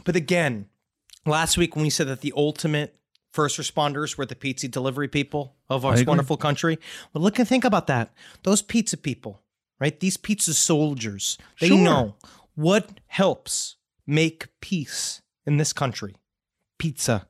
But 0.04 0.16
again, 0.16 0.66
last 1.24 1.56
week 1.56 1.76
when 1.76 1.84
we 1.84 1.90
said 1.90 2.08
that 2.08 2.20
the 2.22 2.32
ultimate 2.36 2.96
first 3.32 3.58
responders 3.58 4.18
were 4.18 4.26
the 4.26 4.34
pizza 4.34 4.68
delivery 4.68 5.08
people 5.08 5.54
of 5.70 5.84
our 5.84 5.96
wonderful 6.04 6.36
country, 6.36 6.78
well, 7.12 7.22
look 7.22 7.38
and 7.38 7.48
think 7.48 7.64
about 7.64 7.86
that. 7.86 8.12
Those 8.42 8.60
pizza 8.62 8.96
people, 8.96 9.40
right? 9.80 9.98
These 10.00 10.16
pizza 10.16 10.52
soldiers, 10.54 11.38
they 11.60 11.68
Sure. 11.68 11.78
know 11.78 12.16
what 12.54 13.00
helps 13.06 13.76
make 14.06 14.48
peace 14.60 15.22
in 15.46 15.56
this 15.56 15.72
country. 15.72 16.14
Pizza. 16.78 17.26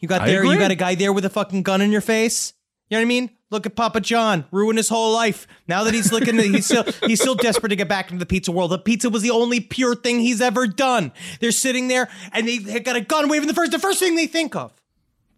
You 0.00 0.08
got 0.08 0.22
I 0.22 0.26
there, 0.26 0.44
you 0.44 0.58
got 0.58 0.70
a 0.70 0.76
guy 0.76 0.94
there 0.94 1.12
with 1.12 1.24
a 1.24 1.30
fucking 1.30 1.62
gun 1.62 1.80
in 1.80 1.92
your 1.92 2.00
face. 2.00 2.52
You 2.88 2.96
know 2.96 3.00
what 3.00 3.06
I 3.06 3.08
mean? 3.08 3.30
Look 3.50 3.66
at 3.66 3.76
Papa 3.76 4.00
John, 4.00 4.44
ruin 4.50 4.76
his 4.76 4.88
whole 4.88 5.12
life. 5.12 5.46
Now 5.68 5.84
that 5.84 5.94
he's 5.94 6.12
looking, 6.12 6.36
he's 6.38 6.66
still 6.66 6.84
he's 7.06 7.20
still 7.20 7.36
desperate 7.36 7.70
to 7.70 7.76
get 7.76 7.88
back 7.88 8.10
into 8.10 8.18
the 8.18 8.26
pizza 8.26 8.50
world. 8.50 8.72
The 8.72 8.78
pizza 8.78 9.10
was 9.10 9.22
the 9.22 9.30
only 9.30 9.60
pure 9.60 9.94
thing 9.94 10.20
he's 10.20 10.40
ever 10.40 10.66
done. 10.66 11.12
They're 11.40 11.52
sitting 11.52 11.88
there 11.88 12.08
and 12.32 12.48
they, 12.48 12.58
got 12.80 12.96
a 12.96 13.00
gun 13.00 13.28
waving 13.28 13.48
the 13.48 13.54
first 13.54 13.72
the 13.72 13.78
first 13.78 14.00
thing 14.00 14.16
they 14.16 14.26
think 14.26 14.56
of. 14.56 14.72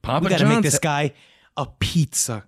Papa 0.00 0.24
We 0.24 0.30
got 0.30 0.38
to 0.38 0.46
make 0.46 0.62
this 0.62 0.78
guy 0.78 1.12
a 1.56 1.66
pizza. 1.66 2.44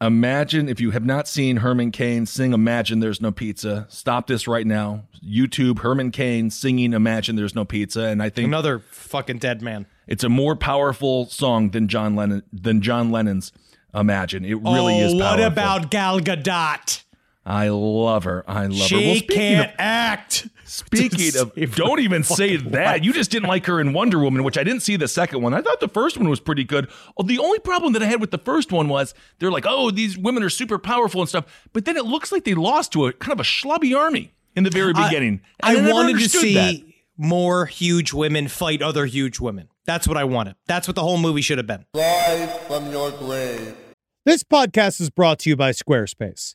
Imagine 0.00 0.68
if 0.68 0.80
you 0.80 0.90
have 0.90 1.04
not 1.04 1.28
seen 1.28 1.58
Herman 1.58 1.90
Cain 1.90 2.26
sing 2.26 2.52
Imagine 2.52 3.00
There's 3.00 3.20
No 3.20 3.30
Pizza. 3.32 3.86
Stop 3.88 4.26
this 4.26 4.48
right 4.48 4.66
now. 4.66 5.04
YouTube 5.24 5.78
Herman 5.78 6.10
Cain 6.10 6.50
singing 6.50 6.92
Imagine 6.92 7.36
There's 7.36 7.54
No 7.54 7.64
Pizza. 7.64 8.06
And 8.06 8.22
I 8.22 8.28
think 8.28 8.48
Another 8.48 8.80
fucking 8.80 9.38
dead 9.38 9.62
man. 9.62 9.86
it's 10.06 10.24
a 10.24 10.28
more 10.28 10.56
powerful 10.56 11.26
song 11.26 11.70
than 11.70 11.88
John 11.88 12.16
Lennon 12.16 12.42
than 12.52 12.80
John 12.82 13.10
Lennon's 13.10 13.52
Imagine. 13.94 14.44
It 14.44 14.54
really 14.54 15.00
oh, 15.00 15.06
is 15.06 15.14
what 15.14 15.40
about 15.40 15.90
Gal 15.90 16.18
Gadot? 16.18 17.03
I 17.46 17.68
love 17.68 18.24
her. 18.24 18.42
I 18.48 18.66
love 18.66 18.90
her. 18.90 18.96
Well, 18.96 19.14
She 19.14 19.16
speaking 19.18 19.36
can't 19.36 19.68
of 19.70 19.74
act. 19.78 20.48
Speaking 20.64 21.38
of, 21.40 21.52
don't 21.76 22.00
even 22.00 22.24
say 22.24 22.56
that. 22.56 23.04
You 23.04 23.12
just 23.12 23.30
didn't 23.30 23.48
like 23.48 23.66
her 23.66 23.80
in 23.80 23.92
Wonder 23.92 24.18
Woman, 24.18 24.42
which 24.44 24.56
I 24.56 24.64
didn't 24.64 24.80
see 24.80 24.96
the 24.96 25.06
second 25.06 25.42
one. 25.42 25.52
I 25.52 25.60
thought 25.60 25.78
the 25.80 25.88
first 25.88 26.16
one 26.16 26.28
was 26.28 26.40
pretty 26.40 26.64
good. 26.64 26.88
Oh, 27.18 27.22
the 27.22 27.38
only 27.38 27.58
problem 27.58 27.92
that 27.92 28.02
I 28.02 28.06
had 28.06 28.20
with 28.20 28.30
the 28.30 28.38
first 28.38 28.72
one 28.72 28.88
was 28.88 29.14
they're 29.38 29.50
like, 29.50 29.66
oh, 29.68 29.90
these 29.90 30.16
women 30.16 30.42
are 30.42 30.48
super 30.50 30.78
powerful 30.78 31.20
and 31.20 31.28
stuff. 31.28 31.44
But 31.74 31.84
then 31.84 31.96
it 31.96 32.06
looks 32.06 32.32
like 32.32 32.44
they 32.44 32.54
lost 32.54 32.92
to 32.92 33.06
a 33.06 33.12
kind 33.12 33.32
of 33.32 33.40
a 33.40 33.44
schlubby 33.44 33.96
army 33.96 34.32
in 34.56 34.64
the 34.64 34.70
very 34.70 34.94
beginning. 34.94 35.42
I, 35.62 35.74
And 35.74 35.82
never 35.84 35.94
wanted 35.94 36.18
to 36.18 36.28
see 36.30 36.54
that. 36.54 36.76
more 37.18 37.66
huge 37.66 38.12
women 38.14 38.48
fight 38.48 38.80
other 38.82 39.04
huge 39.06 39.38
women. 39.38 39.68
That's 39.84 40.08
what 40.08 40.16
I 40.16 40.24
wanted. 40.24 40.56
That's 40.66 40.88
what 40.88 40.94
the 40.94 41.02
whole 41.02 41.18
movie 41.18 41.42
should 41.42 41.58
have 41.58 41.66
been. 41.66 41.84
Rise 41.94 42.56
from 42.66 42.90
your 42.90 43.10
grave. 43.12 43.76
This 44.24 44.42
podcast 44.42 44.98
is 45.02 45.10
brought 45.10 45.40
to 45.40 45.50
you 45.50 45.56
by 45.56 45.70
Squarespace. 45.72 46.54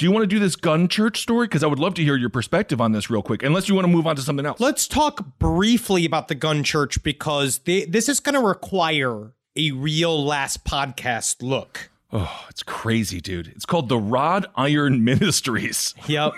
Do 0.00 0.06
you 0.06 0.12
want 0.12 0.22
to 0.22 0.26
do 0.26 0.38
this 0.38 0.56
gun 0.56 0.88
church 0.88 1.20
story? 1.20 1.46
Because 1.46 1.62
I 1.62 1.66
would 1.66 1.78
love 1.78 1.92
to 1.96 2.02
hear 2.02 2.16
your 2.16 2.30
perspective 2.30 2.80
on 2.80 2.92
this 2.92 3.10
real 3.10 3.20
quick, 3.20 3.42
unless 3.42 3.68
you 3.68 3.74
want 3.74 3.84
to 3.84 3.92
move 3.92 4.06
on 4.06 4.16
to 4.16 4.22
something 4.22 4.46
else. 4.46 4.58
Let's 4.58 4.88
talk 4.88 5.38
briefly 5.38 6.06
about 6.06 6.28
the 6.28 6.34
gun 6.34 6.64
church 6.64 7.02
because 7.02 7.58
they, 7.58 7.84
this 7.84 8.08
is 8.08 8.18
going 8.18 8.34
to 8.34 8.40
require 8.40 9.34
a 9.56 9.72
real 9.72 10.24
last 10.24 10.64
podcast 10.64 11.42
look. 11.42 11.90
Oh, 12.10 12.46
it's 12.48 12.62
crazy, 12.62 13.20
dude. 13.20 13.48
It's 13.48 13.66
called 13.66 13.90
the 13.90 13.98
Rod 13.98 14.46
Iron 14.56 15.04
Ministries. 15.04 15.94
Yep. 16.06 16.32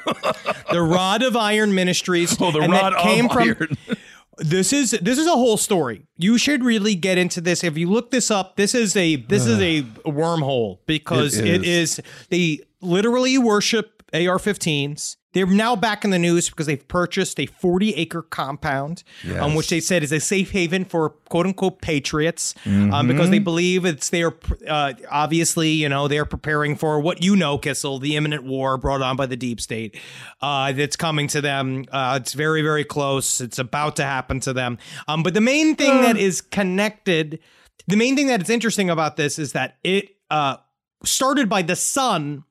the 0.72 0.83
Rod 0.83 1.22
of 1.22 1.37
Iron 1.37 1.72
Ministries. 1.72 2.37
Oh, 2.40 2.51
the 2.51 2.62
and 2.62 2.72
Rod 2.72 2.96
came 2.96 3.27
of 3.27 3.33
from, 3.33 3.42
Iron. 3.42 3.77
This 4.38 4.72
is 4.72 4.92
this 4.92 5.18
is 5.18 5.27
a 5.27 5.33
whole 5.33 5.59
story. 5.59 6.07
You 6.16 6.38
should 6.38 6.64
really 6.64 6.94
get 6.94 7.18
into 7.18 7.42
this. 7.42 7.62
If 7.62 7.77
you 7.77 7.90
look 7.90 8.11
this 8.11 8.31
up, 8.31 8.57
this 8.57 8.75
is 8.75 8.96
a 8.96 9.16
this 9.16 9.44
is 9.44 9.61
a 9.61 9.83
wormhole 10.09 10.79
because 10.87 11.37
It 11.37 11.46
it 11.46 11.64
is 11.64 12.01
they 12.31 12.61
literally 12.83 13.38
worship 13.38 14.03
AR-15s. 14.12 15.16
They're 15.33 15.47
now 15.47 15.75
back 15.75 16.05
in 16.05 16.11
the 16.11 16.18
news 16.18 16.51
because 16.51 16.66
they've 16.66 16.87
purchased 16.87 17.40
a 17.40 17.47
40 17.47 17.95
acre 17.95 18.21
compound, 18.21 19.03
um, 19.40 19.55
which 19.55 19.71
they 19.71 19.81
said 19.81 20.03
is 20.03 20.12
a 20.12 20.21
safe 20.21 20.51
haven 20.51 20.85
for 20.85 21.09
quote 21.31 21.47
unquote 21.47 21.81
patriots, 21.81 22.55
um, 22.66 23.09
because 23.09 23.31
they 23.31 23.38
believe 23.38 23.87
it's 23.87 24.11
they're 24.11 24.35
uh, 24.68 24.92
obviously 25.11 25.71
you 25.71 25.88
know 25.88 26.07
they're 26.07 26.27
preparing 26.27 26.77
for 26.77 27.01
what 27.01 27.23
you 27.23 27.35
know, 27.35 27.57
Kissel, 27.57 27.99
the 27.99 28.14
imminent 28.14 28.45
war 28.45 28.77
brought 28.77 29.01
on 29.01 29.16
by 29.16 29.25
the 29.25 29.37
deep 29.37 29.59
state 29.59 29.97
uh, 30.42 30.73
that's 30.73 30.97
coming 30.97 31.29
to 31.29 31.40
them. 31.40 31.87
Uh, 31.90 32.18
it's 32.21 32.35
very 32.35 32.61
very 32.61 32.85
close. 32.85 33.40
It's 33.40 33.59
about 33.59 33.97
to 33.97 34.05
happen 34.05 34.38
to 34.40 34.53
them. 34.53 34.77
Um, 35.09 35.23
but 35.23 35.33
the 35.33 35.40
main 35.40 35.77
thing 35.77 36.03
that 36.03 36.18
is 36.18 36.42
connected, 36.42 37.38
the 37.87 37.97
main 37.97 38.16
thing 38.16 38.27
that 38.27 38.42
is 38.42 38.51
interesting 38.51 38.90
about 38.90 39.16
this 39.16 39.38
is 39.38 39.53
that 39.53 39.79
it 39.83 40.14
uh, 40.31 40.59
started 41.05 41.49
by 41.49 41.62
the 41.62 41.77
son 41.77 42.45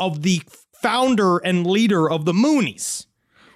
of 0.00 0.22
the 0.22 0.42
founder 0.72 1.38
and 1.38 1.66
leader 1.66 2.10
of 2.10 2.24
the 2.24 2.32
Moonies. 2.32 3.06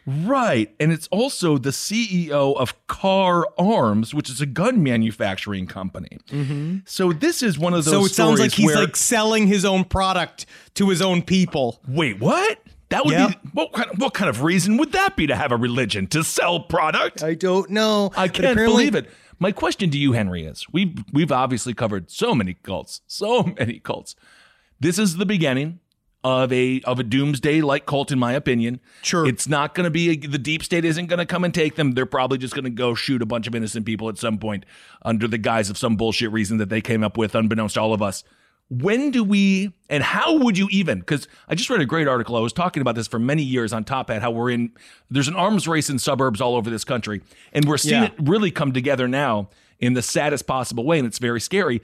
Right. 0.07 0.75
And 0.81 0.91
it's 0.91 1.07
also 1.09 1.59
the 1.59 1.69
CEO 1.71 2.57
of 2.57 2.75
Kahr 2.87 3.47
Arms, 3.59 4.15
which 4.15 4.31
is 4.31 4.41
a 4.41 4.47
gun 4.47 4.83
manufacturing 4.83 5.67
company. 5.67 6.17
Mm-hmm. 6.31 6.79
So 6.87 7.13
this 7.13 7.43
is 7.43 7.59
one 7.59 7.75
of 7.75 7.85
those 7.85 7.93
so 7.93 8.05
it 8.07 8.13
sounds 8.13 8.41
like 8.41 8.53
he's 8.53 8.67
where- 8.67 8.77
like 8.79 8.97
selling 8.97 9.47
his 9.47 9.67
own 9.67 9.85
product 9.85 10.47
to 10.75 10.89
his 10.89 11.03
own 11.03 11.21
people. 11.23 11.81
Wait, 11.87 12.19
what? 12.21 12.59
That 12.89 13.05
would 13.05 13.13
Yep. 13.13 13.29
be 13.43 13.49
what 13.53 13.73
kind, 13.75 13.91
of, 13.91 13.99
what 14.01 14.15
kind 14.15 14.31
of 14.31 14.43
reason 14.43 14.79
would 14.79 14.93
that 14.93 15.15
be 15.15 15.27
to 15.27 15.37
have 15.37 15.53
a 15.53 15.57
religion 15.59 16.07
to 16.07 16.25
sell 16.25 16.61
product? 16.61 17.23
I 17.23 17.35
don't 17.35 17.69
know. 17.69 18.11
I 18.17 18.29
can't 18.29 18.57
believe 18.57 18.95
it. 18.95 19.11
My 19.39 19.53
question 19.53 19.91
to 19.91 19.99
you, 19.99 20.13
Henry, 20.13 20.45
is 20.45 20.65
we've 20.73 20.97
we've 21.13 21.31
obviously 21.31 21.75
covered 21.75 22.11
so 22.11 22.35
many 22.35 22.55
cults, 22.55 23.03
so 23.07 23.43
many 23.59 23.79
cults. 23.79 24.17
This 24.81 24.99
is 24.99 25.19
the 25.19 25.27
beginning 25.27 25.81
of 26.25 26.53
a 26.53 26.81
of 26.83 26.99
a 26.99 27.03
doomsday 27.05 27.61
like 27.61 27.87
cult, 27.87 28.11
in 28.11 28.19
my 28.19 28.33
opinion. 28.33 28.81
Sure. 29.03 29.27
it's 29.27 29.47
not 29.49 29.75
going 29.75 29.85
to 29.85 29.91
be 29.91 30.11
a, 30.11 30.17
the 30.17 30.39
deep 30.39 30.65
state 30.65 30.85
isn't 30.85 31.07
going 31.07 31.19
to 31.21 31.27
come 31.27 31.45
and 31.45 31.55
take 31.55 31.77
them. 31.77 31.93
They're 31.93 32.07
probably 32.07 32.39
just 32.39 32.55
going 32.55 32.65
to 32.65 32.71
go 32.71 32.95
shoot 32.95 33.23
a 33.23 33.27
bunch 33.27 33.47
of 33.47 33.55
innocent 33.55 33.87
people 33.87 34.09
at 34.09 34.19
some 34.19 34.39
point 34.39 34.67
under 35.03 35.29
the 35.29 35.39
guise 35.39 35.71
of 35.71 35.79
some 35.79 35.97
bullshit 35.97 36.33
reason 36.33 36.59
that 36.59 36.69
they 36.71 36.81
came 36.81 37.05
up 37.05 37.17
with, 37.17 37.35
unbeknownst 37.35 37.75
to 37.75 37.81
all 37.81 37.93
of 37.95 38.03
us. 38.03 38.25
When 38.71 39.11
do 39.11 39.25
we 39.25 39.73
and 39.89 40.03
how 40.03 40.37
would 40.39 40.59
you 40.59 40.69
even? 40.71 40.99
Because 40.99 41.27
I 41.49 41.55
just 41.55 41.71
read 41.71 41.81
a 41.81 41.87
great 41.87 42.07
article. 42.07 42.37
I 42.37 42.41
was 42.41 42.53
talking 42.53 42.83
about 42.83 42.97
this 42.97 43.07
for 43.09 43.19
many 43.19 43.43
years 43.43 43.73
on 43.73 43.85
Top 43.85 44.11
Hat. 44.11 44.21
How 44.21 44.31
we're 44.31 44.51
in 44.51 44.73
there's 45.11 45.29
an 45.29 45.37
arms 45.37 45.67
race 45.67 45.89
in 45.89 45.99
suburbs 45.99 46.41
all 46.41 46.55
over 46.57 46.69
this 46.69 46.85
country, 46.85 47.23
and 47.55 47.65
we're 47.65 47.79
seeing 47.79 48.03
Yeah. 48.03 48.09
it 48.09 48.15
really 48.19 48.51
come 48.51 48.73
together 48.73 49.09
now 49.09 49.49
in 49.79 49.95
the 49.95 50.03
saddest 50.03 50.47
possible 50.47 50.85
way, 50.85 50.99
and 50.99 51.07
it's 51.07 51.19
very 51.19 51.41
scary. 51.41 51.81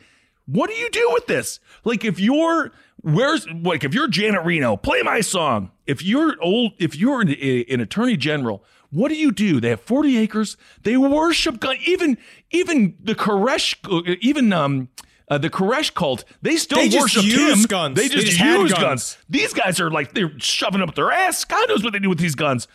What 0.47 0.69
do 0.69 0.77
you 0.77 0.91
do 0.91 1.11
with 1.15 1.27
this? 1.27 1.59
Like, 1.85 2.05
if 2.05 2.21
you're 2.21 2.71
where's 3.05 3.47
like 3.49 3.85
if 3.85 3.95
you're 3.95 4.09
Janet 4.09 4.45
Reno, 4.45 4.77
play 4.77 5.03
my 5.03 5.21
song. 5.21 5.71
If 5.87 6.03
you're 6.03 6.37
old, 6.43 6.73
if 6.79 6.97
you're 6.97 7.21
an, 7.21 7.29
an 7.31 7.81
attorney 7.81 8.17
general, 8.17 8.65
what 8.91 9.09
do 9.11 9.15
you 9.17 9.31
do? 9.33 9.61
They 9.61 9.71
have 9.71 9.81
40 9.81 10.17
acres. 10.19 10.57
They 10.83 10.97
worship 10.97 11.61
God. 11.61 11.77
Even 11.87 12.19
even 12.51 12.97
the 13.03 13.15
Koresh, 13.15 13.77
even 14.21 14.53
um. 14.53 14.89
Uh, 15.27 15.39
the 15.39 15.49
Koresh 15.49 15.95
cult, 15.95 16.23
they 16.43 16.55
still 16.57 16.77
They 16.77 16.91
just 16.91 17.17
worship 17.17 17.25
use 17.25 17.61
him. 17.63 17.67
guns. 17.67 17.97
They 17.97 18.09
They 18.09 18.15
just, 18.15 18.27
just 18.27 18.41
use 18.41 18.73
guns. 18.73 18.83
guns. 18.85 19.19
These 19.31 19.55
guys 19.55 19.81
are 19.81 19.91
like 19.91 20.13
they're 20.13 20.39
shoving 20.39 20.83
up 20.83 20.95
their 20.95 21.11
ass. 21.11 21.47
God 21.47 21.67
knows 21.71 21.83
what 21.83 21.95
they 21.95 21.99
do 21.99 22.11
with 22.11 22.19
these 22.19 22.35
guns. 22.35 22.69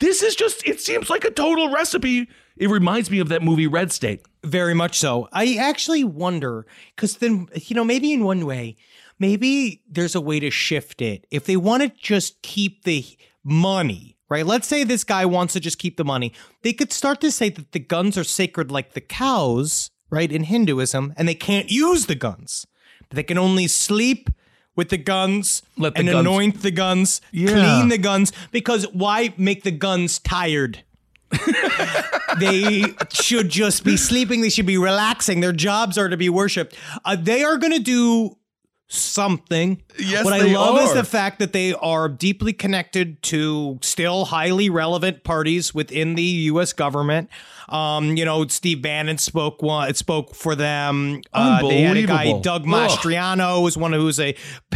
This 0.00 0.20
is 0.20 0.34
just, 0.34 0.66
it 0.66 0.80
seems 0.80 1.08
like 1.08 1.24
a 1.24 1.30
total 1.30 1.70
recipe. 1.72 2.28
It 2.56 2.68
reminds 2.68 3.12
me 3.12 3.20
of 3.20 3.28
that 3.28 3.42
movie 3.42 3.68
Red 3.68 3.92
State. 3.92 4.22
Very 4.42 4.74
much 4.74 4.98
so. 4.98 5.28
I 5.32 5.54
actually 5.54 6.02
wonder 6.02 6.66
because 6.96 7.18
then 7.18 7.46
you 7.54 7.76
know 7.76 7.84
maybe 7.84 8.12
in 8.12 8.24
one 8.24 8.44
way, 8.44 8.74
maybe 9.18 9.82
there's 9.88 10.14
a 10.14 10.20
way 10.20 10.40
to 10.40 10.50
shift 10.50 11.00
it. 11.02 11.26
If 11.30 11.44
they 11.46 11.56
want 11.56 11.82
to 11.82 11.88
just 11.88 12.42
keep 12.42 12.84
the 12.84 13.04
money, 13.42 14.16
right? 14.28 14.46
Let's 14.46 14.66
say 14.66 14.84
this 14.84 15.04
guy 15.04 15.24
wants 15.26 15.52
to 15.54 15.60
just 15.60 15.78
keep 15.78 15.96
the 15.96 16.04
money. 16.04 16.32
They 16.62 16.72
could 16.72 16.92
start 16.92 17.20
to 17.20 17.30
say 17.30 17.48
that 17.50 17.72
the 17.72 17.78
guns 17.80 18.16
are 18.18 18.24
sacred 18.24 18.70
like 18.70 18.92
the 18.94 19.00
cows, 19.00 19.90
right? 20.10 20.30
In 20.30 20.44
Hinduism, 20.44 21.14
and 21.16 21.28
they 21.28 21.34
can't 21.34 21.70
use 21.70 22.06
the 22.06 22.14
guns. 22.14 22.66
They 23.10 23.22
can 23.22 23.38
only 23.38 23.66
sleep 23.68 24.30
with 24.76 24.88
the 24.88 24.96
guns 24.98 25.62
the 25.78 25.92
and 25.94 26.08
guns- 26.08 26.18
anoint 26.26 26.62
the 26.62 26.70
guns, 26.72 27.20
Yeah. 27.30 27.50
clean 27.52 27.88
the 27.90 27.98
guns 27.98 28.32
because 28.50 28.84
why 28.92 29.32
make 29.36 29.62
the 29.62 29.70
guns 29.70 30.18
tired? 30.18 30.82
they 32.38 32.84
should 33.12 33.48
just 33.48 33.84
be 33.84 33.96
sleeping. 33.96 34.40
They 34.40 34.48
should 34.50 34.66
be 34.66 34.78
relaxing. 34.78 35.40
Their 35.40 35.52
jobs 35.52 35.96
are 35.98 36.08
to 36.08 36.16
be 36.16 36.28
worshipped. 36.28 36.76
Uh, 37.04 37.16
they 37.16 37.42
are 37.44 37.56
going 37.56 37.72
to 37.72 37.78
do 37.78 38.36
something. 38.88 39.82
Yes, 39.98 40.24
what 40.24 40.34
I 40.34 40.46
love 40.52 40.80
is 40.82 40.92
the 40.92 41.04
fact 41.04 41.38
that 41.38 41.52
they 41.52 41.74
are 41.74 42.08
deeply 42.08 42.52
connected 42.52 43.22
to 43.24 43.78
still 43.82 44.26
highly 44.26 44.68
relevant 44.70 45.24
parties 45.24 45.74
within 45.74 46.14
the 46.14 46.22
U.S. 46.22 46.72
government. 46.72 47.28
Um, 47.68 48.16
you 48.16 48.24
know, 48.24 48.46
Steve 48.46 48.82
Bannon 48.82 49.18
spoke 49.18 49.62
one, 49.62 49.92
spoke 49.94 50.34
for 50.34 50.54
them. 50.54 51.22
Uh, 51.32 51.66
they 51.66 51.82
had 51.82 51.96
a 51.96 52.06
guy. 52.06 52.40
Doug. 52.40 52.64
Mastriano, 52.64 53.66
is 53.68 53.76
one 53.76 53.92
who's 53.92 54.20
a 54.20 54.34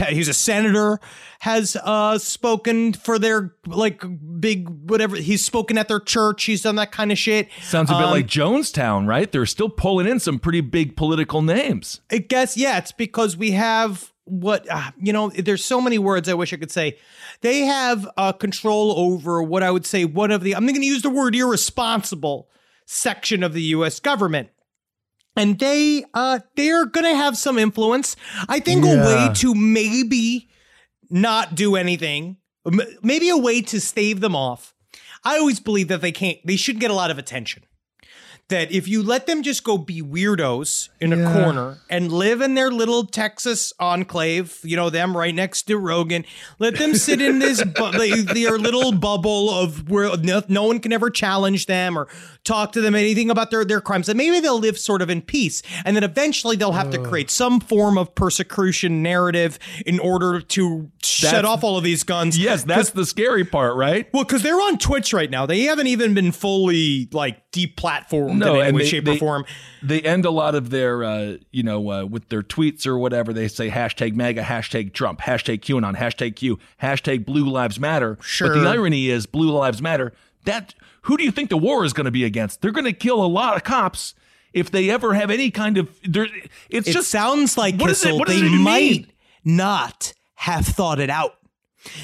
he's 0.09 0.29
a 0.29 0.35
senator, 0.35 0.99
has 1.41 1.77
uh 1.83 2.19
spoken 2.19 2.93
for 2.93 3.19
their 3.19 3.55
like 3.67 4.03
big 4.41 4.69
whatever. 4.69 5.17
He's 5.17 5.45
spoken 5.45 5.77
at 5.79 5.89
their 5.89 6.01
church. 6.01 6.45
He's 6.45 6.63
done 6.63 6.77
that 6.77 6.93
kind 6.93 7.13
of 7.13 7.19
shit. 7.19 7.49
Sounds 7.63 7.91
a 7.91 7.95
bit 7.95 8.05
Um, 8.05 8.11
like 8.11 8.27
Jonestown, 8.27 9.07
right? 9.07 9.31
They're 9.31 9.47
still 9.47 9.69
pulling 9.69 10.07
in 10.07 10.21
some 10.21 10.39
pretty 10.39 10.61
big 10.61 10.97
political 10.97 11.43
names. 11.43 12.01
I 12.11 12.19
guess 12.19 12.57
yeah, 12.57 12.79
it's 12.79 12.93
because 12.93 13.37
we 13.37 13.53
have 13.53 14.13
what 14.25 14.67
uh, 14.71 14.91
you 15.01 15.13
know. 15.13 15.31
There's 15.31 15.65
so 15.65 15.81
many 15.81 15.99
words 15.99 16.29
I 16.29 16.35
wish 16.35 16.53
I 16.53 16.57
could 16.57 16.71
say. 16.71 16.99
They 17.41 17.61
have 17.61 18.09
uh, 18.17 18.33
control 18.33 18.93
over 18.99 19.43
what 19.43 19.63
I 19.63 19.71
would 19.71 19.87
say 19.87 20.05
one 20.05 20.31
of 20.31 20.43
the. 20.43 20.55
I'm 20.57 20.65
going 20.67 20.75
to 20.75 20.85
use 20.87 21.03
the 21.03 21.11
word 21.11 21.35
irresponsible 21.35 22.49
section 22.89 23.43
of 23.43 23.53
the 23.53 23.63
U.S. 23.63 24.01
government. 24.01 24.49
And 25.37 25.59
they 25.59 26.05
uh 26.15 26.41
they're 26.57 26.87
gonna 26.87 27.15
have 27.15 27.37
some 27.37 27.59
influence. 27.59 28.17
I 28.49 28.59
think 28.59 28.85
a 28.85 28.89
way 28.89 29.31
to 29.37 29.55
maybe 29.55 30.49
not 31.11 31.55
do 31.55 31.77
anything, 31.77 32.39
maybe 33.03 33.29
a 33.29 33.37
way 33.37 33.63
to 33.63 33.81
stave 33.81 34.21
them 34.21 34.35
off. 34.35 34.75
I 35.23 35.39
always 35.39 35.61
believe 35.61 35.89
that 35.89 36.01
they 36.01 36.11
can't 36.11 36.39
they 36.45 36.57
shouldn't 36.57 36.81
get 36.81 36.91
a 36.91 36.95
lot 36.95 37.13
of 37.13 37.19
attention 37.19 37.63
that 38.49 38.73
if 38.73 38.89
you 38.89 39.03
let 39.03 39.27
them 39.27 39.43
just 39.43 39.63
go 39.63 39.77
be 39.77 40.01
weirdos 40.01 40.89
in 41.01 41.13
a 41.13 41.33
corner 41.33 41.79
and 41.91 42.11
live 42.11 42.41
in 42.41 42.55
their 42.55 42.71
little 42.71 43.05
Texas 43.05 43.75
enclave, 43.79 44.59
you 44.63 44.75
know, 44.75 44.89
them 44.89 45.15
right 45.15 45.35
next 45.35 45.65
to 45.65 45.77
Rogan, 45.77 46.25
let 46.59 46.79
them 46.79 46.95
sit 46.95 47.21
in 47.21 47.41
this, 47.41 47.63
bu- 47.77 48.23
their 48.25 48.59
little 48.59 48.93
bubble 48.93 49.51
of 49.51 49.91
where 49.91 50.17
no, 50.17 50.43
no 50.49 50.65
one 50.65 50.81
can 50.81 50.93
ever 50.93 51.11
challenge 51.11 51.67
them 51.67 51.99
or 51.99 52.09
talk 52.49 52.73
to 52.73 52.81
them 52.81 52.95
anything 52.95 53.31
about 53.31 53.51
their, 53.51 53.65
their 53.65 53.81
crimes. 53.81 54.09
And 54.09 54.17
maybe 54.17 54.41
they'll 54.41 54.59
live 54.59 54.79
sort 54.79 55.03
of 55.03 55.11
in 55.11 55.21
peace. 55.23 55.63
And 55.85 55.95
then 55.95 56.03
eventually 56.03 56.57
they'll 56.57 56.73
have 56.73 56.91
to 56.91 56.99
create 56.99 57.31
some 57.31 57.61
form 57.61 57.99
of 57.99 58.15
persecution 58.15 59.03
narrative 59.03 59.59
in 59.85 60.01
order 60.01 60.41
to 60.41 60.91
shut 61.03 61.45
off 61.45 61.63
all 61.63 61.77
of 61.77 61.85
these 61.85 62.03
guns. 62.05 62.39
Yes, 62.39 62.65
that's 62.65 62.91
the 62.91 63.05
scary 63.05 63.45
part, 63.45 63.77
right? 63.77 64.09
Well, 64.13 64.25
because 64.25 64.43
they're 64.43 64.61
on 64.61 64.79
Twitch 64.79 65.13
right 65.13 65.31
now. 65.31 65.47
They 65.47 65.63
haven't 65.63 65.87
even 65.89 66.15
been 66.15 66.33
fully 66.33 67.09
like 67.13 67.51
deplatformed 67.53 68.39
No, 68.39 68.57
in 68.57 68.67
any 68.69 68.77
way, 68.77 68.83
they- 68.83 68.89
shape, 68.89 69.05
they- 69.05 69.15
or 69.17 69.19
form. 69.19 69.45
They 69.83 70.01
end 70.01 70.25
a 70.25 70.31
lot 70.31 70.55
of 70.55 70.71
their, 70.71 71.05
uh, 71.05 71.35
you 71.53 71.63
know, 71.63 71.91
uh, 71.91 72.05
with 72.05 72.31
their 72.31 72.43
tweets 72.43 72.87
or 72.87 72.99
whatever. 72.99 73.33
They 73.33 73.47
say 73.49 73.71
hashtag 73.71 74.15
MAGA, 74.15 74.43
hashtag 74.43 74.93
Trump, 74.93 75.21
hashtag 75.21 75.61
QAnon, 75.61 75.97
hashtag 75.97 76.35
Q, 76.37 76.59
hashtag 76.83 77.25
Blue 77.25 77.49
Lives 77.49 77.79
Matter. 77.79 78.19
Sure. 78.21 78.49
But 78.49 78.61
the 78.63 78.69
irony 78.69 79.09
is, 79.11 79.27
Blue 79.27 79.51
Lives 79.51 79.81
Matter. 79.83 80.13
That 80.45 80.75
who 81.09 81.17
do 81.17 81.25
you 81.25 81.31
think 81.33 81.51
the 81.51 81.57
war 81.59 81.85
is 81.85 81.93
going 81.93 82.05
to 82.05 82.11
be 82.11 82.25
against? 82.25 82.61
They're 82.63 82.71
going 82.71 82.85
to 82.85 82.93
kill 82.93 83.25
a 83.25 83.27
lot 83.27 83.57
of 83.57 83.65
cops 83.65 84.15
if 84.53 84.71
they 84.71 84.89
ever 84.91 85.15
have 85.15 85.31
any 85.31 85.51
kind 85.51 85.77
of. 85.79 85.91
there- 86.05 86.29
It's 86.71 86.89
It 86.89 86.93
just 86.93 87.11
sounds 87.11 87.59
like 87.59 87.75
what 87.77 87.91
is 87.91 88.05
it- 88.05 88.15
what 88.15 88.29
they 88.29 88.43
might 88.43 88.81
mean? 88.81 89.07
not 89.45 90.13
have 90.37 90.67
thought 90.67 91.01
it 91.01 91.11
out. 91.11 91.35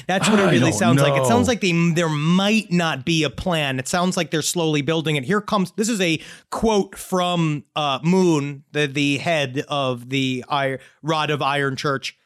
That's 0.07 0.27
what 0.29 0.39
it 0.39 0.43
really 0.51 0.71
sounds 0.71 1.01
like. 1.01 1.13
It 1.21 1.25
sounds 1.27 1.47
like 1.47 1.61
they 1.61 1.71
there 1.93 2.09
might 2.09 2.71
not 2.71 3.05
be 3.05 3.23
a 3.23 3.29
plan. 3.29 3.77
It 3.77 3.87
sounds 3.87 4.15
like 4.17 4.31
they're 4.31 4.41
slowly 4.41 4.81
building 4.81 5.15
it. 5.15 5.25
Here 5.25 5.41
comes 5.41 5.71
this 5.73 5.89
is 5.89 5.99
a 6.01 6.19
quote 6.49 6.97
from 6.97 7.65
uh, 7.75 7.99
Moon, 8.01 8.63
the 8.71 8.87
the 8.87 9.17
head 9.17 9.63
of 9.67 10.09
the 10.09 10.43
I- 10.49 10.79
Rod 11.03 11.29
of 11.29 11.41
Iron 11.41 11.75
Church. 11.75 12.17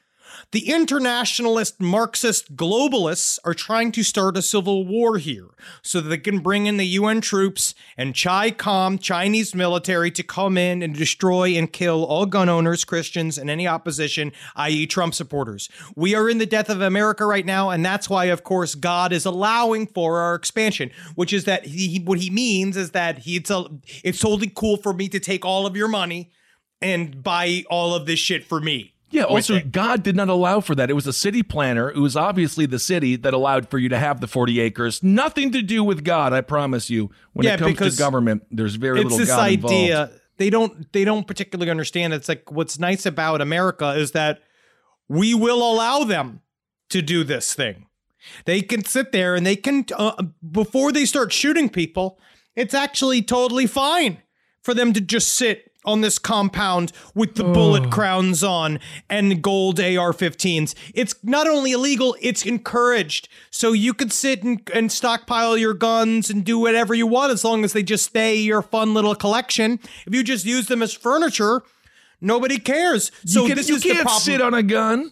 The 0.51 0.67
internationalist 0.67 1.79
Marxist 1.79 2.55
globalists 2.55 3.37
are 3.45 3.53
trying 3.53 3.91
to 3.91 4.01
start 4.01 4.35
a 4.35 4.41
civil 4.41 4.83
war 4.83 5.19
here 5.19 5.49
so 5.83 6.01
that 6.01 6.09
they 6.09 6.17
can 6.17 6.39
bring 6.39 6.65
in 6.65 6.77
the 6.77 6.87
UN 6.87 7.21
troops 7.21 7.75
and 7.95 8.19
Chi 8.19 8.49
Com, 8.49 8.97
Chinese 8.97 9.53
military, 9.53 10.09
to 10.09 10.23
come 10.23 10.57
in 10.57 10.81
and 10.81 10.95
destroy 10.95 11.49
and 11.49 11.71
kill 11.71 12.03
all 12.03 12.25
gun 12.25 12.49
owners, 12.49 12.83
Christians, 12.83 13.37
and 13.37 13.47
any 13.47 13.67
opposition, 13.67 14.31
i.e., 14.55 14.87
Trump 14.87 15.13
supporters. 15.13 15.69
We 15.95 16.15
are 16.15 16.27
in 16.27 16.39
the 16.39 16.47
death 16.47 16.71
of 16.71 16.81
America 16.81 17.27
right 17.27 17.45
now, 17.45 17.69
and 17.69 17.85
that's 17.85 18.09
why, 18.09 18.25
of 18.25 18.43
course, 18.43 18.73
God 18.73 19.13
is 19.13 19.25
allowing 19.25 19.85
for 19.85 20.17
our 20.17 20.33
expansion, 20.33 20.89
which 21.13 21.31
is 21.31 21.45
that 21.45 21.67
he- 21.67 22.01
what 22.03 22.17
he 22.17 22.31
means 22.31 22.75
is 22.75 22.89
that 22.91 23.19
he, 23.19 23.35
it's, 23.35 23.51
a, 23.51 23.65
it's 24.03 24.17
totally 24.17 24.51
cool 24.55 24.77
for 24.77 24.93
me 24.93 25.09
to 25.09 25.19
take 25.19 25.45
all 25.45 25.67
of 25.67 25.77
your 25.77 25.87
money 25.87 26.31
and 26.81 27.21
buy 27.21 27.65
all 27.69 27.93
of 27.93 28.07
this 28.07 28.17
shit 28.17 28.43
for 28.43 28.59
me. 28.59 28.95
Yeah, 29.11 29.23
also, 29.23 29.55
it. 29.55 29.71
God 29.71 30.03
did 30.03 30.15
not 30.15 30.29
allow 30.29 30.59
for 30.59 30.75
that. 30.75 30.89
It 30.89 30.93
was 30.93 31.07
a 31.07 31.13
city 31.13 31.41
planner. 31.43 31.89
It 31.89 31.97
was 31.97 32.15
obviously 32.15 32.65
the 32.65 32.79
city 32.79 33.15
that 33.15 33.33
allowed 33.33 33.69
for 33.69 33.77
you 33.79 33.89
to 33.89 33.97
have 33.97 34.21
the 34.21 34.27
40 34.27 34.59
acres. 34.59 35.01
Nothing 35.01 35.51
to 35.51 35.61
do 35.61 35.83
with 35.83 36.03
God, 36.03 36.31
I 36.31 36.41
promise 36.41 36.89
you. 36.89 37.09
When 37.33 37.45
Yeah, 37.45 37.55
it 37.55 37.59
comes 37.59 37.73
because 37.73 37.95
to 37.95 37.99
government, 37.99 38.43
there's 38.51 38.75
very 38.75 38.99
it's 38.99 39.05
little 39.05 39.17
this 39.17 39.29
God 39.29 39.39
idea 39.39 40.01
involved. 40.03 40.21
they 40.37 40.49
don't 40.49 40.93
they 40.93 41.03
don't 41.05 41.27
particularly 41.27 41.69
understand 41.69 42.13
it's 42.13 42.29
like 42.29 42.51
what's 42.51 42.79
nice 42.79 43.05
about 43.05 43.41
america 43.41 43.89
is 43.91 44.11
that 44.11 44.39
we 45.09 45.33
will 45.33 45.61
allow 45.61 46.03
them 46.05 46.41
to 46.89 47.01
do 47.01 47.23
this 47.25 47.53
thing 47.53 47.87
they 48.45 48.61
can 48.61 48.83
sit 48.85 49.11
there 49.11 49.35
and 49.35 49.45
they 49.45 49.55
can 49.57 49.85
uh, 49.97 50.23
before 50.51 50.91
they 50.93 51.03
start 51.05 51.33
shooting 51.33 51.67
people 51.67 52.19
it's 52.55 52.73
actually 52.73 53.21
totally 53.21 53.67
fine 53.67 54.19
for 54.61 54.73
them 54.73 54.93
to 54.93 55.01
just 55.01 55.33
sit 55.33 55.68
on 55.85 56.01
this 56.01 56.19
compound 56.19 56.91
with 57.15 57.35
the 57.35 57.43
bullet 57.43 57.89
crowns 57.89 58.43
on 58.43 58.79
and 59.09 59.41
gold 59.41 59.79
AR-15s. 59.79 60.75
It's 60.93 61.15
not 61.23 61.47
only 61.47 61.71
illegal, 61.71 62.15
it's 62.21 62.45
encouraged. 62.45 63.29
So 63.49 63.71
you 63.71 63.93
could 63.93 64.11
sit 64.11 64.43
and, 64.43 64.61
and 64.73 64.91
stockpile 64.91 65.57
your 65.57 65.73
guns 65.73 66.29
and 66.29 66.43
do 66.43 66.59
whatever 66.59 66.93
you 66.93 67.07
want 67.07 67.31
as 67.31 67.43
long 67.43 67.63
as 67.63 67.73
they 67.73 67.83
just 67.83 68.05
stay 68.05 68.35
your 68.35 68.61
fun 68.61 68.93
little 68.93 69.15
collection. 69.15 69.79
If 70.05 70.13
you 70.13 70.23
just 70.23 70.45
use 70.45 70.67
them 70.67 70.83
as 70.83 70.93
furniture, 70.93 71.63
nobody 72.19 72.59
cares. 72.59 73.11
So 73.25 73.43
you, 73.43 73.47
can, 73.47 73.57
this 73.57 73.69
you 73.69 73.75
is 73.75 73.83
can't 73.83 74.01
problem. 74.01 74.21
sit 74.21 74.41
on 74.41 74.53
a 74.53 74.63
gun. 74.63 75.11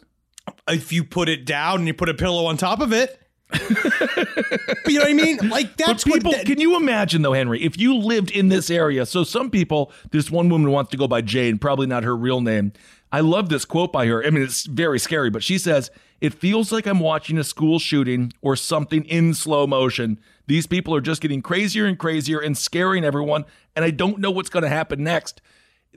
if 0.70 0.92
you 0.92 1.04
put 1.04 1.30
it 1.30 1.46
down 1.46 1.80
and 1.80 1.88
you 1.88 1.94
put 1.94 2.10
a 2.10 2.14
pillow 2.14 2.46
on 2.46 2.58
top 2.58 2.82
of 2.82 2.92
it. 2.92 3.22
But 3.50 4.88
you 4.88 5.00
know 5.00 5.06
what 5.06 5.10
I 5.10 5.14
mean? 5.14 5.38
Like 5.50 5.78
that's 5.78 6.04
but 6.04 6.14
people, 6.14 6.32
that- 6.32 6.46
can 6.46 6.60
you 6.60 6.76
imagine 6.76 7.22
though, 7.22 7.34
Henry, 7.34 7.64
if 7.64 7.78
you 7.78 7.96
lived 7.96 8.32
in 8.32 8.50
this 8.50 8.70
area? 8.70 9.06
So 9.06 9.24
some 9.24 9.50
people, 9.50 9.92
this 10.12 10.30
one 10.30 10.50
woman 10.50 10.72
wants 10.72 10.92
to 10.92 10.98
go 10.98 11.08
by 11.08 11.22
Jane, 11.22 11.58
probably 11.58 11.88
not 11.88 12.04
her 12.04 12.16
real 12.16 12.42
name. 12.42 12.74
I 13.12 13.22
love 13.22 13.50
this 13.50 13.64
quote 13.64 13.94
by 13.94 14.06
her. 14.08 14.24
I 14.26 14.30
mean, 14.30 14.44
it's 14.44 14.66
very 14.66 15.00
scary, 15.00 15.30
but 15.30 15.42
she 15.42 15.58
says, 15.58 15.90
"It 16.20 16.34
feels 16.34 16.74
like 16.74 16.86
I'm 16.86 17.00
watching 17.00 17.38
a 17.38 17.44
school 17.44 17.80
shooting 17.80 18.34
or 18.42 18.58
something 18.58 19.06
in 19.06 19.34
slow 19.34 19.66
motion. 19.66 20.20
These 20.48 20.68
people 20.68 20.94
are 20.94 21.02
just 21.02 21.22
getting 21.22 21.42
crazier 21.42 21.86
and 21.86 21.98
crazier 21.98 22.40
and 22.40 22.58
scaring 22.58 23.06
everyone, 23.06 23.46
and 23.78 23.86
I 23.86 23.92
don't 23.92 24.20
know 24.20 24.30
what's 24.32 24.50
going 24.50 24.64
to 24.64 24.70
happen 24.70 25.04
next." 25.04 25.42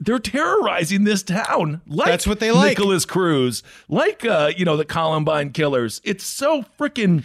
They're 0.03 0.17
terrorizing 0.19 1.03
this 1.03 1.21
town. 1.21 1.81
Like 1.85 2.07
That's 2.07 2.25
what 2.25 2.39
they 2.39 2.51
like. 2.51 2.75
Nikolas 2.77 3.05
Cruz, 3.05 3.61
like 3.87 4.25
uh, 4.25 4.51
you 4.57 4.65
know 4.65 4.75
the 4.75 4.83
Columbine 4.85 5.51
killers. 5.51 6.01
It's 6.03 6.23
so 6.23 6.63
freaking 6.79 7.23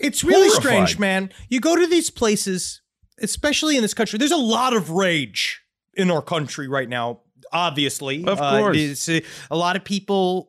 It's 0.00 0.24
really 0.24 0.48
Horrified. 0.48 0.62
strange, 0.62 0.98
man. 0.98 1.30
You 1.50 1.60
go 1.60 1.76
to 1.76 1.86
these 1.86 2.08
places, 2.08 2.80
especially 3.20 3.76
in 3.76 3.82
this 3.82 3.92
country. 3.94 4.18
There's 4.18 4.30
a 4.32 4.36
lot 4.36 4.74
of 4.74 4.90
rage 4.90 5.60
in 5.94 6.10
our 6.10 6.22
country 6.22 6.66
right 6.66 6.88
now. 6.88 7.20
Obviously, 7.52 8.24
Of 8.24 8.40
Uh, 8.40 8.58
course. 8.58 9.08
uh, 9.08 9.20
a 9.50 9.56
lot 9.56 9.76
of 9.76 9.84
people. 9.84 10.47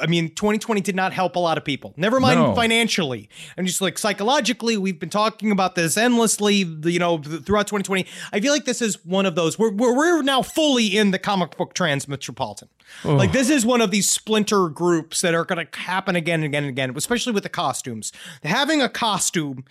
I 0.00 0.06
mean, 0.06 0.28
2020 0.34 0.80
did 0.82 0.94
not 0.96 1.12
help 1.12 1.36
a 1.36 1.38
lot 1.38 1.56
of 1.58 1.64
people. 1.64 1.94
Never 1.96 2.20
mind 2.20 2.40
No. 2.40 2.54
financially, 2.54 3.28
and 3.56 3.66
just 3.66 3.80
like 3.80 3.98
psychologically, 3.98 4.76
we've 4.76 4.98
been 4.98 5.10
talking 5.10 5.50
about 5.50 5.74
this 5.74 5.96
endlessly. 5.96 6.56
You 6.56 6.98
know, 6.98 7.18
throughout 7.18 7.66
2020, 7.66 8.06
I 8.32 8.40
feel 8.40 8.52
like 8.52 8.64
this 8.66 8.82
is 8.82 9.04
one 9.04 9.26
of 9.26 9.34
those. 9.34 9.58
We're 9.58 9.72
we're, 9.72 9.94
we're 9.96 10.22
now 10.22 10.42
fully 10.42 10.96
in 10.96 11.10
the 11.12 11.18
comic 11.18 11.56
book 11.56 11.74
Transmetropolitan. 11.74 12.68
Like 13.04 13.32
this 13.32 13.50
is 13.50 13.66
one 13.66 13.80
of 13.80 13.90
these 13.90 14.08
splinter 14.08 14.68
groups 14.68 15.20
that 15.22 15.34
are 15.34 15.44
going 15.44 15.66
to 15.66 15.78
happen 15.78 16.14
again 16.16 16.40
and 16.40 16.46
again 16.46 16.62
and 16.64 16.70
again, 16.70 16.92
especially 16.96 17.32
with 17.32 17.42
the 17.42 17.48
costumes. 17.48 18.12
Having 18.44 18.80
a 18.82 18.88
costume 18.88 19.64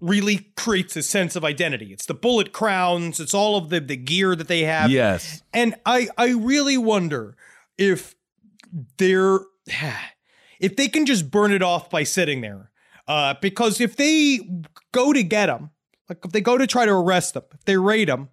really 0.00 0.48
creates 0.56 0.96
a 0.96 1.02
sense 1.02 1.36
of 1.36 1.44
identity. 1.44 1.92
It's 1.92 2.06
the 2.06 2.14
bullet 2.14 2.52
crowns, 2.52 3.20
it's 3.20 3.34
all 3.34 3.56
of 3.56 3.68
the 3.70 3.80
the 3.80 3.96
gear 3.96 4.34
that 4.36 4.48
they 4.48 4.62
have. 4.64 4.90
Yes. 4.90 5.42
And 5.52 5.74
I 5.86 6.08
I 6.18 6.30
really 6.30 6.76
wonder 6.78 7.36
if 7.78 8.14
they're 8.98 9.40
if 10.60 10.76
they 10.76 10.88
can 10.88 11.06
just 11.06 11.30
burn 11.30 11.52
it 11.52 11.62
off 11.62 11.90
by 11.90 12.02
sitting 12.04 12.40
there. 12.40 12.70
Uh, 13.08 13.34
because 13.40 13.80
if 13.80 13.96
they 13.96 14.38
go 14.92 15.12
to 15.12 15.22
get 15.22 15.46
them, 15.46 15.70
like 16.08 16.18
if 16.24 16.30
they 16.32 16.40
go 16.40 16.56
to 16.56 16.66
try 16.66 16.84
to 16.86 16.92
arrest 16.92 17.34
them, 17.34 17.42
if 17.52 17.64
they 17.64 17.76
raid 17.76 18.08
them, 18.08 18.28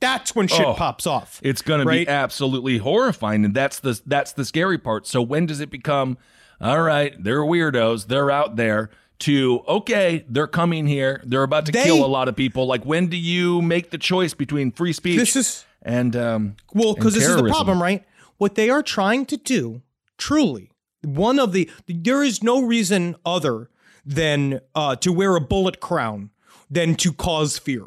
that's 0.00 0.34
when 0.36 0.46
shit 0.46 0.64
Oh, 0.64 0.74
pops 0.74 1.06
off. 1.06 1.40
It's 1.42 1.60
going 1.62 1.84
Right? 1.86 2.00
to 2.00 2.04
be 2.06 2.08
absolutely 2.08 2.78
horrifying, 2.78 3.44
and 3.44 3.52
that's 3.54 3.80
the 3.80 4.00
that's 4.06 4.32
the 4.32 4.44
scary 4.44 4.78
part. 4.78 5.06
So 5.08 5.20
when 5.20 5.46
does 5.46 5.60
it 5.60 5.70
become? 5.70 6.16
All 6.60 6.80
right, 6.82 7.12
they're 7.22 7.42
weirdos. 7.42 8.06
They're 8.06 8.30
out 8.30 8.56
there. 8.56 8.90
To 9.20 9.64
okay, 9.66 10.24
they're 10.28 10.46
coming 10.46 10.86
here. 10.86 11.20
They're 11.26 11.42
about 11.42 11.66
to 11.66 11.72
They- 11.72 11.82
kill 11.82 12.04
a 12.04 12.06
lot 12.06 12.28
of 12.28 12.36
people. 12.36 12.66
Like 12.66 12.84
when 12.84 13.08
do 13.08 13.16
you 13.16 13.60
make 13.60 13.90
the 13.90 13.98
choice 13.98 14.32
between 14.32 14.70
free 14.70 14.92
speech 14.92 15.18
This 15.18 15.34
is 15.34 15.64
and 15.82 16.14
um? 16.14 16.56
Well, 16.72 16.94
because 16.94 17.14
this 17.14 17.26
is 17.26 17.34
the 17.34 17.42
problem, 17.48 17.82
right? 17.82 18.04
What 18.38 18.54
they 18.54 18.70
are 18.70 18.82
trying 18.82 19.26
to 19.26 19.36
do, 19.36 19.82
truly, 20.16 20.70
one 21.02 21.38
of 21.38 21.52
the 21.52 21.70
there 21.86 22.22
is 22.22 22.42
no 22.42 22.62
reason 22.62 23.16
other 23.24 23.70
than 24.04 24.60
uh, 24.74 24.96
to 24.96 25.12
wear 25.12 25.36
a 25.36 25.40
bullet 25.40 25.80
crown 25.80 26.30
than 26.70 26.94
to 26.96 27.12
cause 27.12 27.58
fear. 27.58 27.84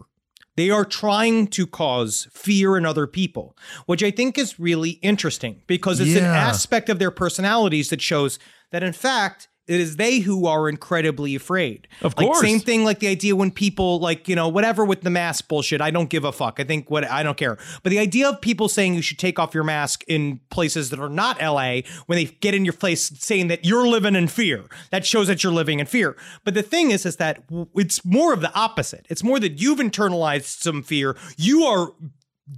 They 0.58 0.70
are 0.70 0.86
trying 0.86 1.48
to 1.48 1.66
cause 1.66 2.28
fear 2.32 2.78
in 2.78 2.86
other 2.86 3.08
people, 3.08 3.58
which 3.86 4.04
I 4.04 4.12
think 4.12 4.38
is 4.38 4.60
really 4.60 4.92
interesting 5.02 5.62
because 5.66 6.00
it's 6.00 6.16
an 6.16 6.26
aspect 6.26 6.90
of 6.90 7.00
their 7.00 7.10
personalities 7.10 7.90
that 7.90 8.02
shows 8.02 8.38
that, 8.72 8.84
in 8.84 8.94
fact, 8.94 9.48
it 9.72 9.80
is 9.80 9.96
they 9.96 10.20
who 10.20 10.46
are 10.46 10.68
incredibly 10.70 11.36
afraid. 11.36 11.88
Of 12.02 12.16
Like, 12.18 12.28
course. 12.28 12.42
same 12.42 12.60
thing 12.60 12.84
like 12.84 13.00
the 13.00 13.08
idea 13.08 13.36
when 13.36 13.52
people 13.52 14.00
like 14.00 14.28
you 14.28 14.36
know 14.36 14.48
whatever 14.48 14.84
with 14.86 15.02
the 15.02 15.10
mask 15.10 15.48
bullshit 15.48 15.82
i 15.82 15.90
don't 15.92 16.10
give 16.10 16.24
a 16.26 16.32
fuck. 16.32 16.60
I 16.60 16.64
think 16.64 16.90
what 16.90 17.04
i 17.10 17.24
don't 17.24 17.38
care. 17.38 17.58
But 17.84 17.90
the 17.92 18.00
idea 18.00 18.30
of 18.30 18.42
people 18.42 18.68
saying 18.70 18.94
you 18.96 19.02
should 19.02 19.20
take 19.20 19.40
off 19.40 19.54
your 19.54 19.64
mask 19.64 20.04
in 20.08 20.40
places 20.50 20.90
that 20.90 21.00
are 21.00 21.10
not 21.10 21.42
la 21.42 21.82
when 22.08 22.18
they 22.18 22.26
get 22.26 22.54
in 22.54 22.66
your 22.66 22.74
place 22.74 23.12
saying 23.20 23.48
that 23.48 23.66
you're 23.66 23.88
living 23.88 24.16
in 24.16 24.28
fear 24.28 24.66
that 24.90 25.06
shows 25.06 25.28
that 25.28 25.44
you're 25.44 25.54
living 25.54 25.80
in 25.80 25.86
fear. 25.86 26.16
But 26.44 26.54
the 26.54 26.64
thing 26.64 26.92
is 26.92 27.06
is 27.06 27.16
that 27.18 27.44
it's 27.76 28.04
more 28.04 28.34
of 28.34 28.42
the 28.42 28.54
opposite. 28.54 29.06
It's 29.10 29.24
more 29.24 29.40
that 29.40 29.60
you've 29.62 29.80
internalized 29.80 30.62
some 30.62 30.84
fear. 30.84 31.16
You 31.38 31.64
are 31.64 31.94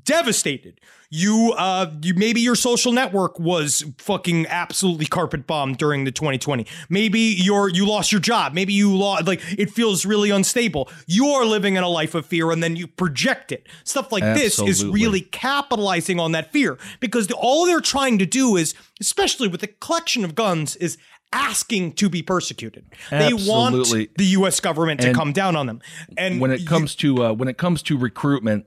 devastated. 0.03 0.79
You 1.09 1.53
uh 1.55 1.91
you 2.01 2.15
maybe 2.15 2.41
your 2.41 2.55
social 2.55 2.91
network 2.91 3.39
was 3.39 3.85
fucking 3.99 4.47
absolutely 4.47 5.05
carpet 5.05 5.45
bombed 5.45 5.77
during 5.77 6.05
the 6.05 6.11
2020. 6.11 6.65
Maybe 6.89 7.19
your 7.19 7.69
you 7.69 7.85
lost 7.85 8.11
your 8.11 8.21
job. 8.21 8.53
Maybe 8.53 8.73
you 8.73 8.95
lost 8.95 9.27
like 9.27 9.41
it 9.57 9.69
feels 9.69 10.05
really 10.05 10.31
unstable. 10.31 10.89
You 11.05 11.27
are 11.27 11.45
living 11.45 11.75
in 11.75 11.83
a 11.83 11.89
life 11.89 12.15
of 12.15 12.25
fear 12.25 12.49
and 12.51 12.63
then 12.63 12.75
you 12.75 12.87
project 12.87 13.51
it. 13.51 13.67
Stuff 13.83 14.11
like 14.11 14.23
this 14.23 14.59
is 14.59 14.83
really 14.83 15.21
capitalizing 15.21 16.19
on 16.19 16.31
that 16.31 16.51
fear 16.51 16.79
because 16.99 17.27
the, 17.27 17.35
all 17.35 17.65
they're 17.67 17.79
trying 17.79 18.17
to 18.17 18.25
do 18.25 18.55
is 18.55 18.73
especially 18.99 19.47
with 19.47 19.61
the 19.61 19.67
collection 19.67 20.25
of 20.25 20.33
guns 20.33 20.75
is 20.77 20.97
asking 21.31 21.93
to 21.93 22.09
be 22.09 22.21
persecuted. 22.23 22.85
They 23.09 23.33
want 23.33 23.87
the 24.17 24.25
US 24.25 24.59
government 24.59 25.01
to 25.01 25.07
And 25.07 25.15
come 25.15 25.33
down 25.33 25.55
on 25.55 25.67
them. 25.67 25.81
And 26.17 26.39
when 26.39 26.51
it 26.51 26.65
comes 26.65 26.95
to 26.97 27.25
uh, 27.25 27.33
when 27.33 27.47
it 27.47 27.57
comes 27.57 27.83
to 27.83 27.97
recruitment, 27.97 28.65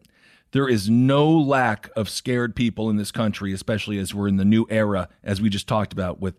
there 0.56 0.68
is 0.68 0.88
no 0.88 1.30
lack 1.30 1.90
of 1.96 2.08
scared 2.08 2.56
people 2.56 2.88
in 2.88 2.96
this 2.96 3.10
country, 3.10 3.52
especially 3.52 3.98
as 3.98 4.14
we're 4.14 4.26
in 4.26 4.36
the 4.36 4.44
new 4.44 4.66
era, 4.70 5.08
as 5.22 5.38
we 5.38 5.50
just 5.50 5.68
talked 5.68 5.92
about 5.92 6.18
with 6.18 6.34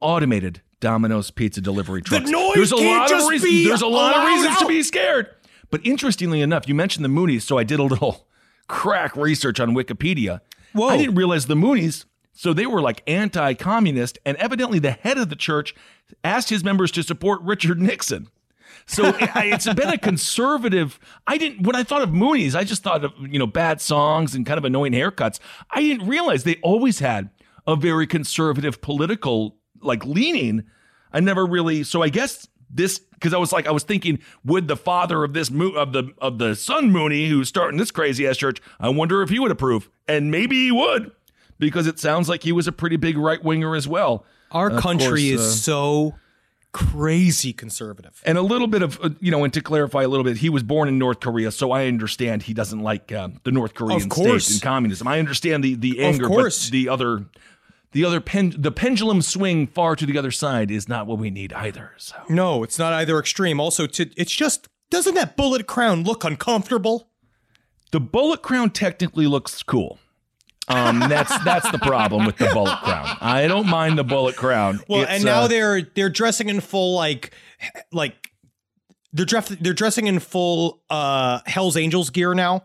automated 0.00 0.60
Domino's 0.80 1.30
pizza 1.30 1.62
delivery 1.62 2.02
trucks. 2.02 2.28
noise 2.28 2.54
there's 2.54 2.72
a 2.72 2.76
lot 2.76 3.10
of 3.10 3.26
reasons. 3.26 3.66
There's 3.66 3.82
a 3.82 3.86
lot 3.86 4.16
of 4.16 4.24
reasons 4.28 4.58
to 4.58 4.66
be 4.66 4.82
scared. 4.82 5.30
But 5.70 5.80
interestingly 5.84 6.42
enough, 6.42 6.68
you 6.68 6.74
mentioned 6.74 7.06
the 7.06 7.08
Moonies, 7.08 7.42
so 7.42 7.56
I 7.56 7.64
did 7.64 7.78
a 7.78 7.84
little 7.84 8.26
crack 8.68 9.16
research 9.16 9.60
on 9.60 9.70
Wikipedia. 9.70 10.40
Whoa. 10.74 10.88
I 10.88 10.98
didn't 10.98 11.14
realize 11.14 11.46
the 11.46 11.54
Moonies. 11.54 12.04
So 12.34 12.52
they 12.52 12.66
were 12.66 12.82
like 12.82 13.02
anti-communist, 13.06 14.18
and 14.26 14.36
evidently 14.36 14.78
the 14.78 14.92
head 14.92 15.16
of 15.16 15.30
the 15.30 15.36
church 15.36 15.74
asked 16.22 16.50
his 16.50 16.62
members 16.62 16.90
to 16.92 17.02
support 17.02 17.40
Richard 17.42 17.80
Nixon. 17.80 18.28
So 18.86 19.04
it, 19.06 19.30
it's 19.36 19.72
been 19.72 19.88
a 19.88 19.98
conservative. 19.98 20.98
I 21.26 21.38
didn't 21.38 21.66
when 21.66 21.76
I 21.76 21.82
thought 21.82 22.02
of 22.02 22.10
Moonies, 22.10 22.54
I 22.54 22.64
just 22.64 22.82
thought 22.82 23.04
of 23.04 23.12
you 23.20 23.38
know 23.38 23.46
bad 23.46 23.80
songs 23.80 24.34
and 24.34 24.46
kind 24.46 24.58
of 24.58 24.64
annoying 24.64 24.92
haircuts. 24.92 25.38
I 25.70 25.80
didn't 25.80 26.06
realize 26.06 26.44
they 26.44 26.56
always 26.62 26.98
had 26.98 27.30
a 27.66 27.76
very 27.76 28.06
conservative 28.06 28.80
political 28.80 29.56
like 29.82 30.04
leaning. 30.04 30.64
I 31.12 31.20
never 31.20 31.46
really. 31.46 31.84
So 31.84 32.02
I 32.02 32.08
guess 32.08 32.48
this 32.70 32.98
because 32.98 33.34
I 33.34 33.38
was 33.38 33.52
like 33.52 33.66
I 33.66 33.70
was 33.70 33.82
thinking, 33.82 34.20
would 34.44 34.68
the 34.68 34.76
father 34.76 35.24
of 35.24 35.32
this 35.32 35.50
mo- 35.50 35.74
of 35.74 35.92
the 35.92 36.12
of 36.18 36.38
the 36.38 36.54
son 36.54 36.90
Mooney 36.90 37.28
who's 37.28 37.48
starting 37.48 37.78
this 37.78 37.90
crazy 37.90 38.26
ass 38.26 38.36
church? 38.36 38.60
I 38.80 38.88
wonder 38.88 39.22
if 39.22 39.28
he 39.30 39.38
would 39.38 39.50
approve, 39.50 39.88
and 40.06 40.30
maybe 40.30 40.56
he 40.64 40.72
would 40.72 41.12
because 41.58 41.86
it 41.86 41.98
sounds 41.98 42.28
like 42.28 42.42
he 42.42 42.52
was 42.52 42.66
a 42.68 42.72
pretty 42.72 42.96
big 42.96 43.16
right 43.18 43.42
winger 43.42 43.74
as 43.74 43.88
well. 43.88 44.24
our 44.50 44.70
Of 44.70 44.82
country 44.82 45.08
course, 45.08 45.20
is 45.20 45.40
uh, 45.40 45.50
so 45.50 46.14
crazy 46.72 47.52
conservative. 47.52 48.22
And 48.24 48.38
a 48.38 48.42
little 48.42 48.66
bit 48.66 48.82
of, 48.82 48.98
uh, 49.02 49.10
you 49.20 49.30
know, 49.30 49.44
and 49.44 49.52
to 49.54 49.60
clarify 49.60 50.02
a 50.02 50.08
little 50.08 50.24
bit, 50.24 50.38
he 50.38 50.48
was 50.48 50.62
born 50.62 50.88
in 50.88 50.98
North 50.98 51.20
Korea, 51.20 51.50
so 51.50 51.72
I 51.72 51.86
understand 51.86 52.42
he 52.44 52.54
doesn't 52.54 52.80
like 52.80 53.10
uh, 53.12 53.28
the 53.44 53.52
North 53.52 53.74
Korean 53.74 54.10
state 54.10 54.50
and 54.50 54.62
communism. 54.62 55.08
I 55.08 55.18
understand 55.18 55.64
the 55.64 55.74
the 55.74 56.00
anger, 56.00 56.26
course. 56.26 56.66
but 56.66 56.72
the 56.72 56.88
other, 56.88 57.26
the 57.92 58.04
other 58.04 58.20
pen, 58.20 58.54
the 58.56 58.72
pendulum 58.72 59.22
swing 59.22 59.66
far 59.66 59.96
to 59.96 60.06
the 60.06 60.18
other 60.18 60.30
side 60.30 60.70
is 60.70 60.88
not 60.88 61.06
what 61.06 61.18
we 61.18 61.30
need 61.30 61.52
either. 61.52 61.92
So 61.96 62.16
No, 62.28 62.62
it's 62.62 62.78
not 62.78 62.92
either 62.92 63.18
extreme. 63.18 63.60
Also, 63.60 63.86
to 63.86 64.10
it's 64.16 64.34
just 64.34 64.68
doesn't 64.90 65.14
that 65.14 65.36
bullet 65.36 65.66
crown 65.66 66.04
look 66.04 66.24
uncomfortable? 66.24 67.08
the 67.90 68.00
bullet 68.00 68.42
crown 68.42 68.70
technically 68.70 69.26
looks 69.26 69.62
cool. 69.62 69.98
Um, 70.68 71.00
that's 71.00 71.36
that's 71.44 71.70
the 71.70 71.78
problem 71.78 72.26
with 72.26 72.36
the 72.36 72.50
bullet 72.52 72.78
crown. 72.78 73.16
I 73.20 73.46
don't 73.48 73.66
mind 73.68 73.98
the 73.98 74.04
bullet 74.04 74.36
crown. 74.36 74.80
Well, 74.88 75.02
It's, 75.02 75.10
and 75.10 75.24
now 75.24 75.42
uh, 75.42 75.48
they're 75.48 75.82
they're 75.82 76.10
dressing 76.10 76.48
in 76.48 76.60
full 76.60 76.94
like 76.94 77.32
like 77.92 78.14
they're 79.12 79.24
dress, 79.26 79.48
they're 79.48 79.72
dressing 79.72 80.06
in 80.06 80.18
full 80.18 80.82
uh 80.90 81.40
Hell's 81.46 81.76
Angels 81.76 82.10
gear 82.10 82.34
now. 82.34 82.64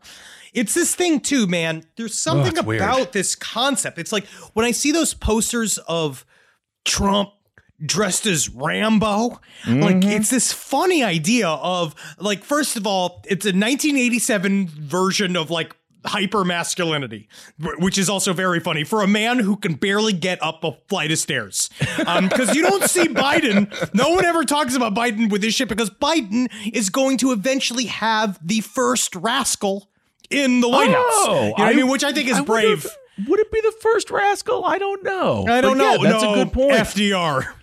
It's 0.54 0.74
this 0.74 0.94
thing 0.94 1.20
too, 1.20 1.48
man. 1.48 1.84
There's 1.98 2.18
something 2.18 2.52
it's 2.56 2.64
weird. 2.64 2.82
about 2.82 3.12
this 3.14 3.36
concept. 3.36 3.98
It's 3.98 4.12
like 4.12 4.26
when 4.54 4.66
I 4.66 4.72
see 4.72 4.92
those 4.92 5.14
posters 5.14 5.78
of 5.88 6.26
Trump 6.86 7.30
dressed 7.84 8.26
as 8.28 8.50
Rambo, 8.50 9.30
like 9.30 9.40
Mm-hmm. 9.98 10.10
it's 10.10 10.30
this 10.30 10.54
funny 10.54 11.04
idea 11.04 11.48
of 11.48 11.96
like 12.20 12.44
first 12.44 12.76
of 12.78 12.86
all, 12.86 13.22
it's 13.26 13.46
a 13.46 13.50
1987 13.50 14.68
version 14.68 15.36
of 15.36 15.50
like 15.50 15.76
hyper 16.06 16.44
masculinity, 16.44 17.28
which 17.60 17.98
is 17.98 18.10
also 18.10 18.34
very 18.34 18.60
funny 18.60 18.84
for 18.84 19.02
a 19.02 19.08
man 19.08 19.40
who 19.40 19.56
can 19.56 19.74
barely 19.76 20.14
get 20.14 20.42
up 20.44 20.64
a 20.64 20.72
flight 20.88 21.12
of 21.12 21.18
stairs. 21.20 21.70
Um, 22.06 22.28
because 22.28 22.56
you 22.56 22.64
don't 22.64 22.84
see 22.84 23.08
Biden. 23.08 23.94
No 23.94 24.10
one 24.10 24.26
ever 24.26 24.44
talks 24.44 24.76
about 24.76 24.94
Biden 24.94 25.30
with 25.32 25.42
this 25.42 25.56
shit 25.56 25.70
because 25.70 25.90
Biden 25.90 26.52
is 26.74 26.90
going 26.90 27.18
to 27.18 27.32
eventually 27.32 27.86
have 27.86 28.40
the 28.46 28.62
first 28.62 29.16
rascal 29.16 29.90
in 30.30 30.62
the 30.62 30.70
White 30.70 30.90
oh, 30.90 30.94
House. 30.94 31.04
Oh, 31.28 31.34
You 31.36 31.42
know 31.42 31.52
what 31.52 31.62
I, 31.62 31.74
mean, 31.74 31.88
which 31.88 32.04
I 32.04 32.12
think 32.12 32.28
is 32.28 32.34
wonder 32.36 32.52
brave. 32.52 32.88
would 33.28 33.40
it 33.40 33.52
be 33.52 33.62
the 33.62 33.74
first 33.82 34.10
rascal? 34.12 34.66
I 34.66 34.78
don't 34.78 35.04
know. 35.04 35.46
I 35.48 35.62
don't 35.62 35.78
But 35.78 35.84
yeah, 35.84 35.96
know. 35.98 36.04
that's 36.04 36.24
no, 36.24 36.32
a 36.34 36.36
good 36.36 36.54
point. 36.54 36.72
FDR. 36.74 37.54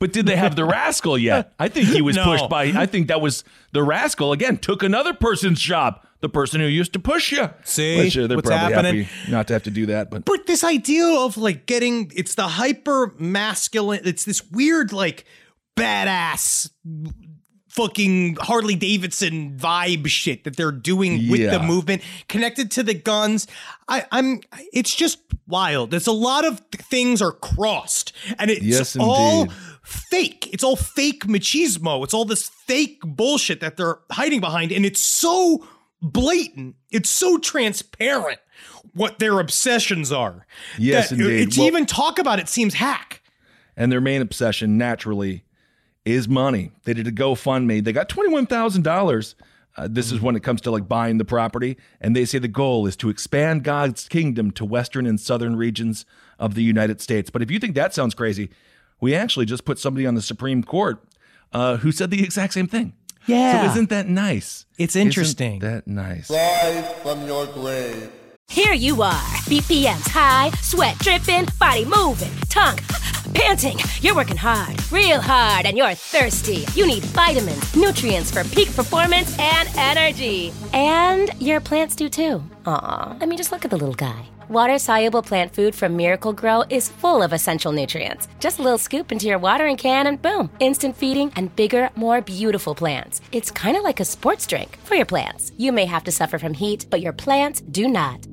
But 0.00 0.12
did 0.12 0.26
they 0.26 0.34
have 0.36 0.56
the 0.56 0.64
rascal 0.64 1.16
yet? 1.16 1.52
I 1.58 1.68
think 1.68 1.88
he 1.88 2.02
was 2.02 2.16
No. 2.20 2.24
pushed 2.24 2.48
by. 2.48 2.64
I 2.74 2.86
think 2.86 3.06
that 3.08 3.20
was 3.20 3.44
the 3.72 3.82
rascal 3.84 4.32
again. 4.32 4.56
Took 4.56 4.82
another 4.82 5.12
person's 5.14 5.60
job. 5.60 6.00
The 6.20 6.28
person 6.28 6.60
who 6.60 6.66
used 6.66 6.92
to 6.94 6.98
push 6.98 7.32
you. 7.32 7.48
See? 7.64 7.96
Which, 7.96 8.18
uh, 8.18 8.26
they're 8.26 8.36
What's 8.36 8.48
probably 8.48 8.74
happening? 8.74 9.04
happy 9.04 9.30
not 9.32 9.46
to 9.48 9.52
have 9.54 9.62
to 9.62 9.70
do 9.70 9.86
that. 9.86 10.10
But 10.10 10.24
But 10.26 10.46
this 10.46 10.62
idea 10.64 11.06
of 11.06 11.36
like 11.38 11.64
getting 11.66 12.10
it's 12.14 12.34
the 12.34 12.48
hyper 12.48 13.14
masculine, 13.18 14.00
it's 14.04 14.24
this 14.26 14.42
weird, 14.50 14.92
like 14.92 15.24
badass 15.76 16.70
fucking 17.68 18.36
Harley 18.40 18.74
Davidson 18.74 19.56
vibe 19.56 20.06
shit 20.08 20.42
that 20.44 20.56
they're 20.56 20.72
doing 20.72 21.30
with 21.30 21.40
Yeah. 21.40 21.56
the 21.56 21.62
movement 21.62 22.02
connected 22.28 22.70
to 22.72 22.82
the 22.82 22.94
guns. 22.94 23.46
I, 23.88 24.04
I'm 24.10 24.40
it's 24.72 24.94
just 24.94 25.20
wild. 25.46 25.90
There's 25.92 26.08
a 26.08 26.12
lot 26.12 26.44
of 26.44 26.58
things 26.72 27.22
are 27.22 27.32
crossed 27.32 28.12
and 28.38 28.50
it's 28.50 28.62
Yes, 28.62 28.96
all 28.96 29.42
indeed. 29.42 29.56
Fake. 29.90 30.48
It's 30.52 30.64
all 30.64 30.76
fake 30.76 31.24
machismo. 31.26 32.04
It's 32.04 32.14
all 32.14 32.24
this 32.24 32.48
fake 32.48 33.00
bullshit 33.04 33.60
that 33.60 33.76
they're 33.76 33.98
hiding 34.10 34.40
behind. 34.40 34.72
And 34.72 34.84
it's 34.86 35.00
so 35.02 35.66
blatant. 36.00 36.76
It's 36.90 37.10
so 37.10 37.38
transparent 37.38 38.38
what 38.94 39.18
their 39.18 39.38
obsessions 39.40 40.10
are. 40.12 40.46
Yes, 40.78 41.12
indeed. 41.12 41.40
It's 41.48 41.58
Well- 41.58 41.66
even 41.66 41.86
talk 41.86 42.18
about 42.18 42.38
it 42.38 42.48
seems 42.48 42.74
hack. 42.74 43.22
and 43.76 43.90
their 43.90 44.00
main 44.00 44.20
obsession 44.20 44.76
naturally 44.76 45.44
is 46.04 46.28
money. 46.28 46.72
They 46.84 46.92
did 46.94 47.06
a 47.06 47.12
GoFundMe. 47.12 47.82
They 47.84 47.92
got 47.92 48.08
twenty 48.08 48.30
one 48.30 48.46
thousand 48.46 48.82
dollars. 48.82 49.34
Uh, 49.76 49.86
this 49.88 50.10
is 50.10 50.20
when 50.20 50.34
it 50.34 50.42
comes 50.42 50.60
to 50.62 50.70
like 50.70 50.88
buying 50.88 51.18
the 51.18 51.24
property, 51.24 51.76
and 52.00 52.14
they 52.16 52.24
say 52.24 52.38
the 52.38 52.48
goal 52.48 52.86
is 52.86 52.96
to 52.96 53.08
expand 53.08 53.62
God's 53.62 54.08
kingdom 54.08 54.50
to 54.52 54.64
western 54.64 55.06
and 55.06 55.18
southern 55.20 55.54
regions 55.56 56.04
of 56.38 56.54
the 56.54 56.62
United 56.62 57.00
States. 57.00 57.30
But 57.30 57.40
if 57.42 57.50
you 57.50 57.58
think 57.60 57.74
that 57.76 57.94
sounds 57.94 58.14
crazy, 58.14 58.50
we 59.00 59.14
actually 59.14 59.46
just 59.46 59.64
put 59.64 59.78
somebody 59.78 60.06
on 60.06 60.14
the 60.14 60.22
Supreme 60.22 60.62
Court 60.62 61.02
uh, 61.52 61.78
who 61.78 61.92
said 61.92 62.10
the 62.10 62.22
exact 62.22 62.52
same 62.54 62.66
thing. 62.66 62.92
Yeah. 63.26 63.64
So 63.66 63.72
isn't 63.72 63.90
that 63.90 64.08
nice? 64.08 64.66
It's 64.78 64.96
Isn't 64.96 65.08
interesting. 65.08 65.58
that 65.60 65.86
nice. 65.86 66.30
Rise 66.30 66.92
from 67.02 67.26
your 67.26 67.46
grave. 67.46 68.10
Here 68.48 68.72
you 68.72 69.02
are, 69.02 69.30
BPMs 69.46 70.08
high, 70.08 70.50
sweat 70.60 70.98
dripping, 70.98 71.46
body 71.58 71.84
moving, 71.84 72.32
tongue 72.48 72.78
panting. 73.34 73.78
You're 74.00 74.14
working 74.16 74.36
hard, 74.36 74.76
real 74.90 75.20
hard, 75.20 75.66
and 75.66 75.76
you're 75.76 75.94
thirsty. 75.94 76.64
You 76.74 76.86
need 76.86 77.04
vitamins, 77.04 77.74
nutrients 77.76 78.30
for 78.30 78.44
peak 78.44 78.74
performance 78.74 79.36
and 79.38 79.68
energy. 79.76 80.52
And 80.72 81.30
your 81.40 81.60
plants 81.60 81.94
do 81.94 82.08
too. 82.08 82.42
Aw, 82.66 83.16
I 83.20 83.26
mean, 83.26 83.36
just 83.36 83.52
look 83.52 83.64
at 83.64 83.70
the 83.70 83.76
little 83.76 83.94
guy. 83.94 84.24
Water 84.50 84.80
soluble 84.80 85.22
plant 85.22 85.54
food 85.54 85.76
from 85.76 85.96
Miracle-Gro 85.96 86.64
is 86.70 86.88
full 86.88 87.22
of 87.22 87.32
essential 87.32 87.70
nutrients. 87.70 88.26
Just 88.40 88.58
a 88.58 88.62
little 88.62 88.78
scoop 88.78 89.12
into 89.12 89.28
your 89.28 89.38
watering 89.38 89.76
can, 89.76 90.08
and 90.08 90.20
boom, 90.20 90.50
instant 90.58 90.96
feeding 90.96 91.32
and 91.36 91.54
bigger, 91.54 91.88
more 91.94 92.20
beautiful 92.20 92.74
plants. 92.74 93.20
It's 93.30 93.52
kind 93.52 93.76
of 93.76 93.84
like 93.84 94.00
a 94.00 94.04
sports 94.04 94.48
drink 94.48 94.76
for 94.82 94.96
your 94.96 95.06
plants. 95.06 95.52
You 95.56 95.70
may 95.70 95.84
have 95.84 96.02
to 96.02 96.10
suffer 96.10 96.36
from 96.36 96.54
heat, 96.54 96.86
but 96.90 97.00
your 97.00 97.12
plants 97.12 97.60
do 97.60 97.86
not. 97.86 98.26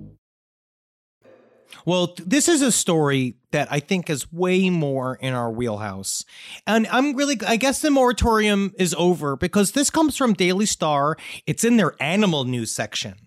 Well, 1.85 2.15
this 2.17 2.49
is 2.49 2.63
a 2.63 2.71
story 2.71 3.35
that 3.51 3.67
I 3.69 3.79
think 3.79 4.09
is 4.09 4.33
way 4.33 4.71
more 4.71 5.17
in 5.17 5.35
our 5.35 5.51
wheelhouse. 5.51 6.25
And 6.65 6.87
I'm 6.87 7.15
really, 7.15 7.37
I 7.45 7.57
guess 7.57 7.79
the 7.79 7.91
moratorium 7.91 8.73
is 8.79 8.95
over 8.97 9.35
because 9.35 9.73
this 9.73 9.91
comes 9.91 10.17
from 10.17 10.33
Daily 10.33 10.65
Star. 10.65 11.15
It's 11.45 11.63
in 11.63 11.77
their 11.77 11.93
animal 12.01 12.43
news 12.43 12.71
section. 12.71 13.17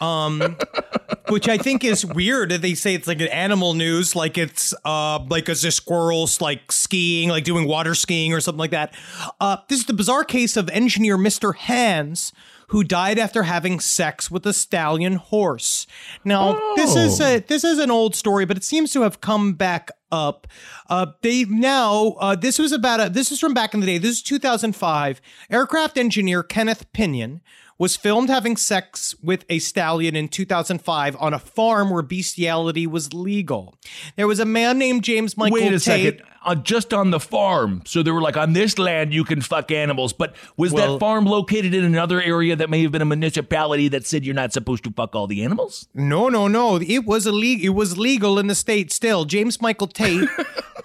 Um, 0.00 0.56
which 1.28 1.48
I 1.48 1.58
think 1.58 1.84
is 1.84 2.04
weird 2.04 2.50
they 2.50 2.74
say 2.74 2.94
it's 2.94 3.08
like 3.08 3.20
an 3.20 3.28
animal 3.28 3.74
news, 3.74 4.14
like 4.14 4.38
it's 4.38 4.74
uh 4.84 5.18
like 5.28 5.48
it's 5.48 5.62
just 5.62 5.78
squirrels 5.78 6.40
like 6.40 6.70
skiing, 6.70 7.28
like 7.28 7.44
doing 7.44 7.66
water 7.66 7.94
skiing 7.94 8.32
or 8.32 8.40
something 8.40 8.58
like 8.58 8.70
that. 8.70 8.94
Uh, 9.40 9.58
this 9.68 9.80
is 9.80 9.86
the 9.86 9.94
bizarre 9.94 10.24
case 10.24 10.56
of 10.56 10.68
engineer 10.70 11.16
Mr. 11.16 11.54
Hands 11.54 12.32
who 12.68 12.82
died 12.82 13.18
after 13.18 13.44
having 13.44 13.78
sex 13.78 14.30
with 14.30 14.44
a 14.44 14.52
stallion 14.52 15.14
horse. 15.14 15.86
Now, 16.24 16.74
this 16.74 16.96
is 16.96 17.20
a 17.20 17.38
this 17.40 17.64
is 17.64 17.78
an 17.78 17.90
old 17.90 18.14
story, 18.14 18.44
but 18.44 18.56
it 18.56 18.64
seems 18.64 18.92
to 18.92 19.02
have 19.02 19.20
come 19.20 19.54
back 19.54 19.90
up. 20.16 20.46
Uh, 20.88 21.06
they 21.22 21.44
now 21.44 22.16
uh, 22.20 22.34
this 22.34 22.58
was 22.58 22.72
about 22.72 23.00
a 23.06 23.08
this 23.10 23.30
is 23.30 23.38
from 23.40 23.54
back 23.54 23.74
in 23.74 23.80
the 23.80 23.86
day. 23.86 23.98
This 23.98 24.16
is 24.16 24.22
2005. 24.22 25.20
Aircraft 25.50 25.98
engineer 25.98 26.42
Kenneth 26.42 26.90
Pinyan 26.92 27.40
was 27.78 27.94
filmed 27.94 28.30
having 28.30 28.56
sex 28.56 29.14
with 29.22 29.44
a 29.50 29.58
stallion 29.58 30.16
in 30.16 30.28
2005 30.28 31.14
on 31.20 31.34
a 31.34 31.38
farm 31.38 31.90
where 31.90 32.00
bestiality 32.02 32.86
was 32.86 33.12
legal. 33.12 33.74
There 34.16 34.26
was 34.26 34.40
a 34.40 34.46
man 34.46 34.78
named 34.78 35.04
James 35.04 35.36
Michael 35.36 35.52
Wait 35.56 35.66
a 35.66 35.78
Tate. 35.78 35.82
second. 35.82 36.22
Uh, 36.42 36.54
just 36.54 36.94
on 36.94 37.10
the 37.10 37.18
farm. 37.18 37.82
So 37.84 38.04
they 38.04 38.12
were 38.12 38.22
like, 38.22 38.36
on 38.36 38.52
this 38.52 38.78
land, 38.78 39.12
you 39.12 39.24
can 39.24 39.40
fuck 39.42 39.70
animals. 39.72 40.12
But 40.14 40.36
was 40.56 40.72
Well- 40.72 40.92
that 40.94 41.00
farm 41.00 41.26
located 41.26 41.74
in 41.74 41.84
another 41.84 42.22
area 42.22 42.54
that 42.56 42.70
may 42.70 42.82
have 42.82 42.92
been 42.92 43.02
a 43.02 43.06
municipality 43.06 43.88
that 43.88 44.06
said 44.06 44.24
you're 44.24 44.34
not 44.34 44.52
supposed 44.52 44.84
to 44.84 44.92
fuck 44.92 45.14
all 45.16 45.26
the 45.26 45.42
animals? 45.42 45.88
No, 45.92 46.28
no, 46.28 46.46
no. 46.48 46.76
It 46.76 47.04
was 47.04 47.26
illegal. 47.26 47.66
It 47.66 47.74
was 47.74 47.98
legal 47.98 48.38
in 48.38 48.46
the 48.46 48.54
state 48.54 48.90
still. 48.92 49.24
James 49.24 49.60
Michael 49.60 49.88
Tate 49.88 50.05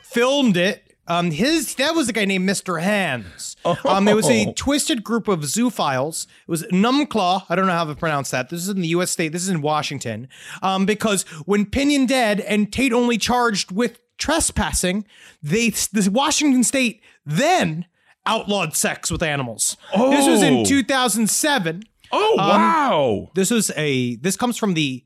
filmed 0.01 0.57
it. 0.57 0.83
Um, 1.07 1.31
his 1.31 1.75
that 1.75 1.93
was 1.95 2.07
a 2.07 2.13
guy 2.13 2.25
named 2.25 2.47
Mr. 2.47 2.81
Hands. 2.81 3.55
Um, 3.85 4.07
it 4.07 4.15
was 4.15 4.29
a 4.29 4.47
Oh. 4.47 4.53
twisted 4.55 5.03
group 5.03 5.27
of 5.27 5.41
zoophiles. 5.41 6.25
It 6.25 6.47
was 6.47 6.63
Numclaw. 6.71 7.43
I 7.49 7.55
don't 7.55 7.65
know 7.67 7.73
how 7.73 7.83
to 7.85 7.95
pronounce 7.95 8.31
that. 8.31 8.49
This 8.49 8.61
is 8.61 8.69
in 8.69 8.81
the 8.81 8.87
U.S. 8.89 9.11
state. 9.11 9.29
This 9.33 9.41
is 9.43 9.49
in 9.49 9.61
Washington. 9.61 10.29
Um, 10.61 10.85
because 10.85 11.23
when 11.45 11.65
Pinyan 11.65 12.07
dead 12.07 12.39
and 12.41 12.71
Tate 12.71 12.93
only 12.93 13.17
charged 13.17 13.71
with 13.71 13.99
trespassing, 14.17 15.05
they 15.43 15.69
the 15.71 16.09
Washington 16.11 16.63
state 16.63 17.01
then 17.25 17.85
outlawed 18.25 18.75
sex 18.75 19.11
with 19.11 19.23
animals. 19.23 19.75
This 19.93 20.27
was 20.27 20.43
in 20.43 20.59
Oh. 20.59 20.65
2007. 20.65 21.83
Oh, 22.13 22.37
Um, 22.39 22.47
wow. 22.49 23.31
This 23.35 23.49
was 23.51 23.71
a 23.75 24.15
this 24.17 24.37
comes 24.37 24.55
from 24.55 24.75
the 24.75 25.03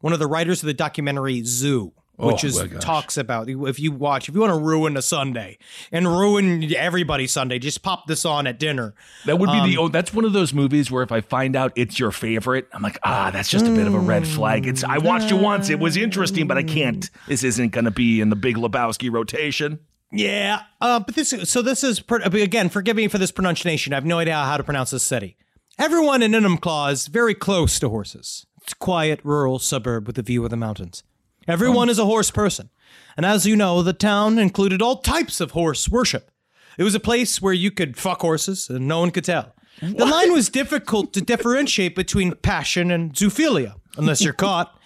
one 0.00 0.12
of 0.12 0.18
the 0.18 0.26
writers 0.26 0.62
of 0.62 0.66
the 0.66 0.74
documentary 0.74 1.42
Zoo, 1.44 1.92
which 2.16 2.44
Oh, 2.44 2.48
is 2.48 2.62
talks 2.80 3.16
about 3.16 3.48
if 3.48 3.78
you 3.78 3.92
watch 3.92 4.28
if 4.28 4.34
you 4.34 4.40
want 4.40 4.52
to 4.52 4.58
ruin 4.60 4.96
a 4.96 5.02
Sunday 5.02 5.58
and 5.92 6.06
ruin 6.06 6.72
everybody's 6.74 7.32
Sunday, 7.32 7.58
just 7.58 7.82
pop 7.82 8.06
this 8.06 8.24
on 8.24 8.46
at 8.46 8.58
dinner. 8.58 8.94
That 9.26 9.38
would 9.38 9.46
be 9.50 9.60
the. 9.72 9.78
Um, 9.78 9.84
Oh, 9.86 9.88
that's 9.88 10.14
one 10.14 10.24
of 10.24 10.32
those 10.32 10.54
movies 10.54 10.90
where 10.90 11.02
if 11.02 11.12
I 11.12 11.20
find 11.20 11.54
out 11.54 11.72
it's 11.76 11.98
your 12.00 12.10
favorite, 12.10 12.66
I'm 12.72 12.82
like, 12.82 12.98
ah, 13.02 13.30
that's 13.30 13.50
just 13.50 13.66
a 13.66 13.70
bit 13.70 13.86
of 13.86 13.94
a 13.94 13.98
red 13.98 14.26
flag. 14.26 14.66
It's. 14.66 14.82
I 14.84 14.98
watched 14.98 15.30
it 15.30 15.40
once. 15.40 15.68
It 15.68 15.78
was 15.78 15.96
interesting, 15.96 16.46
but 16.46 16.56
I 16.56 16.62
can't. 16.62 17.08
This 17.28 17.44
isn't 17.44 17.72
going 17.72 17.84
to 17.84 17.90
be 17.90 18.20
in 18.20 18.30
the 18.30 18.36
Big 18.36 18.56
Lebowski 18.56 19.12
rotation. 19.12 19.80
Yeah, 20.12 20.62
uh, 20.80 21.00
but 21.00 21.14
this 21.14 21.34
so 21.44 21.62
this 21.62 21.82
is 21.84 22.02
again. 22.08 22.68
Forgive 22.70 22.96
me 22.96 23.08
for 23.08 23.18
this 23.18 23.32
pronunciation. 23.32 23.92
I 23.92 23.96
have 23.96 24.06
no 24.06 24.18
idea 24.18 24.34
how 24.36 24.56
to 24.56 24.62
pronounce 24.64 24.90
this 24.90 25.02
city. 25.02 25.36
Everyone 25.78 26.22
in 26.22 26.32
Enumclaw 26.32 26.92
is 26.92 27.06
very 27.08 27.34
close 27.34 27.78
to 27.80 27.88
horses. 27.90 28.46
It's 28.62 28.72
a 28.72 28.76
quiet, 28.76 29.20
rural 29.24 29.58
suburb 29.58 30.06
with 30.06 30.16
a 30.18 30.22
view 30.22 30.42
of 30.44 30.50
the 30.50 30.56
mountains. 30.56 31.02
Everyone 31.48 31.88
is 31.88 31.98
a 31.98 32.04
horse 32.04 32.30
person, 32.30 32.70
and 33.16 33.24
as 33.24 33.46
you 33.46 33.56
know, 33.56 33.82
the 33.82 33.92
town 33.92 34.38
included 34.38 34.82
all 34.82 34.96
types 34.96 35.40
of 35.40 35.52
horse 35.52 35.88
worship. 35.88 36.30
It 36.78 36.82
was 36.82 36.94
a 36.94 37.00
place 37.00 37.40
where 37.40 37.52
you 37.52 37.70
could 37.70 37.96
fuck 37.96 38.20
horses, 38.20 38.68
and 38.68 38.88
no 38.88 39.00
one 39.00 39.10
could 39.10 39.24
tell. 39.24 39.54
The 39.80 40.06
line 40.06 40.32
was 40.32 40.48
difficult 40.48 41.12
to 41.14 41.20
differentiate 41.20 41.94
between 41.94 42.34
passion 42.36 42.90
and 42.90 43.12
zoophilia, 43.12 43.74
unless 43.96 44.22
you're 44.22 44.32
caught. 44.32 44.76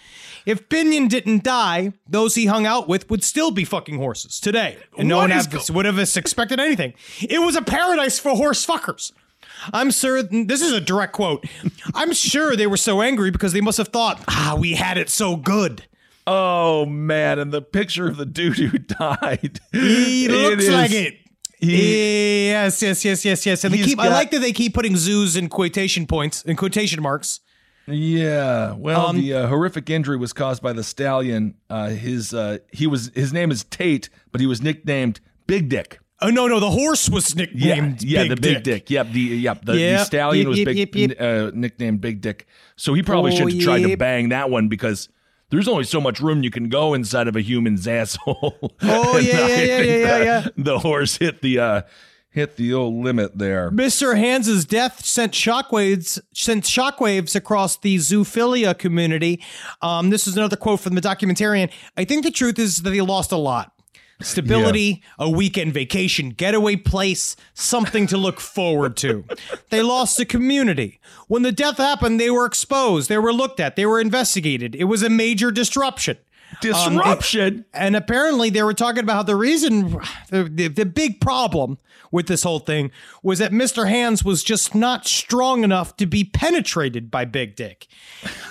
If 0.45 0.69
Pinyan 0.69 1.07
didn't 1.07 1.43
die, 1.43 1.93
those 2.07 2.35
he 2.35 2.47
hung 2.47 2.65
out 2.65 2.87
with 2.87 3.09
would 3.09 3.23
still 3.23 3.51
be 3.51 3.63
fucking 3.63 3.97
horses 3.97 4.39
today, 4.39 4.77
and 4.97 5.07
no 5.07 5.17
What 5.17 5.29
one 5.29 5.37
is 5.37 5.45
have, 5.45 5.69
would 5.75 5.85
have 5.85 5.99
expected 5.99 6.59
anything. 6.59 6.93
It 7.21 7.39
was 7.39 7.55
a 7.55 7.61
paradise 7.61 8.19
for 8.19 8.35
horse 8.35 8.65
fuckers. 8.65 9.11
I'm 9.73 9.91
sure 9.91 10.23
this 10.23 10.61
is 10.61 10.71
a 10.71 10.81
direct 10.81 11.13
quote. 11.13 11.45
I'm 11.93 12.13
sure 12.13 12.55
they 12.55 12.67
were 12.67 12.77
so 12.77 13.01
angry 13.01 13.31
because 13.31 13.53
they 13.53 13.61
must 13.61 13.77
have 13.77 13.89
thought, 13.89 14.23
ah, 14.27 14.57
we 14.59 14.73
had 14.73 14.97
it 14.97 15.09
so 15.09 15.35
good. 15.35 15.85
Oh 16.27 16.85
man! 16.85 17.39
And 17.39 17.51
the 17.51 17.61
picture 17.61 18.07
of 18.07 18.17
the 18.17 18.25
dude 18.25 18.57
who 18.57 18.77
died. 18.77 19.59
He 19.71 20.25
It 20.25 20.31
looks 20.31 20.63
is- 20.65 20.69
like 20.69 20.91
it. 20.91 21.15
he- 21.59 22.47
yes, 22.47 22.81
yes, 22.81 23.03
yes, 23.05 23.23
yes, 23.25 23.45
yes. 23.45 23.63
And 23.63 23.73
they 23.73 23.79
keep. 23.83 23.99
I 23.99 24.07
like 24.09 24.31
that 24.31 24.39
they 24.39 24.51
keep 24.53 24.73
putting 24.73 24.95
zoos 24.97 25.35
in 25.35 25.49
quotation 25.49 26.05
points 26.07 26.43
in 26.43 26.55
quotation 26.55 27.01
marks. 27.01 27.39
Yeah. 27.87 28.73
Well, 28.73 29.07
Um, 29.07 29.17
the 29.17 29.33
uh, 29.33 29.47
horrific 29.47 29.89
injury 29.89 30.17
was 30.17 30.33
caused 30.33 30.61
by 30.61 30.71
the 30.73 30.83
stallion. 30.83 31.55
Uh, 31.69 31.89
his 31.89 32.33
uh, 32.33 32.59
he 32.71 32.85
was 32.87 33.11
his 33.15 33.33
name 33.33 33.51
is 33.51 33.63
Tate, 33.63 34.09
but 34.31 34.39
he 34.39 34.47
was 34.47 34.61
nicknamed 34.61 35.19
Big 35.47 35.67
Dick. 35.69 35.99
Oh 36.21 36.29
no, 36.29 36.47
no, 36.47 36.59
the 36.59 36.69
horse 36.69 37.09
was 37.09 37.35
nicknamed. 37.35 38.03
yeah, 38.03 38.21
Big 38.23 38.29
the 38.29 38.35
Big 38.35 38.53
Dick. 38.57 38.63
Dick. 38.63 38.89
Yep, 38.91 39.11
the 39.11 39.19
yep 39.19 39.65
the, 39.65 39.73
the 39.73 40.03
stallion 40.05 40.43
yep, 40.43 40.49
was 40.49 40.59
yep, 40.59 40.65
big, 40.67 40.77
yep, 40.77 40.95
yep. 40.95 41.19
Uh, 41.19 41.51
nicknamed 41.55 41.99
Big 42.01 42.21
Dick. 42.21 42.45
So 42.75 42.93
he 42.93 43.01
probably 43.01 43.31
Oh, 43.33 43.35
should 43.37 43.53
have 43.53 43.61
tried 43.63 43.81
to 43.81 43.97
bang 43.97 44.29
that 44.29 44.51
one 44.51 44.67
because 44.67 45.09
there's 45.51 45.67
only 45.67 45.83
so 45.83 46.01
much 46.01 46.19
room 46.19 46.43
you 46.43 46.49
can 46.49 46.69
go 46.69 46.93
inside 46.93 47.27
of 47.27 47.35
a 47.35 47.41
human's 47.41 47.87
asshole. 47.99 48.75
Oh, 48.81 49.17
yeah, 49.17 49.47
yeah, 49.47 49.57
yeah, 49.61 49.81
yeah, 49.81 50.23
yeah, 50.23 50.47
the- 50.57 50.79
horse 50.79 51.17
hit 51.17 51.41
the 51.41 51.59
uh, 51.59 51.81
hit 52.29 52.55
the 52.55 52.73
old 52.73 53.03
limit 53.03 53.37
there. 53.37 53.69
Mr. 53.71 54.17
Hands's 54.17 54.63
death 54.65 55.05
sent 55.05 55.33
shockwaves 55.33 56.19
sent 56.33 56.63
shockwaves 56.63 57.35
across 57.35 57.77
the 57.77 57.97
zoophilia 57.97 58.77
community. 58.77 59.43
Um, 59.81 60.09
this 60.09 60.27
is 60.27 60.37
another 60.37 60.55
quote 60.55 60.79
from 60.79 60.95
the 60.95 61.01
documentarian. 61.01 61.69
I 61.97 62.05
think 62.05 62.23
the 62.23 62.31
truth 62.31 62.57
is 62.57 62.83
that 62.83 62.93
he 62.93 63.01
lost 63.01 63.31
a 63.33 63.37
lot. 63.37 63.70
Stability, 64.23 65.01
a 65.19 65.29
weekend 65.29 65.73
vacation, 65.73 66.29
getaway 66.29 66.75
place, 66.75 67.35
something 67.53 68.07
to 68.07 68.17
look 68.17 68.39
forward 68.39 68.97
to. 68.97 69.25
They 69.69 69.81
lost 69.81 70.19
a 70.19 70.25
community. 70.25 70.99
When 71.27 71.43
the 71.43 71.51
death 71.51 71.77
happened, 71.77 72.19
they 72.19 72.29
were 72.29 72.45
exposed, 72.45 73.07
they 73.07 73.17
were 73.17 73.31
looked 73.31 73.59
at, 73.61 73.77
they 73.77 73.85
were 73.85 74.01
investigated. 74.01 74.75
It 74.75 74.83
was 74.83 75.01
a 75.01 75.09
major 75.09 75.49
disruption. 75.49 76.17
Um, 76.51 76.57
Disruption. 76.59 77.65
and 77.73 77.95
apparently, 77.95 78.49
they 78.49 78.61
were 78.61 78.73
talking 78.73 79.03
about 79.03 79.15
how 79.15 79.23
the 79.23 79.37
reason, 79.37 79.97
the, 80.29 80.43
the, 80.43 80.67
the 80.67 80.85
big 80.85 81.21
problem 81.21 81.77
with 82.11 82.27
this 82.27 82.43
whole 82.43 82.59
thing 82.59 82.91
was 83.23 83.39
that 83.39 83.51
Mr. 83.53 83.87
Hands 83.87 84.21
was 84.25 84.43
just 84.43 84.75
not 84.75 85.07
strong 85.07 85.63
enough 85.63 85.95
to 85.97 86.05
be 86.05 86.25
penetrated 86.25 87.09
by 87.09 87.23
Big 87.23 87.55
Dick. 87.55 87.87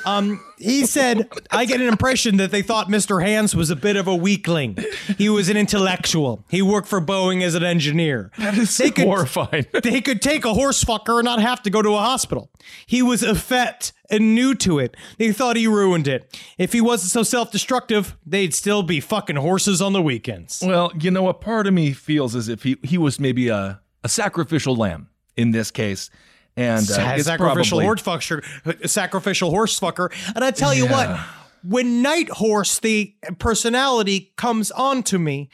Um, 0.07 0.43
he 0.61 0.85
said, 0.87 1.29
I 1.51 1.65
get 1.65 1.81
an 1.81 1.89
impression 1.89 2.37
that 2.37 2.51
they 2.51 2.63
thought 2.63 2.89
Mr. 2.89 3.23
Hands 3.25 3.55
was 3.57 3.71
a 3.71 3.77
bit 3.77 3.97
of 3.97 4.07
a 4.07 4.15
weakling. 4.15 4.77
He 5.19 5.29
was 5.29 5.49
an 5.49 5.57
intellectual. 5.57 6.45
He 6.49 6.63
worked 6.63 6.87
for 6.89 7.01
Boeing 7.01 7.43
as 7.43 7.55
an 7.55 7.65
engineer. 7.65 8.31
that 8.39 8.57
is 8.57 8.77
they 8.77 8.91
could- 8.91 9.05
horrifying. 9.07 9.67
They 9.83 10.01
could 10.01 10.21
take 10.23 10.45
a 10.45 10.55
horse 10.55 10.85
fucker 10.85 11.19
and 11.19 11.25
not 11.25 11.41
have 11.41 11.63
to 11.63 11.71
go 11.71 11.81
to 11.83 11.91
a 11.95 11.99
hospital. 11.99 12.51
He 12.87 13.03
was 13.03 13.23
effete 13.23 13.93
and 14.11 14.35
new 14.35 14.55
to 14.57 14.79
it. 14.79 14.97
They 15.19 15.33
thought 15.33 15.57
he 15.57 15.67
ruined 15.67 16.07
it. 16.07 16.39
If 16.59 16.73
he 16.73 16.81
wasn't 16.81 17.11
so 17.11 17.23
self 17.23 17.51
destructive, 17.51 18.17
they'd 18.27 18.55
still 18.55 18.83
be 18.83 19.01
fucking 19.01 19.37
horses 19.37 19.81
on 19.81 19.93
the 19.95 20.03
weekends. 20.03 20.63
Well, 20.65 20.93
you 21.01 21.11
know, 21.11 21.29
a 21.29 21.35
part 21.35 21.67
of 21.67 21.73
me 21.75 21.93
feels 21.93 22.37
as 22.37 22.49
if 22.49 22.63
he, 22.65 22.77
he 22.83 22.99
was 22.99 23.19
maybe 23.19 23.49
a, 23.49 23.81
a 24.05 24.09
sacrificial 24.09 24.77
lamb 24.77 25.09
in 25.37 25.53
this 25.53 25.71
case. 25.71 26.11
And 26.57 26.83
uh, 26.91 27.19
sacrificial 27.23 27.79
probably, 27.79 27.85
horse 27.85 28.03
fucker, 28.03 28.89
sacrificial 28.89 29.51
horse 29.51 29.79
fucker. 29.79 30.13
And 30.35 30.45
I 30.45 30.51
tell 30.51 30.75
you 30.75 30.87
what, 30.87 31.19
when 31.63 32.03
Night 32.03 32.29
Horse, 32.29 32.79
the 32.79 33.15
personality, 33.39 34.33
comes 34.37 34.71
on 34.71 35.03
to 35.05 35.19
me, 35.19 35.49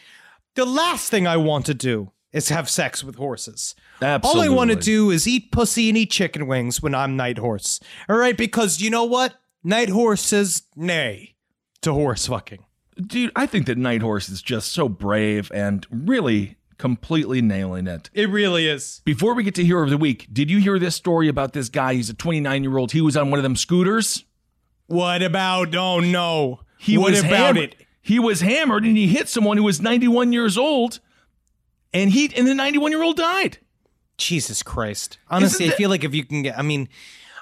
the 0.55 0.65
last 0.65 1.11
thing 1.11 1.27
I 1.27 1.37
want 1.37 1.67
to 1.67 1.75
do 1.75 2.13
is 2.33 2.49
have 2.49 2.69
sex 2.69 3.05
with 3.05 3.17
horses. 3.17 3.75
Absolutely. 4.03 4.49
All 4.49 4.53
I 4.53 4.57
want 4.57 4.71
to 4.71 4.77
do 4.77 5.11
is 5.11 5.27
eat 5.29 5.53
pussy 5.53 5.89
and 5.89 5.97
eat 5.97 6.11
chicken 6.11 6.47
wings 6.47 6.83
when 6.83 6.95
I'm 6.95 7.17
night 7.17 7.39
horse. 7.39 7.81
All 8.09 8.17
right, 8.17 8.37
because 8.37 8.81
you 8.81 8.91
know 8.91 9.05
what? 9.05 9.35
Night 9.63 9.89
horse 9.89 10.23
says 10.23 10.63
nay 10.75 11.35
to 11.83 11.93
horse 11.93 12.27
fucking. 12.27 12.65
Dude, 13.01 13.33
I 13.37 13.47
think 13.47 13.67
that 13.67 13.77
Night 13.77 14.01
Horse 14.01 14.31
is 14.31 14.41
just 14.41 14.73
so 14.73 14.89
brave 14.89 15.53
and 15.53 15.87
really 15.91 16.56
completely 16.79 17.41
nailing 17.43 17.87
it. 17.87 18.11
It 18.13 18.29
really 18.29 18.69
is. 18.69 19.01
Before 19.05 19.35
we 19.35 19.43
get 19.43 19.55
to 19.57 19.65
Hero 19.65 19.85
of 19.85 19.91
the 19.91 19.97
Week, 19.99 20.27
did 20.33 20.51
you 20.51 20.59
hear 20.59 20.79
this 20.79 20.95
story 20.95 21.29
about 21.29 21.53
this 21.53 21.69
guy? 21.69 21.95
He's 21.95 22.11
a 22.11 22.15
29 22.15 22.63
year 22.63 22.77
old. 22.77 22.93
He 22.93 23.01
was 23.01 23.17
on 23.17 23.31
one 23.31 23.39
of 23.39 23.43
them 23.43 23.57
scooters. 23.57 24.25
What 24.87 25.23
about? 25.23 25.75
Oh 25.75 26.01
no. 26.01 26.61
He 26.79 26.99
what 26.99 27.11
was 27.11 27.21
about 27.21 27.57
hammered. 27.57 27.75
it? 27.75 27.87
He 28.03 28.19
was 28.19 28.41
hammered 28.41 28.85
and 28.85 28.97
he 28.97 29.09
hit 29.09 29.29
someone 29.29 29.57
who 29.57 29.65
was 29.65 29.81
91 29.81 30.33
years 30.33 30.57
old, 30.57 31.01
and 31.93 32.11
he 32.11 32.33
and 32.37 32.47
the 32.47 32.55
91 32.55 32.93
year 32.93 33.03
old 33.03 33.17
died. 33.17 33.59
Jesus 34.19 34.63
Christ. 34.63 35.19
Honestly, 35.29 35.67
I 35.67 35.71
feel 35.71 35.91
like 35.91 36.05
if 36.05 36.15
you 36.15 36.25
can 36.25 36.43
get, 36.43 36.59
I 36.59 36.63
mean, 36.63 36.89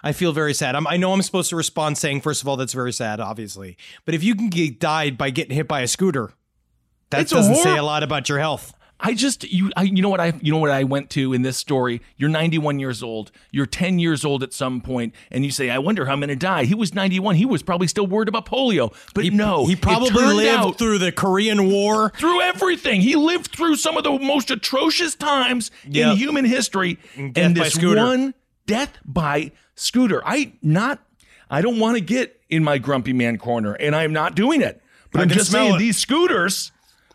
I 0.03 0.13
feel 0.13 0.33
very 0.33 0.55
sad. 0.55 0.75
I'm, 0.75 0.87
I 0.87 0.97
know 0.97 1.13
I'm 1.13 1.23
supposed 1.23 1.51
to 1.51 1.57
respond 1.57 1.99
saying, 1.99 2.21
first 2.23 2.43
of 2.43 2.49
all, 2.49 2.57
that's 2.57 2.73
very 2.73 2.93
sad, 2.93 3.21
obviously. 3.21 3.77
But 4.05 4.15
if 4.15 4.25
you 4.25 4.35
can 4.35 4.49
get 4.49 4.81
died 4.81 5.17
by 5.17 5.31
getting 5.31 5.55
hit 5.55 5.69
by 5.69 5.83
a 5.83 5.87
scooter, 5.89 6.33
that 7.11 7.23
It's 7.23 7.33
doesn't 7.33 7.57
say 7.57 7.77
a 7.77 7.83
lot 7.83 8.03
about 8.03 8.29
your 8.29 8.39
health. 8.39 8.75
I 9.01 9.13
just 9.15 9.45
you 9.51 9.71
I, 9.77 9.83
you 9.83 10.01
know 10.03 10.09
what 10.09 10.21
I 10.21 10.33
you 10.41 10.53
know 10.53 10.59
what 10.59 10.71
I 10.71 10.85
went 10.85 11.11
to 11.11 11.33
in 11.33 11.43
this 11.43 11.57
story. 11.59 12.01
You're 12.17 12.31
91 12.31 12.79
years 12.79 13.03
old. 13.03 13.33
You're 13.51 13.67
10 13.67 13.99
years 13.99 14.25
old 14.25 14.43
at 14.43 14.53
some 14.55 14.81
point, 14.81 15.15
and 15.33 15.45
you 15.45 15.51
say, 15.51 15.69
"I 15.69 15.79
wonder 15.79 16.07
how 16.07 16.13
I'm 16.13 16.21
going 16.21 16.29
to 16.29 16.37
die." 16.37 16.65
He 16.65 16.75
was 16.75 16.95
91. 16.95 17.35
He 17.35 17.45
was 17.45 17.63
probably 17.63 17.89
still 17.89 18.07
worried 18.07 18.29
about 18.29 18.47
polio, 18.47 18.95
but 19.13 19.25
he, 19.25 19.31
no, 19.31 19.67
He 19.67 19.75
probably 19.77 20.25
lived 20.25 20.49
out- 20.59 20.79
through 20.79 20.99
the 20.99 21.11
Korean 21.13 21.71
War. 21.71 22.13
through 22.17 22.41
everything. 22.43 23.01
He 23.01 23.17
lived 23.17 23.49
through 23.49 23.77
some 23.77 23.97
of 23.97 24.05
the 24.05 24.13
most 24.19 24.51
atrocious 24.51 25.15
times 25.17 25.71
Yep. 25.89 26.13
in 26.13 26.17
human 26.17 26.45
history, 26.45 26.95
death 27.17 27.33
and 27.37 27.57
this 27.57 27.77
one 27.77 28.33
death 28.67 28.97
by 29.05 29.51
scooter. 29.75 30.23
I 30.25 30.53
not. 30.63 31.01
I 31.51 31.61
don't 31.63 31.79
want 31.81 31.97
to 31.97 32.01
get 32.01 32.41
in 32.49 32.63
my 32.65 32.79
grumpy 32.79 33.13
man 33.13 33.39
corner, 33.39 33.75
and 33.75 33.95
I'm 33.95 34.13
not 34.13 34.35
doing 34.37 34.63
it. 34.63 34.81
But 35.11 35.19
I 35.19 35.23
I'm 35.25 35.29
just 35.29 35.51
saying 35.51 35.75
it. 35.75 35.79
these 35.79 35.99
scooters. 35.99 36.71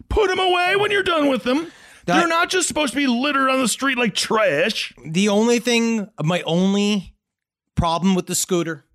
Put 0.10 0.30
them 0.30 0.40
away 0.40 0.76
when 0.76 0.92
you're 0.92 1.04
done 1.04 1.30
with 1.30 1.44
them. 1.44 1.72
That- 2.06 2.20
They're 2.20 2.28
not 2.28 2.50
just 2.50 2.68
supposed 2.68 2.94
to 2.94 2.98
be 2.98 3.08
littered 3.08 3.50
on 3.50 3.60
the 3.60 3.68
street 3.68 3.98
like 3.98 4.16
trash. 4.16 4.94
The 5.06 5.30
only 5.30 5.60
thing, 5.60 6.10
my 6.22 6.42
only 6.44 7.16
problem 7.76 8.16
with 8.16 8.28
the 8.28 8.36
scooter 8.36 8.86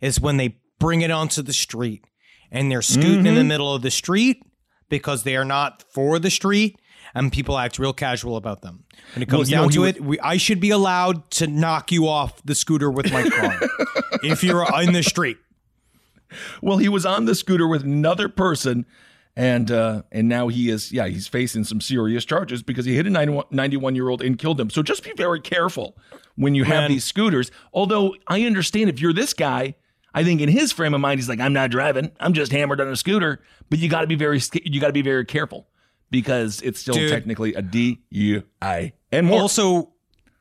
is 0.00 0.20
when 0.20 0.36
they 0.36 0.58
bring 0.78 1.00
it 1.00 1.10
onto 1.10 1.42
the 1.42 1.52
street 1.52 2.04
and 2.50 2.70
they're 2.70 2.82
scooting 2.82 3.26
in 3.26 3.34
the 3.34 3.40
mm-hmm. 3.40 3.48
middle 3.48 3.74
of 3.74 3.82
the 3.82 3.90
street 3.90 4.42
because 4.88 5.22
they 5.22 5.36
are 5.36 5.44
not 5.44 5.84
for 5.92 6.18
the 6.18 6.30
street 6.30 6.78
and 7.14 7.32
people 7.32 7.58
act 7.58 7.78
real 7.78 7.92
casual 7.92 8.36
about 8.36 8.62
them. 8.62 8.84
When 9.14 9.22
it 9.22 9.28
comes 9.28 9.50
know, 9.50 9.58
down 9.58 9.68
he 9.70 9.74
to 9.76 9.84
it, 9.84 10.00
we, 10.02 10.20
I 10.20 10.36
should 10.36 10.60
be 10.60 10.70
allowed 10.70 11.30
to 11.32 11.46
knock 11.46 11.90
you 11.92 12.06
off 12.08 12.42
the 12.44 12.54
scooter 12.54 12.90
with 12.90 13.12
my 13.12 13.28
car 13.28 13.58
if 14.22 14.42
you're 14.42 14.66
in 14.80 14.92
the 14.92 15.02
street. 15.02 15.38
Well, 16.60 16.78
he 16.78 16.88
was 16.88 17.06
on 17.06 17.24
the 17.24 17.34
scooter 17.34 17.66
with 17.66 17.82
another 17.84 18.28
person, 18.28 18.84
and 19.38 19.70
uh, 19.70 20.02
and 20.10 20.28
now 20.28 20.48
he 20.48 20.68
is 20.68 20.90
yeah 20.90 21.06
he's 21.06 21.28
facing 21.28 21.62
some 21.62 21.80
serious 21.80 22.24
charges 22.24 22.60
because 22.60 22.84
he 22.84 22.96
hit 22.96 23.06
a 23.06 23.10
91 23.10 23.94
year 23.94 24.08
old 24.08 24.20
and 24.20 24.36
killed 24.36 24.60
him. 24.60 24.68
So 24.68 24.82
just 24.82 25.04
be 25.04 25.12
very 25.16 25.40
careful 25.40 25.96
when 26.34 26.56
you 26.56 26.64
have 26.64 26.82
Man. 26.82 26.90
these 26.90 27.04
scooters. 27.04 27.52
Although 27.72 28.16
I 28.26 28.42
understand 28.42 28.90
if 28.90 29.00
you're 29.00 29.12
this 29.12 29.32
guy, 29.32 29.76
I 30.12 30.24
think 30.24 30.40
in 30.40 30.48
his 30.48 30.72
frame 30.72 30.92
of 30.92 31.00
mind 31.00 31.20
he's 31.20 31.28
like 31.28 31.38
I'm 31.38 31.52
not 31.52 31.70
driving, 31.70 32.10
I'm 32.18 32.32
just 32.32 32.50
hammered 32.50 32.80
on 32.80 32.88
a 32.88 32.96
scooter. 32.96 33.40
But 33.70 33.78
you 33.78 33.88
got 33.88 34.00
to 34.00 34.08
be 34.08 34.16
very 34.16 34.40
you 34.64 34.80
got 34.80 34.88
to 34.88 34.92
be 34.92 35.02
very 35.02 35.24
careful 35.24 35.68
because 36.10 36.60
it's 36.62 36.80
still 36.80 36.94
Dude. 36.94 37.10
technically 37.10 37.54
a 37.54 37.62
DUI 37.62 38.92
and 39.12 39.26
more. 39.28 39.40
Also, 39.40 39.92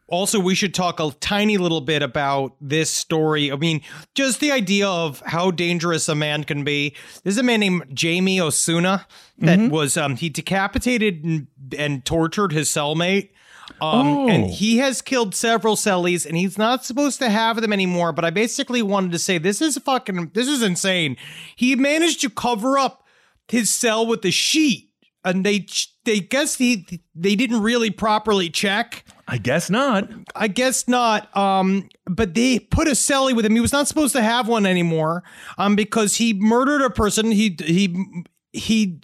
also, 0.07 0.39
we 0.39 0.55
should 0.55 0.73
talk 0.73 0.99
a 0.99 1.11
tiny 1.19 1.57
little 1.57 1.81
bit 1.81 2.01
about 2.01 2.55
this 2.61 2.89
story. 2.89 3.51
I 3.51 3.55
mean, 3.57 3.81
just 4.15 4.39
the 4.39 4.51
idea 4.51 4.87
of 4.87 5.21
how 5.25 5.51
dangerous 5.51 6.07
a 6.07 6.15
man 6.15 6.43
can 6.45 6.63
be. 6.63 6.95
There's 7.23 7.37
a 7.37 7.43
man 7.43 7.59
named 7.59 7.83
Jamie 7.93 8.39
Osuna 8.39 9.05
that 9.39 9.69
was 9.69 9.97
um, 9.97 10.15
he 10.15 10.29
decapitated 10.29 11.23
and, 11.25 11.47
and 11.77 12.05
tortured 12.05 12.51
his 12.53 12.69
cellmate. 12.69 13.29
Um, 13.81 14.07
Oh. 14.07 14.29
and 14.29 14.45
he 14.49 14.77
has 14.77 15.01
killed 15.01 15.35
several 15.35 15.75
cellies, 15.75 16.25
and 16.25 16.37
he's 16.37 16.57
not 16.57 16.85
supposed 16.85 17.19
to 17.19 17.29
have 17.29 17.59
them 17.61 17.73
anymore. 17.73 18.13
But 18.13 18.23
I 18.23 18.29
basically 18.29 18.81
wanted 18.81 19.11
to 19.11 19.19
say 19.19 19.37
this 19.37 19.61
is 19.61 19.77
fucking 19.77 20.31
this 20.33 20.47
is 20.47 20.63
insane. 20.63 21.17
He 21.55 21.75
managed 21.75 22.21
to 22.21 22.29
cover 22.29 22.77
up 22.79 23.03
his 23.49 23.69
cell 23.69 24.07
with 24.07 24.23
a 24.25 24.31
sheet, 24.31 24.89
and 25.25 25.45
they 25.45 25.65
they 26.05 26.21
guess 26.21 26.55
he 26.55 27.01
they 27.13 27.35
didn't 27.35 27.61
really 27.61 27.89
properly 27.91 28.49
check. 28.49 29.03
I 29.27 29.37
guess 29.37 29.69
not. 29.69 30.09
I 30.35 30.47
guess 30.47 30.87
not. 30.87 31.35
Um, 31.35 31.89
but 32.05 32.33
they 32.33 32.59
put 32.59 32.87
a 32.87 32.91
celly 32.91 33.35
with 33.35 33.45
him. 33.45 33.53
He 33.53 33.59
was 33.59 33.73
not 33.73 33.87
supposed 33.87 34.13
to 34.15 34.21
have 34.21 34.47
one 34.47 34.65
anymore. 34.65 35.23
Um, 35.57 35.75
because 35.75 36.15
he 36.15 36.33
murdered 36.33 36.81
a 36.81 36.89
person. 36.89 37.31
He 37.31 37.55
he 37.59 38.23
he 38.53 39.01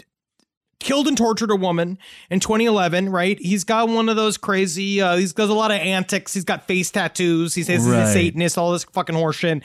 killed 0.80 1.08
and 1.08 1.18
tortured 1.18 1.52
a 1.52 1.56
woman 1.56 1.98
in 2.30 2.40
2011. 2.40 3.10
Right? 3.10 3.38
He's 3.40 3.66
got 3.66 3.90
one 3.90 4.08
of 4.08 4.16
those 4.16 4.38
crazy. 4.38 5.02
Uh, 5.02 5.18
he's 5.18 5.34
got 5.34 5.50
a 5.50 5.54
lot 5.54 5.72
of 5.72 5.78
antics. 5.78 6.34
He's 6.34 6.46
got 6.46 6.68
face 6.68 6.90
tattoos. 6.90 7.54
He 7.54 7.64
says 7.64 7.84
he's 7.84 7.94
a 7.94 8.08
Satanist. 8.08 8.58
All 8.58 8.72
this 8.72 8.86
fucking 8.86 9.16
horseshit. 9.16 9.62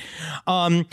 Um, 0.49 0.87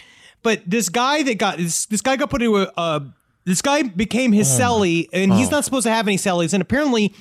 but 0.44 0.62
this 0.68 0.90
guy 0.90 1.24
that 1.24 1.40
got 1.40 1.58
this 1.58 1.88
this 1.88 2.02
guy 2.02 2.18
got 2.18 2.30
put 2.30 2.42
into 2.44 2.58
a. 2.58 2.72
a 2.78 3.14
this 3.46 3.62
guy 3.62 3.84
became 3.84 4.32
his 4.32 4.48
celly, 4.48 5.08
and 5.14 5.32
he's 5.32 5.52
not 5.52 5.64
supposed 5.66 5.86
to 5.86 5.92
have 5.92 6.08
any 6.08 6.18
cellies. 6.18 6.52
And 6.54 6.64
apparently, 6.64 7.14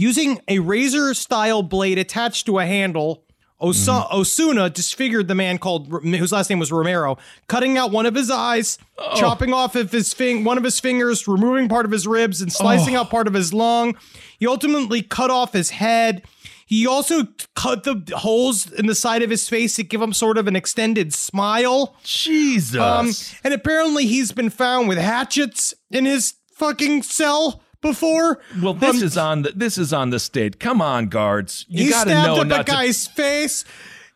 using 0.00 0.40
a 0.48 0.58
razor 0.60 1.14
style 1.14 1.62
blade 1.62 1.98
attached 1.98 2.46
to 2.46 2.58
a 2.58 2.66
handle, 2.66 3.24
Osa- 3.60 4.06
Osuna 4.12 4.70
disfigured 4.70 5.26
the 5.26 5.34
man 5.34 5.58
called 5.58 5.88
whose 5.88 6.30
last 6.30 6.48
name 6.48 6.60
was 6.60 6.70
Romero, 6.70 7.18
cutting 7.48 7.76
out 7.76 7.90
one 7.90 8.06
of 8.06 8.14
his 8.14 8.30
eyes, 8.30 8.78
chopping 9.16 9.52
off 9.52 9.74
of 9.74 9.90
his 9.90 10.12
fing- 10.14 10.44
one 10.44 10.56
of 10.58 10.62
his 10.64 10.78
fingers, 10.78 11.26
removing 11.26 11.68
part 11.68 11.84
of 11.84 11.90
his 11.90 12.06
ribs, 12.06 12.40
and 12.40 12.52
slicing 12.52 12.94
out 12.94 13.10
part 13.10 13.26
of 13.26 13.34
his 13.34 13.52
lung. 13.52 13.96
He 14.38 14.46
ultimately 14.46 15.02
cut 15.02 15.30
off 15.30 15.52
his 15.54 15.70
head. 15.70 16.22
He 16.66 16.86
also 16.86 17.26
cut 17.56 17.82
the 17.84 18.00
holes 18.18 18.70
in 18.70 18.86
the 18.86 18.94
side 18.94 19.22
of 19.22 19.30
his 19.30 19.48
face 19.48 19.74
to 19.76 19.82
give 19.82 20.00
him 20.02 20.12
sort 20.12 20.38
of 20.38 20.46
an 20.46 20.54
extended 20.54 21.12
smile. 21.14 21.96
Jesus. 22.04 22.78
Um, 22.80 23.10
and 23.42 23.54
apparently 23.54 24.06
he's 24.06 24.30
been 24.32 24.50
found 24.50 24.86
with 24.86 24.98
hatchets 24.98 25.74
in 25.90 26.04
his 26.04 26.34
fucking 26.52 27.02
cell 27.04 27.62
before. 27.80 28.40
well, 28.60 28.74
this 28.74 28.96
Um, 28.96 29.02
is 29.02 29.16
on 29.16 29.42
the 29.42 29.52
this 29.54 29.78
is 29.78 29.92
on 29.92 30.10
the 30.10 30.18
state. 30.18 30.58
Come 30.60 30.80
on, 30.82 31.08
guards. 31.08 31.64
You 31.68 31.84
he 31.84 31.90
got 31.90 32.04
to 32.04 32.10
stabbed 32.10 32.26
know 32.26 32.36
up 32.36 32.42
a 32.42 32.44
not 32.44 32.66
to 32.66 32.72
guy's 32.72 33.06
face. 33.06 33.64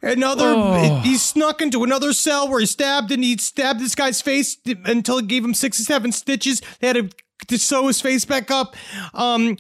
Another, 0.04 0.48
Oh. 0.56 1.00
he 1.04 1.16
snuck 1.16 1.62
into 1.62 1.84
another 1.84 2.12
cell 2.12 2.48
where 2.48 2.58
he 2.58 2.66
stabbed 2.66 3.12
and 3.12 3.22
he 3.22 3.36
stabbed 3.36 3.78
this 3.78 3.94
guy's 3.94 4.20
face 4.20 4.56
until 4.84 5.18
it 5.18 5.28
gave 5.28 5.44
him 5.44 5.54
six 5.54 5.78
or 5.78 5.84
seven 5.84 6.10
stitches. 6.10 6.60
They 6.80 6.88
had 6.88 6.96
to, 6.96 7.08
to 7.46 7.56
sew 7.58 7.86
his 7.86 8.00
face 8.00 8.24
back 8.24 8.50
up. 8.50 8.74
Um, 9.14 9.58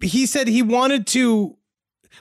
he 0.00 0.24
said 0.24 0.48
he 0.48 0.62
wanted 0.62 1.06
to. 1.08 1.55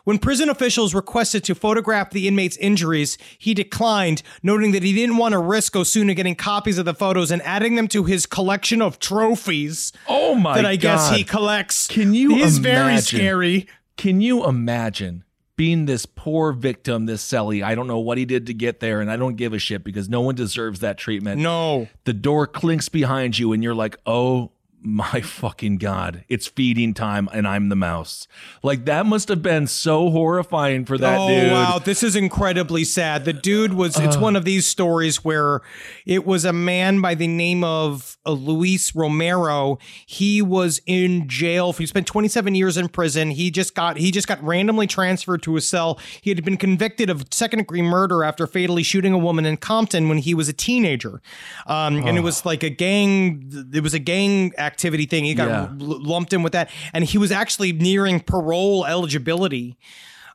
When 0.04 0.20
prison 0.20 0.50
officials 0.50 0.94
requested 0.94 1.44
to 1.46 1.56
photograph 1.56 2.12
the 2.12 2.28
inmate's 2.28 2.58
injuries, 2.58 3.18
he 3.38 3.54
declined, 3.54 4.22
noting 4.44 4.72
that 4.74 4.84
he 4.84 4.94
didn't 4.94 5.18
want 5.18 5.32
to 5.34 5.40
risk 5.40 5.76
Osuna 5.76 6.14
getting 6.14 6.36
copies 6.36 6.78
of 6.78 6.86
the 6.86 6.94
photos 6.94 7.32
and 7.32 7.42
adding 7.44 7.76
them 7.76 7.88
to 7.90 8.04
his 8.04 8.26
collection 8.26 8.82
of 8.82 9.00
trophies 9.00 9.92
Oh 10.08 10.36
my 10.36 10.56
God. 10.56 10.58
that 10.58 10.66
I 10.66 10.76
guess 10.76 11.10
he 11.12 11.24
collects. 11.24 11.88
Can 11.88 12.14
you 12.14 12.36
He's 12.36 12.58
very 12.60 12.76
imagine? 12.94 13.02
scary. 13.20 13.68
Can 13.98 14.22
you 14.22 14.46
imagine 14.46 15.24
being 15.58 15.86
this 15.86 16.06
poor 16.06 16.52
victim, 16.52 17.06
this 17.06 17.26
celly? 17.26 17.64
I 17.64 17.76
don't 17.76 17.88
know 17.88 18.00
what 18.00 18.18
he 18.18 18.26
did 18.26 18.48
to 18.48 18.54
get 18.54 18.82
there, 18.82 19.00
and 19.02 19.10
I 19.10 19.16
don't 19.16 19.36
give 19.38 19.54
a 19.54 19.60
shit 19.60 19.84
because 19.86 20.10
no 20.10 20.20
one 20.22 20.36
deserves 20.36 20.82
that 20.82 20.98
treatment. 20.98 21.40
No. 21.42 21.88
The 22.04 22.14
door 22.14 22.46
clinks 22.46 22.90
behind 22.90 23.40
you, 23.40 23.54
and 23.54 23.64
you're 23.64 23.74
like, 23.74 23.96
oh 24.06 24.52
my 24.86 25.22
fucking 25.22 25.78
God, 25.78 26.24
it's 26.30 26.48
feeding 26.48 26.94
time, 26.94 27.28
and 27.34 27.48
I'm 27.48 27.70
the 27.70 27.76
mouse. 27.76 28.28
Like, 28.64 28.86
that 28.86 29.06
must 29.06 29.28
have 29.30 29.42
been 29.42 29.68
so 29.68 30.10
horrifying 30.12 30.86
for 30.86 30.98
that 30.98 31.20
oh 31.20 31.28
dude. 31.28 31.52
wow, 31.52 31.80
this 31.80 32.04
is 32.04 32.16
incredibly 32.16 32.84
sad. 32.84 33.26
The 33.26 33.34
dude 33.34 33.74
was 33.74 34.00
it's 34.00 34.18
one 34.18 34.36
of 34.36 34.46
these 34.46 34.66
stories 34.66 35.24
where 35.24 35.62
it 36.06 36.26
was 36.26 36.46
a 36.46 36.54
man 36.54 37.02
by 37.02 37.16
the 37.16 37.28
name 37.28 37.64
of 37.64 38.18
uh, 38.26 38.32
Luis 38.32 38.96
Romero. 38.96 39.80
He 40.06 40.42
was 40.42 40.82
in 40.86 41.28
jail 41.28 41.74
for 41.74 41.82
he 41.82 41.88
spent 41.88 42.08
27 42.08 42.56
years 42.56 42.78
in 42.78 42.88
prison. 42.90 43.32
He 43.32 43.52
just 43.52 43.76
got 43.76 43.98
he 43.98 44.12
just 44.12 44.28
got 44.28 44.42
randomly 44.44 44.88
transferred 44.88 45.42
to 45.44 45.58
a 45.58 45.62
cell. 45.62 46.00
He 46.22 46.30
had 46.30 46.44
been 46.44 46.58
convicted 46.58 47.10
of 47.10 47.26
second 47.32 47.60
degree 47.60 47.82
murder 47.82 48.24
after 48.24 48.48
fatally 48.48 48.84
shooting 48.84 49.14
a 49.14 49.18
woman 49.18 49.46
in 49.46 49.58
Compton 49.58 50.10
when 50.10 50.20
he 50.20 50.34
was 50.34 50.48
a 50.50 50.54
teenager. 50.54 51.22
Um, 51.66 52.06
and 52.06 52.18
it 52.18 52.22
was 52.22 52.46
like 52.46 52.64
a 52.64 52.70
gang 52.70 53.70
it 53.74 53.82
was 53.82 53.94
a 53.94 54.00
gang 54.00 54.54
activity 54.76 55.06
thing. 55.06 55.24
He 55.24 55.34
got 55.34 55.48
Yeah. 55.48 55.70
lumped 55.80 56.34
in 56.34 56.44
with 56.44 56.52
that 56.54 56.70
and 56.94 57.06
he 57.06 57.18
was 57.18 57.32
actually 57.32 57.72
nearing 57.72 58.20
parole 58.20 58.86
eligibility. 58.86 59.78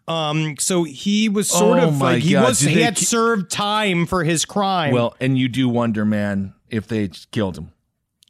Um, 0.09 0.57
so 0.59 0.84
he 0.84 1.28
was 1.28 1.49
sort 1.49 1.78
Oh 1.78 1.88
of 1.88 1.99
like 2.01 2.22
he 2.22 2.32
God, 2.32 2.49
was 2.49 2.61
did 2.61 2.70
he 2.70 2.80
had 2.80 2.97
ki- 2.97 3.05
served 3.05 3.51
time 3.51 4.07
for 4.07 4.24
his 4.24 4.45
crime. 4.45 4.93
Well, 4.95 5.14
and 5.20 5.36
you 5.38 5.47
do 5.49 5.68
wonder, 5.68 6.05
man, 6.05 6.55
if 6.70 6.88
they 6.88 7.09
killed 7.30 7.59
him. 7.59 7.70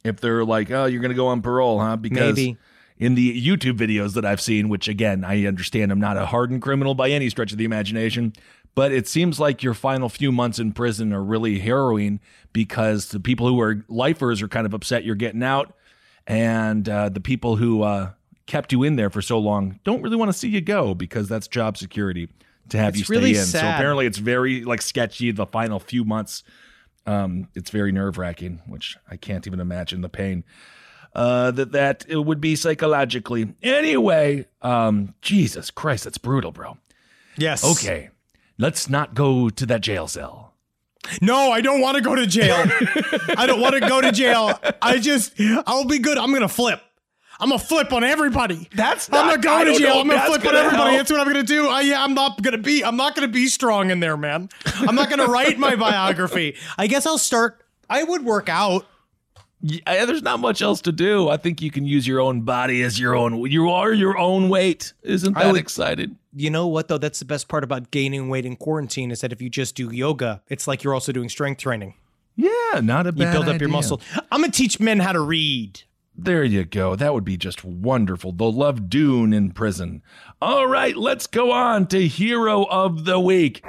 If 0.03 0.19
they're 0.19 0.43
like, 0.43 0.69
oh, 0.69 0.85
you're 0.85 1.01
going 1.01 1.11
to 1.11 1.15
go 1.15 1.27
on 1.27 1.41
parole, 1.41 1.79
huh? 1.79 1.95
Because 1.95 2.35
Maybe. 2.35 2.57
in 2.97 3.15
the 3.15 3.41
YouTube 3.41 3.77
videos 3.77 4.13
that 4.15 4.25
I've 4.25 4.41
seen, 4.41 4.67
which 4.67 4.87
again, 4.87 5.23
I 5.23 5.45
understand 5.45 5.91
I'm 5.91 5.99
not 5.99 6.17
a 6.17 6.25
hardened 6.27 6.61
criminal 6.61 6.93
by 6.93 7.09
any 7.09 7.29
stretch 7.29 7.51
of 7.51 7.57
the 7.57 7.65
imagination, 7.65 8.33
but 8.75 8.91
it 8.91 9.07
seems 9.07 9.39
like 9.39 9.63
your 9.63 9.73
final 9.73 10.09
few 10.09 10.31
months 10.31 10.59
in 10.59 10.73
prison 10.73 11.13
are 11.13 11.23
really 11.23 11.59
harrowing 11.59 12.19
because 12.53 13.09
the 13.09 13.19
people 13.19 13.47
who 13.47 13.59
are 13.61 13.85
lifers 13.87 14.41
are 14.41 14.47
kind 14.47 14.65
of 14.67 14.73
upset 14.73 15.03
you're 15.03 15.15
getting 15.15 15.41
out, 15.43 15.73
and 16.27 16.87
uh, 16.87 17.09
the 17.09 17.19
people 17.19 17.55
who 17.55 17.83
uh, 17.83 18.11
kept 18.45 18.71
you 18.71 18.83
in 18.83 18.95
there 18.95 19.09
for 19.09 19.21
so 19.21 19.37
long 19.37 19.79
don't 19.83 20.01
really 20.01 20.15
want 20.15 20.29
to 20.29 20.37
see 20.37 20.49
you 20.49 20.61
go 20.61 20.93
because 20.93 21.27
that's 21.27 21.47
job 21.47 21.77
security 21.77 22.29
to 22.69 22.77
have 22.77 22.89
It's 22.89 22.99
you 22.99 23.05
stay 23.05 23.15
really 23.15 23.37
in. 23.37 23.45
So 23.45 23.59
apparently, 23.59 24.05
it's 24.05 24.17
very 24.17 24.63
like 24.63 24.81
sketchy 24.81 25.31
the 25.31 25.45
final 25.45 25.79
few 25.79 26.03
months. 26.05 26.43
Um, 27.05 27.47
it's 27.55 27.71
very 27.71 27.91
nerve 27.91 28.17
wracking, 28.17 28.61
which 28.67 28.97
I 29.09 29.17
can't 29.17 29.47
even 29.47 29.59
imagine 29.59 30.01
the 30.01 30.09
pain 30.09 30.43
uh, 31.13 31.51
that 31.51 31.71
that 31.71 32.05
it 32.07 32.17
would 32.17 32.41
be 32.41 32.55
psychologically. 32.55 33.53
Anyway, 33.61 34.45
um, 34.61 35.13
Jesus 35.21 35.71
Christ, 35.71 36.05
that's 36.05 36.17
brutal, 36.17 36.51
bro. 36.51 36.77
Yes. 37.37 37.63
Okay, 37.63 38.09
let's 38.57 38.89
not 38.89 39.13
go 39.13 39.49
to 39.49 39.65
that 39.65 39.81
jail 39.81 40.07
cell. 40.07 40.50
No, 41.21 41.51
I 41.51 41.61
don't 41.61 41.81
want 41.81 41.95
to 41.97 42.01
go 42.03 42.15
to 42.15 42.25
jail. 42.27 42.55
I 43.37 43.45
don't 43.47 43.59
want 43.61 43.73
to 43.73 43.79
go 43.81 44.01
to 44.01 44.11
jail. 44.11 44.59
I 44.81 44.97
just, 44.99 45.33
I'll 45.65 45.85
be 45.85 45.99
good. 45.99 46.17
I'm 46.17 46.31
gonna 46.31 46.47
flip. 46.47 46.81
I'm 47.39 47.49
gonna 47.49 47.59
flip 47.59 47.91
on 47.91 48.03
everybody. 48.03 48.69
That's 48.75 49.09
I'm 49.09 49.13
not- 49.13 49.25
not 49.27 49.41
going 49.41 49.65
to 49.65 49.71
don't 49.71 49.79
jail. 49.81 49.99
I'm 49.99 50.07
gonna 50.07 50.21
flip 50.27 50.41
on 50.41 50.45
gonna 50.45 50.57
everybody. 50.59 50.83
help. 50.95 50.97
That's 50.99 51.11
what 51.11 51.19
I'm 51.21 51.27
gonna 51.27 51.41
do. 51.43 51.67
I, 51.67 51.81
yeah, 51.81 52.03
I'm 52.03 52.13
not 52.13 52.41
gonna 52.41 52.59
be. 52.59 52.85
I'm 52.85 52.97
not 52.97 53.15
gonna 53.15 53.27
be 53.27 53.47
strong 53.47 53.89
in 53.89 53.99
there, 53.99 54.15
man. 54.15 54.49
I'm 54.77 54.93
not 54.95 55.09
gonna 55.09 55.25
write 55.27 55.57
my 55.57 55.75
biography. 55.75 56.55
I 56.77 56.85
guess 56.87 57.05
I'll 57.07 57.17
start. 57.17 57.63
I 57.89 58.03
would 58.03 58.23
work 58.23 58.47
out. 58.47 58.85
Yeah, 59.63 60.05
there's 60.05 60.23
not 60.23 60.39
much 60.39 60.61
else 60.61 60.81
to 60.81 60.91
do. 60.91 61.29
I 61.29 61.37
think 61.37 61.61
you 61.61 61.69
can 61.71 61.85
use 61.85 62.07
your 62.07 62.19
own 62.19 62.41
body 62.41 62.81
as 62.83 62.99
your 62.99 63.15
own. 63.15 63.39
You 63.49 63.69
are 63.69 63.91
your 63.93 64.17
own 64.17 64.49
weight. 64.49 64.93
Isn't 65.03 65.33
that 65.35 65.51
would- 65.51 65.59
excited? 65.59 66.15
You 66.33 66.49
know 66.49 66.67
what 66.67 66.87
though? 66.87 66.97
That's 66.97 67.19
the 67.19 67.25
best 67.25 67.47
part 67.47 67.63
about 67.63 67.91
gaining 67.91 68.29
weight 68.29 68.45
in 68.45 68.55
quarantine 68.55 69.11
is 69.11 69.21
that 69.21 69.31
if 69.33 69.41
you 69.41 69.49
just 69.49 69.75
do 69.75 69.93
yoga, 69.93 70.41
it's 70.47 70.67
like 70.67 70.83
you're 70.83 70.93
also 70.93 71.11
doing 71.11 71.29
strength 71.29 71.59
training. 71.59 71.95
Yeah, 72.35 72.79
not 72.81 73.07
a 73.07 73.11
bad. 73.11 73.33
You 73.33 73.39
build 73.39 73.53
up 73.53 73.59
your 73.59 73.69
muscle. 73.69 74.01
I'm 74.31 74.41
gonna 74.41 74.51
teach 74.51 74.79
men 74.79 74.99
how 74.99 75.11
to 75.11 75.19
read. 75.19 75.81
There 76.15 76.43
you 76.43 76.65
go. 76.65 76.95
That 76.95 77.13
would 77.13 77.23
be 77.23 77.37
just 77.37 77.63
wonderful. 77.63 78.31
They'll 78.31 78.53
love 78.53 78.89
Dune 78.89 79.33
in 79.33 79.51
prison. 79.51 80.03
All 80.41 80.67
right, 80.67 80.95
let's 80.95 81.27
go 81.27 81.51
on 81.51 81.87
to 81.87 82.07
Hero 82.07 82.63
of 82.65 83.05
the 83.05 83.19
Week. 83.19 83.61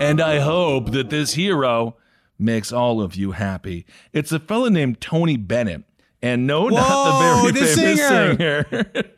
And 0.00 0.18
I 0.20 0.40
hope 0.40 0.92
that 0.92 1.10
this 1.10 1.34
hero 1.34 1.96
makes 2.38 2.72
all 2.72 3.02
of 3.02 3.14
you 3.16 3.32
happy. 3.32 3.84
It's 4.14 4.32
a 4.32 4.38
fella 4.40 4.70
named 4.70 5.00
Tony 5.00 5.36
Bennett. 5.36 5.84
And 6.22 6.46
no, 6.46 6.64
Whoa, 6.64 6.70
not 6.70 7.44
the 7.44 7.50
very 7.50 7.52
the 7.52 7.74
famous 7.74 8.06
singer. 8.06 8.66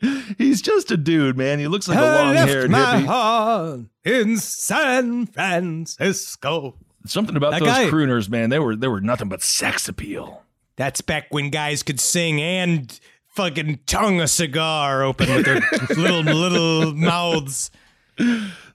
singer. 0.01 0.33
He's 0.37 0.61
just 0.61 0.89
a 0.89 0.95
dude, 0.97 1.37
man. 1.37 1.59
He 1.59 1.67
looks 1.67 1.87
like 1.89 1.97
a 1.97 2.01
I 2.01 2.21
long 2.23 2.35
left 2.35 2.49
haired 2.49 2.71
my 2.71 2.79
hippie. 2.79 3.05
heart 3.05 3.79
in 4.05 4.37
San 4.37 5.25
Francisco. 5.25 6.75
Something 7.05 7.35
about 7.35 7.51
That 7.51 7.59
those 7.59 7.67
guy- 7.69 7.85
crooners, 7.89 8.29
man. 8.29 8.49
They 8.49 8.59
were 8.59 8.75
they 8.77 8.87
were 8.87 9.01
nothing 9.01 9.27
but 9.27 9.41
sex 9.41 9.89
appeal. 9.89 10.43
That's 10.77 11.01
back 11.01 11.27
when 11.31 11.49
guys 11.49 11.83
could 11.83 11.99
sing 11.99 12.41
and 12.41 12.97
fucking 13.27 13.79
tongue 13.85 14.21
a 14.21 14.27
cigar 14.27 15.03
open 15.03 15.29
with 15.33 15.43
their 15.45 15.61
little 15.97 16.21
little 16.21 16.93
mouths. 16.93 17.69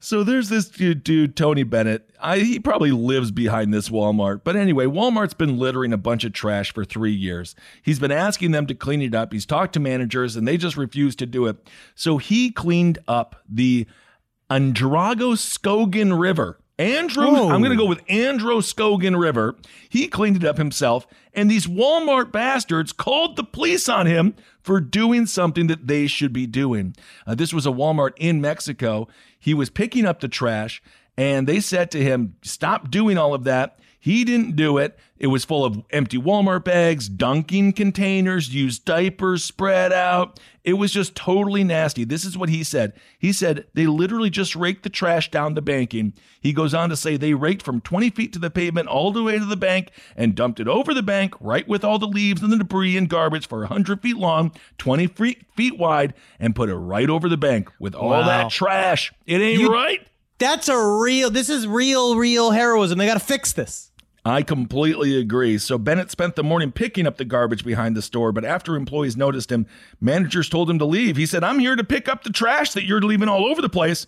So 0.00 0.22
there's 0.22 0.48
this 0.48 0.68
dude, 0.68 1.02
dude 1.02 1.36
Tony 1.36 1.62
Bennett. 1.62 2.10
I, 2.20 2.38
he 2.38 2.58
probably 2.58 2.92
lives 2.92 3.30
behind 3.30 3.72
this 3.74 3.88
Walmart. 3.88 4.42
But 4.44 4.56
anyway, 4.56 4.86
Walmart's 4.86 5.34
been 5.34 5.58
littering 5.58 5.92
a 5.92 5.98
bunch 5.98 6.24
of 6.24 6.32
trash 6.32 6.72
for 6.72 6.84
three 6.84 7.12
years. 7.12 7.54
He's 7.82 7.98
been 7.98 8.12
asking 8.12 8.52
them 8.52 8.66
to 8.66 8.74
clean 8.74 9.02
it 9.02 9.14
up. 9.14 9.32
He's 9.32 9.46
talked 9.46 9.72
to 9.74 9.80
managers 9.80 10.36
and 10.36 10.46
they 10.46 10.56
just 10.56 10.76
refuse 10.76 11.16
to 11.16 11.26
do 11.26 11.46
it. 11.46 11.56
So 11.94 12.18
he 12.18 12.50
cleaned 12.50 12.98
up 13.08 13.42
the 13.48 13.86
Androgoscogan 14.50 16.18
River. 16.18 16.58
Andro, 16.78 17.32
Whoa. 17.32 17.50
I'm 17.50 17.60
going 17.60 17.76
to 17.76 17.82
go 17.82 17.88
with 17.88 18.06
Androscoggin 18.08 19.16
River. 19.16 19.56
He 19.88 20.06
cleaned 20.06 20.36
it 20.36 20.44
up 20.44 20.58
himself, 20.58 21.08
and 21.34 21.50
these 21.50 21.66
Walmart 21.66 22.30
bastards 22.30 22.92
called 22.92 23.34
the 23.34 23.42
police 23.42 23.88
on 23.88 24.06
him 24.06 24.36
for 24.62 24.80
doing 24.80 25.26
something 25.26 25.66
that 25.66 25.88
they 25.88 26.06
should 26.06 26.32
be 26.32 26.46
doing. 26.46 26.94
Uh, 27.26 27.34
this 27.34 27.52
was 27.52 27.66
a 27.66 27.70
Walmart 27.70 28.12
in 28.16 28.40
Mexico. 28.40 29.08
He 29.38 29.54
was 29.54 29.70
picking 29.70 30.06
up 30.06 30.20
the 30.20 30.28
trash, 30.28 30.82
and 31.16 31.46
they 31.46 31.60
said 31.60 31.90
to 31.92 32.02
him, 32.02 32.36
Stop 32.42 32.90
doing 32.90 33.18
all 33.18 33.34
of 33.34 33.44
that. 33.44 33.78
He 34.00 34.24
didn't 34.24 34.54
do 34.54 34.78
it. 34.78 34.96
It 35.18 35.26
was 35.26 35.44
full 35.44 35.64
of 35.64 35.82
empty 35.90 36.16
Walmart 36.16 36.62
bags, 36.64 37.08
Dunkin' 37.08 37.72
containers, 37.72 38.54
used 38.54 38.84
diapers 38.84 39.42
spread 39.42 39.92
out. 39.92 40.38
It 40.62 40.74
was 40.74 40.92
just 40.92 41.16
totally 41.16 41.64
nasty. 41.64 42.04
This 42.04 42.24
is 42.24 42.38
what 42.38 42.48
he 42.48 42.62
said. 42.62 42.92
He 43.18 43.32
said 43.32 43.66
they 43.74 43.88
literally 43.88 44.30
just 44.30 44.54
raked 44.54 44.84
the 44.84 44.88
trash 44.90 45.30
down 45.32 45.54
the 45.54 45.62
banking. 45.62 46.12
He 46.40 46.52
goes 46.52 46.74
on 46.74 46.90
to 46.90 46.96
say 46.96 47.16
they 47.16 47.34
raked 47.34 47.62
from 47.64 47.80
20 47.80 48.10
feet 48.10 48.32
to 48.34 48.38
the 48.38 48.50
pavement 48.50 48.86
all 48.86 49.10
the 49.10 49.24
way 49.24 49.36
to 49.38 49.44
the 49.44 49.56
bank 49.56 49.90
and 50.16 50.36
dumped 50.36 50.60
it 50.60 50.68
over 50.68 50.94
the 50.94 51.02
bank, 51.02 51.34
right 51.40 51.66
with 51.66 51.82
all 51.82 51.98
the 51.98 52.06
leaves 52.06 52.40
and 52.40 52.52
the 52.52 52.58
debris 52.58 52.96
and 52.96 53.08
garbage 53.08 53.48
for 53.48 53.58
100 53.60 54.00
feet 54.00 54.16
long, 54.16 54.52
20 54.78 55.08
feet, 55.08 55.44
feet 55.56 55.76
wide, 55.76 56.14
and 56.38 56.54
put 56.54 56.68
it 56.68 56.76
right 56.76 57.10
over 57.10 57.28
the 57.28 57.36
bank 57.36 57.68
with 57.80 57.96
all 57.96 58.10
Wow. 58.10 58.26
that 58.26 58.50
trash. 58.50 59.12
It 59.26 59.40
ain't 59.40 59.60
You- 59.60 59.72
right. 59.72 60.06
That's 60.38 60.68
a 60.68 60.78
real. 60.78 61.30
This 61.30 61.48
is 61.48 61.66
real, 61.66 62.16
real 62.16 62.50
heroism. 62.50 62.98
They 62.98 63.06
got 63.06 63.14
to 63.14 63.20
fix 63.20 63.52
this. 63.52 63.90
I 64.24 64.42
completely 64.42 65.18
agree. 65.18 65.58
So 65.58 65.78
Bennett 65.78 66.10
spent 66.10 66.36
the 66.36 66.44
morning 66.44 66.70
picking 66.70 67.06
up 67.06 67.16
the 67.16 67.24
garbage 67.24 67.64
behind 67.64 67.96
the 67.96 68.02
store, 68.02 68.30
but 68.30 68.44
after 68.44 68.76
employees 68.76 69.16
noticed 69.16 69.50
him, 69.50 69.66
managers 70.00 70.48
told 70.48 70.68
him 70.68 70.78
to 70.80 70.84
leave. 70.84 71.16
He 71.16 71.24
said, 71.24 71.42
I'm 71.42 71.58
here 71.58 71.76
to 71.76 71.84
pick 71.84 72.08
up 72.08 72.24
the 72.24 72.30
trash 72.30 72.72
that 72.72 72.84
you're 72.84 73.00
leaving 73.00 73.28
all 73.28 73.46
over 73.46 73.62
the 73.62 73.68
place. 73.68 74.06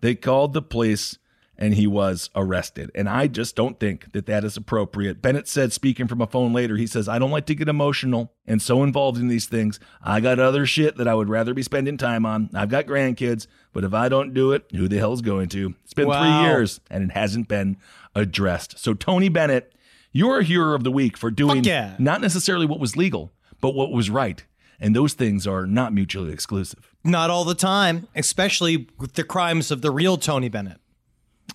They 0.00 0.14
called 0.14 0.52
the 0.52 0.62
police 0.62 1.18
and 1.58 1.74
he 1.74 1.86
was 1.86 2.28
arrested. 2.34 2.90
And 2.94 3.08
I 3.08 3.28
just 3.28 3.56
don't 3.56 3.80
think 3.80 4.12
that 4.12 4.26
that 4.26 4.44
is 4.44 4.56
appropriate. 4.56 5.22
Bennett 5.22 5.48
said, 5.48 5.72
speaking 5.72 6.06
from 6.06 6.20
a 6.20 6.26
phone 6.26 6.52
later, 6.52 6.76
he 6.76 6.86
says, 6.86 7.08
I 7.08 7.18
don't 7.18 7.30
like 7.30 7.46
to 7.46 7.54
get 7.54 7.68
emotional 7.68 8.32
and 8.46 8.60
so 8.60 8.82
involved 8.82 9.18
in 9.18 9.28
these 9.28 9.46
things. 9.46 9.80
I 10.02 10.20
got 10.20 10.38
other 10.38 10.66
shit 10.66 10.96
that 10.96 11.08
I 11.08 11.14
would 11.14 11.28
rather 11.28 11.54
be 11.54 11.62
spending 11.62 11.96
time 11.96 12.26
on. 12.26 12.50
I've 12.52 12.68
got 12.68 12.86
grandkids, 12.86 13.46
but 13.76 13.84
if 13.84 13.92
I 13.92 14.08
don't 14.08 14.32
do 14.32 14.52
it, 14.52 14.64
who 14.74 14.88
the 14.88 14.96
hell's 14.96 15.20
going 15.20 15.50
to? 15.50 15.74
It's 15.84 15.92
been 15.92 16.08
Wow. 16.08 16.22
three 16.22 16.48
years 16.48 16.80
and 16.90 17.04
it 17.04 17.12
hasn't 17.12 17.46
been 17.46 17.76
addressed. 18.14 18.78
So, 18.78 18.94
Tony 18.94 19.28
Bennett, 19.28 19.74
you're 20.12 20.38
a 20.38 20.42
hero 20.44 20.74
of 20.74 20.82
the 20.82 20.90
week 20.90 21.18
for 21.18 21.30
doing 21.30 21.62
yeah. 21.62 21.94
not 21.98 22.22
necessarily 22.22 22.64
what 22.64 22.80
was 22.80 22.96
legal, 22.96 23.32
but 23.60 23.74
what 23.74 23.92
was 23.92 24.08
right. 24.08 24.42
And 24.80 24.96
those 24.96 25.12
things 25.12 25.46
are 25.46 25.66
not 25.66 25.92
mutually 25.92 26.32
exclusive. 26.32 26.90
Not 27.04 27.28
all 27.28 27.44
the 27.44 27.54
time, 27.54 28.08
especially 28.14 28.88
with 28.98 29.12
the 29.12 29.24
crimes 29.24 29.70
of 29.70 29.82
the 29.82 29.90
real 29.90 30.16
Tony 30.16 30.48
Bennett. 30.48 30.78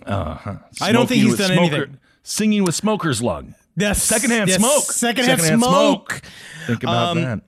Uh-huh. 0.06 0.58
I 0.80 0.92
don't 0.92 1.08
think 1.08 1.24
he's 1.24 1.38
done 1.40 1.54
smoker- 1.54 1.76
anything. 1.76 1.98
Singing 2.24 2.64
with 2.64 2.76
smoker's 2.76 3.20
lung. 3.24 3.56
Yes. 3.76 4.04
Secondhand 4.04 4.48
Yes, 4.48 4.60
smoke. 4.60 4.84
Secondhand, 4.84 5.40
Secondhand 5.42 5.62
smoke. 5.64 6.12
smoke. 6.14 6.22
Think 6.68 6.84
about 6.84 7.18
Um, 7.18 7.22
that. 7.24 7.42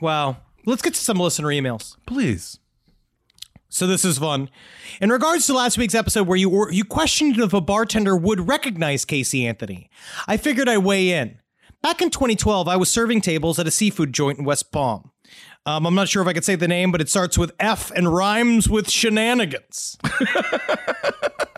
Wow. 0.00 0.38
Let's 0.64 0.80
get 0.80 0.94
to 0.94 1.00
some 1.00 1.18
listener 1.18 1.48
emails. 1.48 1.96
Please. 2.06 2.58
So 3.74 3.88
this 3.88 4.04
is 4.04 4.18
fun. 4.18 4.50
In 5.00 5.10
regards 5.10 5.48
to 5.48 5.52
last 5.52 5.78
week's 5.78 5.96
episode 5.96 6.28
where 6.28 6.36
you 6.36 6.70
you 6.70 6.84
questioned 6.84 7.40
if 7.40 7.52
a 7.52 7.60
bartender 7.60 8.16
would 8.16 8.46
recognize 8.46 9.04
Casey 9.04 9.44
Anthony, 9.44 9.90
I 10.28 10.36
figured 10.36 10.68
I'd 10.68 10.78
weigh 10.78 11.10
in. 11.10 11.40
Back 11.82 12.00
in 12.00 12.10
2012, 12.10 12.68
I 12.68 12.76
was 12.76 12.88
serving 12.88 13.20
tables 13.20 13.58
at 13.58 13.66
a 13.66 13.72
seafood 13.72 14.12
joint 14.12 14.38
in 14.38 14.44
West 14.44 14.70
Palm. 14.70 15.10
Um, 15.66 15.86
I'm 15.86 15.94
not 15.94 16.08
sure 16.08 16.20
if 16.20 16.28
I 16.28 16.34
could 16.34 16.44
say 16.44 16.56
the 16.56 16.68
name, 16.68 16.92
but 16.92 17.00
it 17.00 17.08
starts 17.08 17.38
with 17.38 17.52
F 17.58 17.90
and 17.92 18.12
rhymes 18.12 18.68
with 18.68 18.90
shenanigans. 18.90 19.96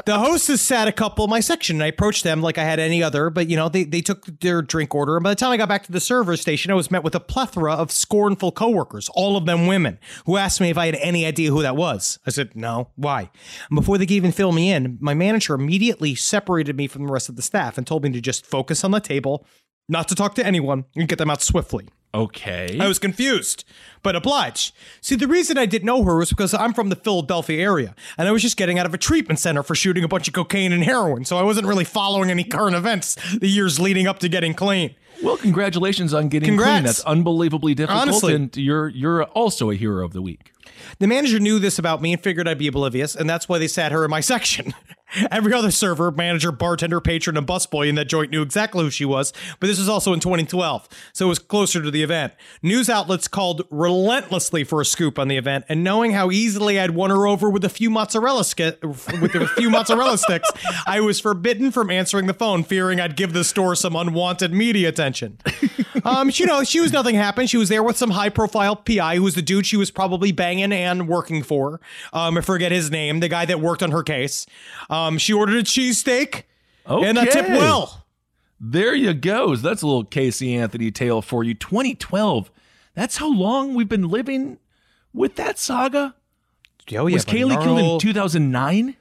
the 0.07 0.17
hostess 0.17 0.63
sat 0.63 0.87
a 0.87 0.93
couple 0.93 1.25
in 1.25 1.31
my 1.31 1.41
section, 1.41 1.77
and 1.77 1.83
I 1.83 1.89
approached 1.89 2.23
them 2.23 2.41
like 2.41 2.57
I 2.57 2.63
had 2.63 2.79
any 2.79 3.03
other, 3.03 3.31
but 3.31 3.51
you 3.51 3.57
know, 3.57 3.69
they, 3.69 3.83
they 3.83 4.01
took 4.01 4.27
their 4.41 4.63
drink 4.63 4.95
order. 4.95 5.17
And 5.17 5.25
by 5.25 5.31
the 5.31 5.37
time 5.37 5.51
I 5.51 5.57
got 5.57 5.69
back 5.69 5.83
to 5.87 5.93
the 5.93 5.99
server 5.99 6.37
station, 6.37 6.71
I 6.71 6.75
was 6.75 6.89
met 6.89 7.03
with 7.03 7.17
a 7.17 7.21
plethora 7.21 7.73
of 7.73 7.91
scornful 7.91 8.53
coworkers, 8.53 9.11
all 9.15 9.37
of 9.37 9.45
them 9.45 9.67
women, 9.67 9.99
who 10.25 10.37
asked 10.37 10.61
me 10.61 10.71
if 10.71 10.79
I 10.79 10.87
had 10.87 10.95
any 10.97 11.27
idea 11.27 11.51
who 11.51 11.63
that 11.63 11.77
was. 11.77 12.21
I 12.25 12.31
said, 12.31 12.55
no. 12.55 12.91
Why? 12.95 13.29
And 13.69 13.75
before 13.75 13.99
they 13.99 14.07
could 14.07 14.13
even 14.13 14.31
fill 14.31 14.53
me 14.53 14.71
in, 14.71 14.99
my 15.01 15.15
manager 15.15 15.55
immediately 15.55 16.15
separated 16.15 16.77
me 16.77 16.87
from 16.87 17.07
the 17.07 17.13
rest 17.13 17.29
of 17.29 17.35
the 17.35 17.43
staff 17.43 17.77
and 17.77 17.85
told 17.85 18.05
me 18.05 18.13
to 18.13 18.21
just 18.21 18.47
focus 18.47 18.85
on 18.85 18.93
the 18.93 19.01
table, 19.01 19.45
not 19.89 20.09
to 20.09 20.15
talk 20.15 20.35
to 20.37 20.47
anyone, 20.47 20.85
and 20.95 21.09
get 21.09 21.19
them 21.19 21.31
out 21.31 21.43
swiftly. 21.43 21.89
Okay. 22.15 22.79
I 22.81 22.89
was 22.89 22.99
confused, 22.99 23.65
but 24.03 24.17
obliged. 24.17 24.75
See, 25.03 25.17
the 25.17 25.29
reason 25.29 25.59
I 25.59 25.67
didn't 25.67 25.85
know 25.85 26.03
her 26.05 26.17
was 26.17 26.31
because 26.31 26.55
I'm 26.55 26.73
from 26.73 26.89
the 26.89 26.97
Philadelphia 26.97 27.61
area, 27.63 27.95
and 28.17 28.27
I 28.27 28.33
was 28.33 28.41
just 28.41 28.57
getting 28.57 28.79
out 28.79 28.87
of 28.87 28.95
a 28.95 28.99
treatment 28.99 29.39
center 29.39 29.63
for 29.63 29.75
shooting 29.75 30.03
a 30.03 30.09
bunch 30.09 30.27
of 30.27 30.33
cocaine 30.33 30.73
and 30.73 30.83
heroin, 30.83 31.27
so 31.27 31.37
I 31.37 31.43
wasn't 31.43 31.67
really 31.67 31.85
following 31.85 32.31
any 32.31 32.45
current 32.45 32.75
events 32.75 33.17
the 33.39 33.49
years 33.49 33.79
leading 33.79 34.07
up 34.07 34.19
to 34.21 34.29
getting 34.31 34.55
clean. 34.55 34.95
Well, 35.23 35.37
congratulations 35.37 36.15
on 36.15 36.29
getting 36.29 36.49
Congrats. 36.49 36.71
clean. 36.71 36.85
That's 36.85 37.01
unbelievably 37.01 37.75
difficult. 37.75 38.03
Honestly. 38.03 38.35
And 38.35 38.57
you're 38.57 38.89
you're 38.89 39.25
also 39.25 39.71
a 39.71 39.75
hero 39.75 40.05
of 40.05 40.13
the 40.13 40.23
week. 40.23 40.53
The 40.99 41.07
manager 41.07 41.39
knew 41.39 41.59
this 41.59 41.79
about 41.79 42.03
me 42.03 42.13
and 42.13 42.23
figured 42.23 42.49
I'd 42.49 42.59
be 42.59 42.67
oblivious, 42.69 43.15
and 43.15 43.29
that's 43.29 43.49
why 43.49 43.59
they 43.59 43.69
sat 43.69 43.93
her 43.93 44.05
in 44.05 44.11
my 44.11 44.21
section. 44.27 44.75
Every 45.31 45.53
other 45.53 45.71
server, 45.71 46.11
manager, 46.11 46.51
bartender, 46.51 47.01
patron, 47.01 47.37
and 47.37 47.47
busboy 47.47 47.89
in 47.89 47.95
that 47.95 48.07
joint 48.07 48.33
knew 48.33 48.43
exactly 48.43 48.83
who 48.83 48.91
she 48.91 49.05
was, 49.05 49.33
but 49.61 49.69
this 49.69 49.79
was 49.79 49.89
also 49.89 50.13
in 50.13 50.19
2012, 50.19 50.89
so 51.13 51.27
it 51.27 51.29
was 51.29 51.39
closer 51.39 51.81
to 51.81 51.93
the 51.93 52.03
event. 52.03 52.33
News 52.61 52.91
outlets 52.91 53.29
called 53.29 53.63
relentlessly 53.71 54.65
for 54.65 54.81
a 54.81 54.85
scoop 54.85 55.17
on 55.17 55.29
the 55.29 55.37
event, 55.37 55.65
and 55.69 55.85
knowing 55.85 56.11
how 56.11 56.33
easily 56.33 56.81
I'd 56.81 56.91
won 56.91 57.11
her 57.11 57.27
over 57.27 57.49
with 57.49 57.65
a 57.65 57.69
few 57.69 57.89
mozzarella 57.89 58.45
sk- 58.45 58.83
with 58.83 59.35
a 59.37 59.49
few 59.57 59.71
mozzarella 59.71 60.19
sticks, 60.19 60.51
I 60.87 61.01
was 61.01 61.21
forbidden 61.21 61.71
from 61.71 61.89
answering 61.89 62.27
the 62.27 62.35
phone, 62.35 62.65
fearing 62.65 63.01
I'd 63.01 63.17
give 63.17 63.33
the 63.33 63.45
store 63.45 63.77
some 63.77 63.95
unwanted 63.95 64.53
media 64.53 64.89
attention. 64.89 65.39
Um, 66.05 66.31
you 66.33 66.47
know, 66.47 66.63
she 66.63 66.79
was 66.79 66.93
nothing 66.93 67.17
happened. 67.17 67.51
She 67.51 67.57
was 67.57 67.69
there 67.69 67.83
with 67.83 67.97
some 67.97 68.11
high-profile 68.11 68.77
PI 68.77 69.17
who 69.17 69.23
was 69.25 69.35
the 69.35 69.43
dude 69.43 69.67
she 69.67 69.77
was 69.77 69.91
probably 69.91 70.31
banging 70.31 70.66
and 70.73 71.09
working 71.09 71.43
for. 71.43 71.81
Um, 72.13 72.39
I 72.39 72.41
forget 72.41 72.73
his 72.73 72.91
name, 72.91 73.21
the 73.21 73.29
guy 73.29 73.45
that 73.47 73.61
worked 73.61 73.83
on 73.83 73.91
her 73.93 74.03
case. 74.03 74.47
Um, 74.91 75.19
she 75.19 75.33
ordered 75.33 75.57
a 75.57 75.63
cheesesteak 75.63 76.45
Oh, 76.87 76.99
okay. 76.99 77.09
and 77.09 77.19
a 77.19 77.27
tip 77.31 77.49
well. 77.49 78.05
There 78.61 78.95
you 78.95 79.13
go. 79.15 79.55
That's 79.57 79.83
a 79.83 79.87
little 79.87 80.05
Casey 80.05 80.55
Anthony 80.55 80.91
tale 80.91 81.21
for 81.23 81.45
you. 81.45 81.55
2012. 81.55 82.51
That's 82.95 83.17
how 83.19 83.31
long 83.31 83.75
we've 83.75 83.89
been 83.89 84.09
living 84.09 84.59
with 85.13 85.37
that 85.37 85.59
saga. 85.59 86.15
Oh, 86.95 87.07
yeah, 87.09 87.15
Was 87.15 87.25
Caylee 87.25 87.61
killed 87.63 87.79
in 87.81 87.99
2009? 88.01 88.97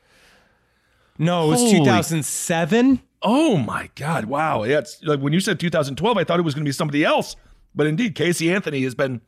No, 1.18 1.45
it 1.45 1.49
was 1.51 1.59
Holy- 1.61 1.78
2007. 1.80 3.01
Oh 3.22 3.57
my 3.57 3.89
God! 3.95 4.26
Wow. 4.26 4.63
Yeah, 4.63 4.80
it's 4.80 5.01
like 5.03 5.20
when 5.20 5.34
you 5.34 5.39
said 5.39 5.59
2012, 5.59 6.18
I 6.18 6.24
thought 6.24 6.39
it 6.39 6.43
was 6.43 6.53
going 6.53 6.63
to 6.66 6.70
be 6.70 6.74
somebody 6.74 7.03
else, 7.03 7.36
but 7.74 7.88
indeed, 7.88 8.13
Casey 8.16 8.51
Anthony 8.51 8.84
has 8.84 8.93
been. 8.93 9.22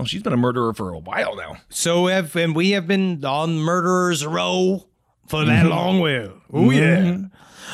Well, 0.00 0.06
she's 0.06 0.22
been 0.22 0.32
a 0.32 0.36
murderer 0.38 0.72
for 0.74 0.90
a 0.94 0.98
while 0.98 1.36
now. 1.36 1.56
So 1.68 2.06
have 2.06 2.34
and 2.36 2.56
we 2.56 2.70
have 2.70 2.86
been 2.86 3.24
on 3.24 3.56
murderers 3.58 4.24
row 4.26 4.86
for 5.28 5.44
that 5.44 5.66
Mhm. 5.66 5.70
long 5.70 6.00
way. 6.00 6.30
Oh 6.52 6.70
yeah. 6.70 7.18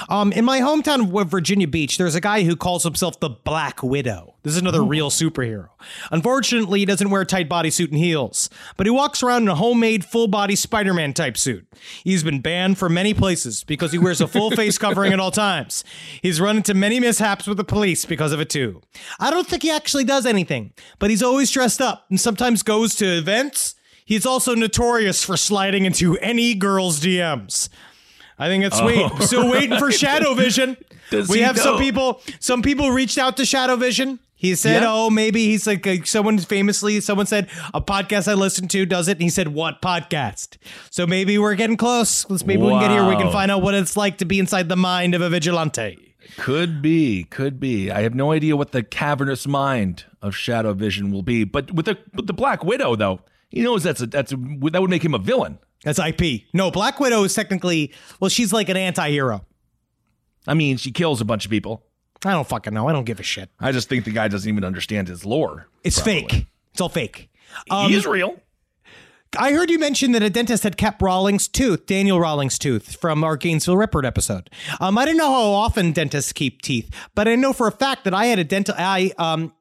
Um, 0.09 0.32
in 0.32 0.45
my 0.45 0.61
hometown 0.61 1.20
of 1.20 1.28
Virginia 1.28 1.66
Beach, 1.66 1.99
there's 1.99 2.14
a 2.14 2.20
guy 2.20 2.45
who 2.45 2.57
calls 2.57 2.84
himself 2.84 3.20
the 3.20 3.30
Black 3.30 3.82
Widow. 3.82 4.34
This 4.43 4.53
is 4.53 4.61
another 4.61 4.84
real 4.84 5.11
superhero. 5.11 5.70
Unfortunately, 6.11 6.80
he 6.80 6.84
doesn't 6.84 7.11
wear 7.11 7.22
a 7.22 7.26
tight 7.26 7.49
bodysuit 7.49 7.89
and 7.89 7.99
heels, 7.99 8.49
but 8.76 8.87
he 8.87 8.91
walks 8.91 9.22
around 9.22 9.43
in 9.43 9.49
a 9.49 9.57
homemade 9.57 10.05
full 10.05 10.28
body 10.28 10.55
Spider 10.55 10.95
Man 10.95 11.12
type 11.12 11.37
suit. 11.37 11.66
He's 12.05 12.22
been 12.22 12.41
banned 12.41 12.78
from 12.78 12.95
many 12.95 13.12
places 13.12 13.64
because 13.64 13.93
he 13.93 13.99
wears 13.99 14.20
a 14.20 14.28
full 14.28 14.51
face 14.57 14.78
covering 14.78 15.12
at 15.12 15.20
all 15.20 15.32
times. 15.32 15.82
He's 16.22 16.41
run 16.41 16.59
into 16.59 16.74
many 16.74 17.01
mishaps 17.01 17.47
with 17.47 17.57
the 17.57 17.64
police 17.64 18.05
because 18.05 18.32
of 18.32 18.41
it 18.41 18.51
too. 18.51 18.82
I 19.18 19.30
don't 19.30 19.47
think 19.47 19.62
he 19.62 19.70
actually 19.70 20.05
does 20.05 20.26
anything, 20.26 20.72
but 20.99 21.11
he's 21.11 21.22
always 21.22 21.51
dressed 21.51 21.80
up 21.80 22.07
and 22.09 22.20
sometimes 22.20 22.62
goes 22.62 22.95
to 22.97 23.07
events. 23.07 23.74
He's 24.05 24.24
also 24.24 24.55
notorious 24.55 25.24
for 25.24 25.37
sliding 25.37 25.84
into 25.84 26.16
any 26.18 26.55
girl's 26.55 27.01
DMs. 27.01 27.68
I 28.39 28.49
think 28.49 28.64
it's 28.64 28.78
sweet. 28.78 29.11
Oh, 29.11 29.18
Still 29.20 29.51
waiting 29.51 29.78
for. 29.78 29.91
Shadow 29.97 30.34
Vision. 30.34 30.76
Does 31.11 31.28
we 31.28 31.41
have 31.41 31.59
some 31.59 31.78
people. 31.78 32.20
Some 32.41 32.62
people 32.62 32.91
reached 32.91 33.18
out 33.18 33.37
to 33.39 33.45
Shadow 33.47 33.76
Vision. 33.76 34.18
He 34.34 34.55
said, 34.55 34.82
Yeah. 34.82 34.89
"Oh, 34.93 35.09
maybe 35.09 35.47
he's 35.47 35.66
like 35.66 36.07
someone 36.07 36.37
famously. 36.39 37.01
Someone 37.01 37.24
said 37.24 37.49
a 37.72 37.80
podcast 37.80 38.28
I 38.28 38.34
listened 38.34 38.70
to 38.72 38.84
does 38.84 39.09
it." 39.09 39.12
And 39.12 39.22
he 39.22 39.30
said, 39.30 39.49
"What 39.49 39.80
podcast?" 39.80 40.59
So 40.91 41.07
maybe 41.07 41.39
we're 41.39 41.55
getting 41.55 41.78
close. 41.78 42.28
Let's 42.28 42.45
maybe 42.45 42.62
we 42.62 42.68
can 42.68 42.80
get 42.80 42.91
here. 42.91 43.09
We 43.09 43.16
can 43.16 43.32
find 43.32 43.51
out 43.51 43.62
what 43.62 43.74
it's 43.74 43.97
like 43.97 44.18
to 44.18 44.26
be 44.26 44.39
inside 44.39 44.68
the 44.68 44.76
mind 44.76 45.14
of 45.14 45.22
a 45.22 45.30
vigilante. 45.30 46.14
Could 46.37 46.82
be, 46.82 47.24
could 47.24 47.59
be. 47.59 47.91
I 47.91 48.03
have 48.03 48.14
no 48.14 48.32
idea 48.32 48.57
what 48.57 48.72
the 48.72 48.82
cavernous 48.82 49.47
mind 49.47 50.05
of 50.20 50.34
Shadow 50.37 50.74
Vision 50.74 51.11
will 51.11 51.22
be, 51.22 51.45
but 51.45 51.72
with 51.72 51.87
the 51.87 51.97
with 52.14 52.26
the 52.26 52.34
Black 52.34 52.62
Widow 52.62 52.95
though, 52.97 53.20
he 53.49 53.62
knows 53.62 53.84
that's 53.84 54.03
a 54.03 54.07
that's 54.07 54.32
a, 54.32 54.37
that 54.70 54.82
would 54.82 54.91
make 54.91 55.05
him 55.05 55.14
a 55.14 55.18
villain. 55.18 55.59
That's 55.87 56.01
IP. 56.01 56.43
No, 56.53 56.72
Black 56.72 56.99
Widow 56.99 57.22
is 57.22 57.32
technically 57.32 57.93
well, 58.18 58.28
she's 58.28 58.53
like 58.53 58.68
an 58.68 58.76
anti-hero. 58.76 59.45
I 60.45 60.55
mean, 60.55 60.78
she 60.78 60.91
kills 60.91 61.20
a 61.20 61.24
bunch 61.24 61.45
of 61.45 61.51
people. 61.53 61.84
I 62.24 62.32
don't 62.32 62.47
fucking 62.47 62.74
know. 62.74 62.89
I 62.89 62.93
don't 62.93 63.05
give 63.05 63.20
a 63.20 63.22
shit. 63.22 63.51
I 63.61 63.70
just 63.70 63.89
think 63.89 64.05
the 64.05 64.11
guy 64.11 64.26
doesn't 64.26 64.51
even 64.51 64.64
understand 64.64 65.07
his 65.07 65.24
lore. 65.24 65.68
It's 65.84 66.01
fake. 66.01 66.47
It's 66.72 66.80
all 66.80 66.89
fake. 66.89 67.30
Um, 67.70 67.89
he 67.89 67.97
is 67.97 68.05
real. 68.05 68.34
I 69.39 69.53
heard 69.53 69.70
you 69.70 69.78
mention 69.78 70.11
that 70.12 70.24
a 70.24 70.30
dentist 70.30 70.64
had 70.64 70.76
kept 70.76 71.01
Rawlings' 71.01 71.47
tooth, 71.47 71.87
Daniel 71.87 72.18
Rawlings' 72.18 72.59
tooth, 72.59 72.97
from 72.97 73.22
our 73.22 73.37
Gainesville 73.37 73.76
Ripper 73.76 74.05
episode. 74.05 74.51
Um, 74.80 74.99
I 74.99 75.05
didn't 75.05 75.18
know 75.18 75.30
how 75.30 75.51
often 75.51 75.93
dentists 75.93 76.32
keep 76.32 76.62
teeth, 76.62 76.91
but 77.14 77.28
I 77.28 77.37
know 77.37 77.53
for 77.53 77.68
a 77.68 77.72
fact 77.72 78.03
that 78.05 78.14
I 78.14 78.26
had 78.26 78.41
a 78.41 78.45
dental. 78.45 78.74
I 78.76 79.12
um. 79.18 79.53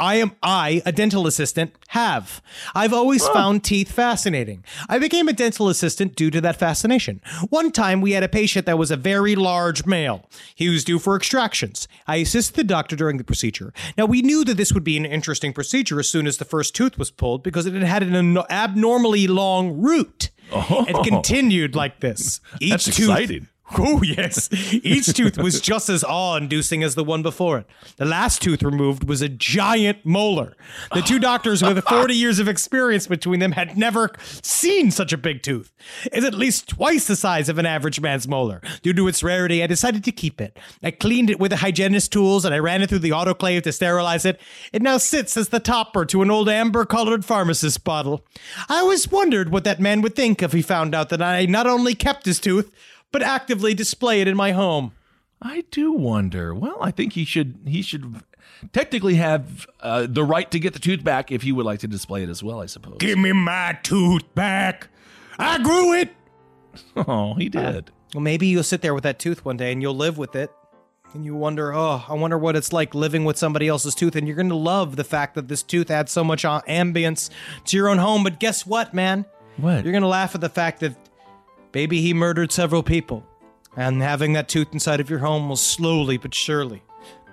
I 0.00 0.14
am 0.14 0.32
I, 0.42 0.82
a 0.86 0.92
dental 0.92 1.26
assistant, 1.26 1.74
have. 1.88 2.40
I've 2.74 2.94
always 2.94 3.26
found 3.28 3.62
teeth 3.62 3.92
fascinating. 3.92 4.64
I 4.88 4.98
became 4.98 5.28
a 5.28 5.34
dental 5.34 5.68
assistant 5.68 6.16
due 6.16 6.30
to 6.30 6.40
that 6.40 6.56
fascination. 6.56 7.20
One 7.50 7.70
time 7.70 8.00
we 8.00 8.12
had 8.12 8.22
a 8.22 8.28
patient 8.28 8.64
that 8.64 8.78
was 8.78 8.90
a 8.90 8.96
very 8.96 9.36
large 9.36 9.84
male. 9.84 10.26
He 10.54 10.70
was 10.70 10.84
due 10.84 10.98
for 10.98 11.16
extractions. 11.16 11.86
I 12.06 12.16
assisted 12.16 12.56
the 12.56 12.64
doctor 12.64 12.96
during 12.96 13.18
the 13.18 13.24
procedure. 13.24 13.74
Now 13.98 14.06
we 14.06 14.22
knew 14.22 14.42
that 14.44 14.56
this 14.56 14.72
would 14.72 14.84
be 14.84 14.96
an 14.96 15.04
interesting 15.04 15.52
procedure 15.52 16.00
as 16.00 16.08
soon 16.08 16.26
as 16.26 16.38
the 16.38 16.46
first 16.46 16.74
tooth 16.74 16.98
was 16.98 17.10
pulled 17.10 17.42
because 17.42 17.66
it 17.66 17.74
had 17.74 18.02
an 18.02 18.38
abnormally 18.48 19.26
long 19.26 19.80
root. 19.80 20.30
Oh. 20.50 20.86
It 20.88 20.96
continued 21.04 21.76
like 21.76 22.00
this. 22.00 22.40
Each 22.60 22.70
That's 22.70 22.84
tooth 22.86 23.10
exciting. 23.10 23.48
Oh, 23.78 24.02
yes. 24.02 24.48
Each 24.72 25.06
tooth 25.12 25.38
was 25.38 25.60
just 25.70 25.88
as 25.88 26.02
awe 26.02 26.36
inducing 26.36 26.82
as 26.82 26.96
the 26.96 27.04
one 27.04 27.22
before 27.22 27.58
it. 27.58 27.66
The 27.96 28.04
last 28.04 28.42
tooth 28.42 28.62
removed 28.62 29.08
was 29.08 29.22
a 29.22 29.28
giant 29.28 30.04
molar. 30.04 30.56
The 30.92 31.02
two 31.02 31.18
doctors 31.18 31.62
with 31.62 31.82
40 31.88 32.14
years 32.14 32.38
of 32.38 32.48
experience 32.48 33.06
between 33.06 33.40
them 33.40 33.52
had 33.52 33.78
never 33.78 34.10
seen 34.42 34.90
such 34.90 35.12
a 35.12 35.16
big 35.16 35.42
tooth. 35.42 35.72
It's 36.12 36.26
at 36.26 36.34
least 36.34 36.68
twice 36.68 37.06
the 37.06 37.16
size 37.16 37.48
of 37.48 37.58
an 37.58 37.66
average 37.66 38.00
man's 38.00 38.26
molar. 38.26 38.60
Due 38.82 38.92
to 38.92 39.08
its 39.08 39.22
rarity, 39.22 39.62
I 39.62 39.66
decided 39.66 40.04
to 40.04 40.12
keep 40.12 40.40
it. 40.40 40.58
I 40.82 40.90
cleaned 40.90 41.30
it 41.30 41.38
with 41.38 41.50
the 41.52 41.58
hygienist 41.58 42.12
tools 42.12 42.44
and 42.44 42.54
I 42.54 42.58
ran 42.58 42.82
it 42.82 42.88
through 42.88 42.98
the 43.00 43.10
autoclave 43.10 43.62
to 43.62 43.72
sterilize 43.72 44.24
it. 44.24 44.40
It 44.72 44.82
now 44.82 44.98
sits 44.98 45.36
as 45.36 45.50
the 45.50 45.60
topper 45.60 46.04
to 46.06 46.22
an 46.22 46.30
old 46.30 46.48
amber 46.48 46.84
colored 46.84 47.24
pharmacist 47.24 47.84
bottle. 47.84 48.24
I 48.68 48.78
always 48.78 49.10
wondered 49.10 49.50
what 49.50 49.64
that 49.64 49.80
man 49.80 50.00
would 50.02 50.16
think 50.16 50.42
if 50.42 50.52
he 50.52 50.62
found 50.62 50.94
out 50.94 51.08
that 51.10 51.22
I 51.22 51.46
not 51.46 51.66
only 51.66 51.94
kept 51.94 52.26
his 52.26 52.40
tooth, 52.40 52.72
but 53.12 53.22
actively 53.22 53.74
display 53.74 54.20
it 54.20 54.28
in 54.28 54.36
my 54.36 54.52
home. 54.52 54.92
I 55.42 55.64
do 55.70 55.92
wonder. 55.92 56.54
Well, 56.54 56.78
I 56.80 56.90
think 56.90 57.14
he 57.14 57.24
should 57.24 57.60
he 57.66 57.82
should 57.82 58.22
technically 58.72 59.14
have 59.14 59.66
uh, 59.80 60.06
the 60.08 60.24
right 60.24 60.50
to 60.50 60.58
get 60.58 60.74
the 60.74 60.78
tooth 60.78 61.02
back 61.02 61.32
if 61.32 61.42
he 61.42 61.52
would 61.52 61.64
like 61.64 61.80
to 61.80 61.88
display 61.88 62.22
it 62.22 62.28
as 62.28 62.42
well. 62.42 62.60
I 62.60 62.66
suppose. 62.66 62.96
Give 62.98 63.18
me 63.18 63.32
my 63.32 63.78
tooth 63.82 64.34
back. 64.34 64.88
I 65.38 65.58
grew 65.62 65.94
it. 65.94 66.10
Oh, 66.96 67.34
he 67.34 67.48
did. 67.48 67.90
Well, 68.14 68.20
maybe 68.22 68.46
you'll 68.46 68.62
sit 68.62 68.80
there 68.80 68.94
with 68.94 69.02
that 69.02 69.18
tooth 69.18 69.44
one 69.44 69.56
day 69.56 69.72
and 69.72 69.82
you'll 69.82 69.96
live 69.96 70.18
with 70.18 70.36
it. 70.36 70.50
And 71.12 71.24
you 71.24 71.34
wonder, 71.34 71.74
oh, 71.74 72.04
I 72.08 72.14
wonder 72.14 72.38
what 72.38 72.54
it's 72.54 72.72
like 72.72 72.94
living 72.94 73.24
with 73.24 73.36
somebody 73.36 73.66
else's 73.66 73.96
tooth. 73.96 74.14
And 74.14 74.28
you're 74.28 74.36
going 74.36 74.50
to 74.50 74.54
love 74.54 74.94
the 74.94 75.02
fact 75.02 75.34
that 75.34 75.48
this 75.48 75.64
tooth 75.64 75.90
adds 75.90 76.12
so 76.12 76.22
much 76.22 76.44
uh, 76.44 76.60
ambience 76.68 77.28
to 77.64 77.76
your 77.76 77.88
own 77.88 77.98
home. 77.98 78.22
But 78.22 78.38
guess 78.38 78.64
what, 78.64 78.94
man? 78.94 79.24
What? 79.56 79.82
You're 79.84 79.92
going 79.92 80.02
to 80.02 80.08
laugh 80.08 80.36
at 80.36 80.40
the 80.40 80.48
fact 80.48 80.78
that 80.80 80.94
maybe 81.74 82.00
he 82.00 82.12
murdered 82.14 82.52
several 82.52 82.82
people. 82.82 83.24
And 83.76 84.02
having 84.02 84.32
that 84.32 84.48
tooth 84.48 84.68
inside 84.72 85.00
of 85.00 85.08
your 85.08 85.20
home 85.20 85.48
will 85.48 85.56
slowly 85.56 86.16
but 86.16 86.34
surely 86.34 86.82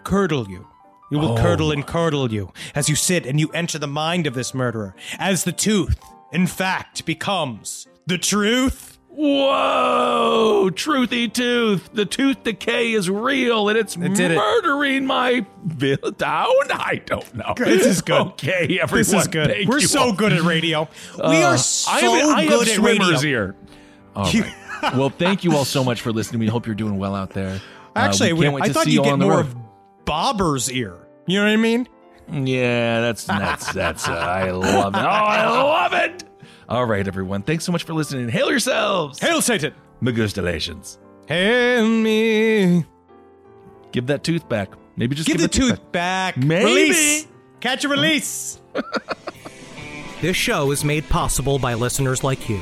curdle 0.03 0.47
you. 0.49 0.67
It 1.11 1.17
will 1.17 1.37
Oh. 1.37 1.41
curdle 1.41 1.71
and 1.71 1.85
curdle 1.87 2.31
you 2.31 2.51
as 2.75 2.89
you 2.89 2.95
sit 2.95 3.25
and 3.25 3.39
you 3.39 3.49
enter 3.53 3.79
the 3.79 3.87
mind 3.87 4.27
of 4.27 4.33
this 4.33 4.53
murderer. 4.53 4.93
As 5.17 5.45
the 5.45 5.51
tooth, 5.51 5.97
in 6.31 6.45
fact, 6.47 7.05
becomes 7.05 7.87
the 8.05 8.17
truth. 8.17 8.97
Whoa, 9.09 10.69
truthy 10.73 11.31
tooth. 11.33 11.89
The 11.93 12.05
tooth 12.05 12.43
decay 12.43 12.93
is 12.93 13.09
real 13.09 13.67
and 13.69 13.77
it's 13.77 13.95
it. 13.95 14.01
murdering 14.35 15.05
my 15.05 15.45
vil- 15.65 15.97
town. 16.17 16.45
I 16.69 17.01
don't 17.05 17.33
know. 17.35 17.53
This 17.57 17.85
is 17.85 18.01
good. 18.01 18.21
Okay, 18.33 18.77
everyone. 18.81 18.97
This 18.99 19.13
is 19.13 19.27
good. 19.27 19.67
We're 19.67 19.79
so 19.81 19.99
all. 20.01 20.13
good 20.13 20.33
at 20.33 20.41
radio. 20.43 20.87
we 21.17 21.23
Uh, 21.43 21.53
are 21.53 21.57
so 21.57 21.91
I 21.91 21.99
am, 21.99 22.35
I 22.35 22.45
good 22.47 22.67
have 22.67 22.77
at 22.79 22.83
radio. 22.83 23.03
swimmers 23.03 23.21
here. 23.21 23.55
All 24.17 24.31
right. 24.31 24.95
well, 24.95 25.09
thank 25.09 25.43
you 25.43 25.55
all 25.55 25.65
so 25.65 25.83
much 25.83 26.01
for 26.01 26.11
listening. 26.11 26.39
We 26.39 26.47
hope 26.47 26.65
you're 26.65 26.75
doing 26.75 26.97
well 26.97 27.15
out 27.15 27.31
there. 27.31 27.55
Uh, 27.95 27.99
Actually, 27.99 28.33
we 28.33 28.41
can't 28.45 28.55
wait 28.55 28.63
I 28.63 28.67
to 28.67 28.73
thought 28.73 28.83
see 28.85 28.91
you'd 28.91 28.97
you 28.97 29.03
get 29.03 29.13
on 29.13 29.19
the 29.19 29.25
more 29.25 29.37
road. 29.37 29.45
of 29.45 29.55
Bobber's 30.05 30.71
ear. 30.71 30.95
You 31.25 31.39
know 31.39 31.45
what 31.45 31.51
I 31.51 31.55
mean? 31.57 31.87
Yeah, 32.31 33.01
that's 33.01 33.23
that's 33.25 33.73
that's. 33.73 34.07
Uh, 34.07 34.13
I 34.13 34.51
love 34.51 34.93
it. 34.95 34.97
Oh, 34.99 35.01
I 35.07 35.45
love 35.47 35.93
it. 35.93 36.23
All 36.69 36.85
right, 36.85 37.07
everyone. 37.07 37.43
Thanks 37.43 37.63
so 37.63 37.71
much 37.71 37.83
for 37.83 37.93
listening. 37.93 38.27
Hail 38.29 38.49
yourselves. 38.49 39.19
Hail 39.19 39.41
Satan. 39.41 39.73
Magustalations. 40.01 40.97
Hail 41.27 41.87
me. 41.87 42.85
Give 43.91 44.07
that 44.07 44.23
tooth 44.23 44.47
back. 44.49 44.71
Maybe 44.95 45.15
just 45.15 45.27
Give 45.27 45.37
give, 45.37 45.43
the 45.43 45.47
tooth 45.57 45.91
back. 45.91 46.37
Maybe. 46.37 46.65
Release. 46.65 47.27
Catch 47.59 47.85
a 47.85 47.89
release. 47.89 48.59
this 50.21 50.35
show 50.35 50.71
is 50.71 50.83
made 50.83 51.07
possible 51.09 51.57
by 51.59 51.73
listeners 51.73 52.23
like 52.23 52.49
you. 52.49 52.61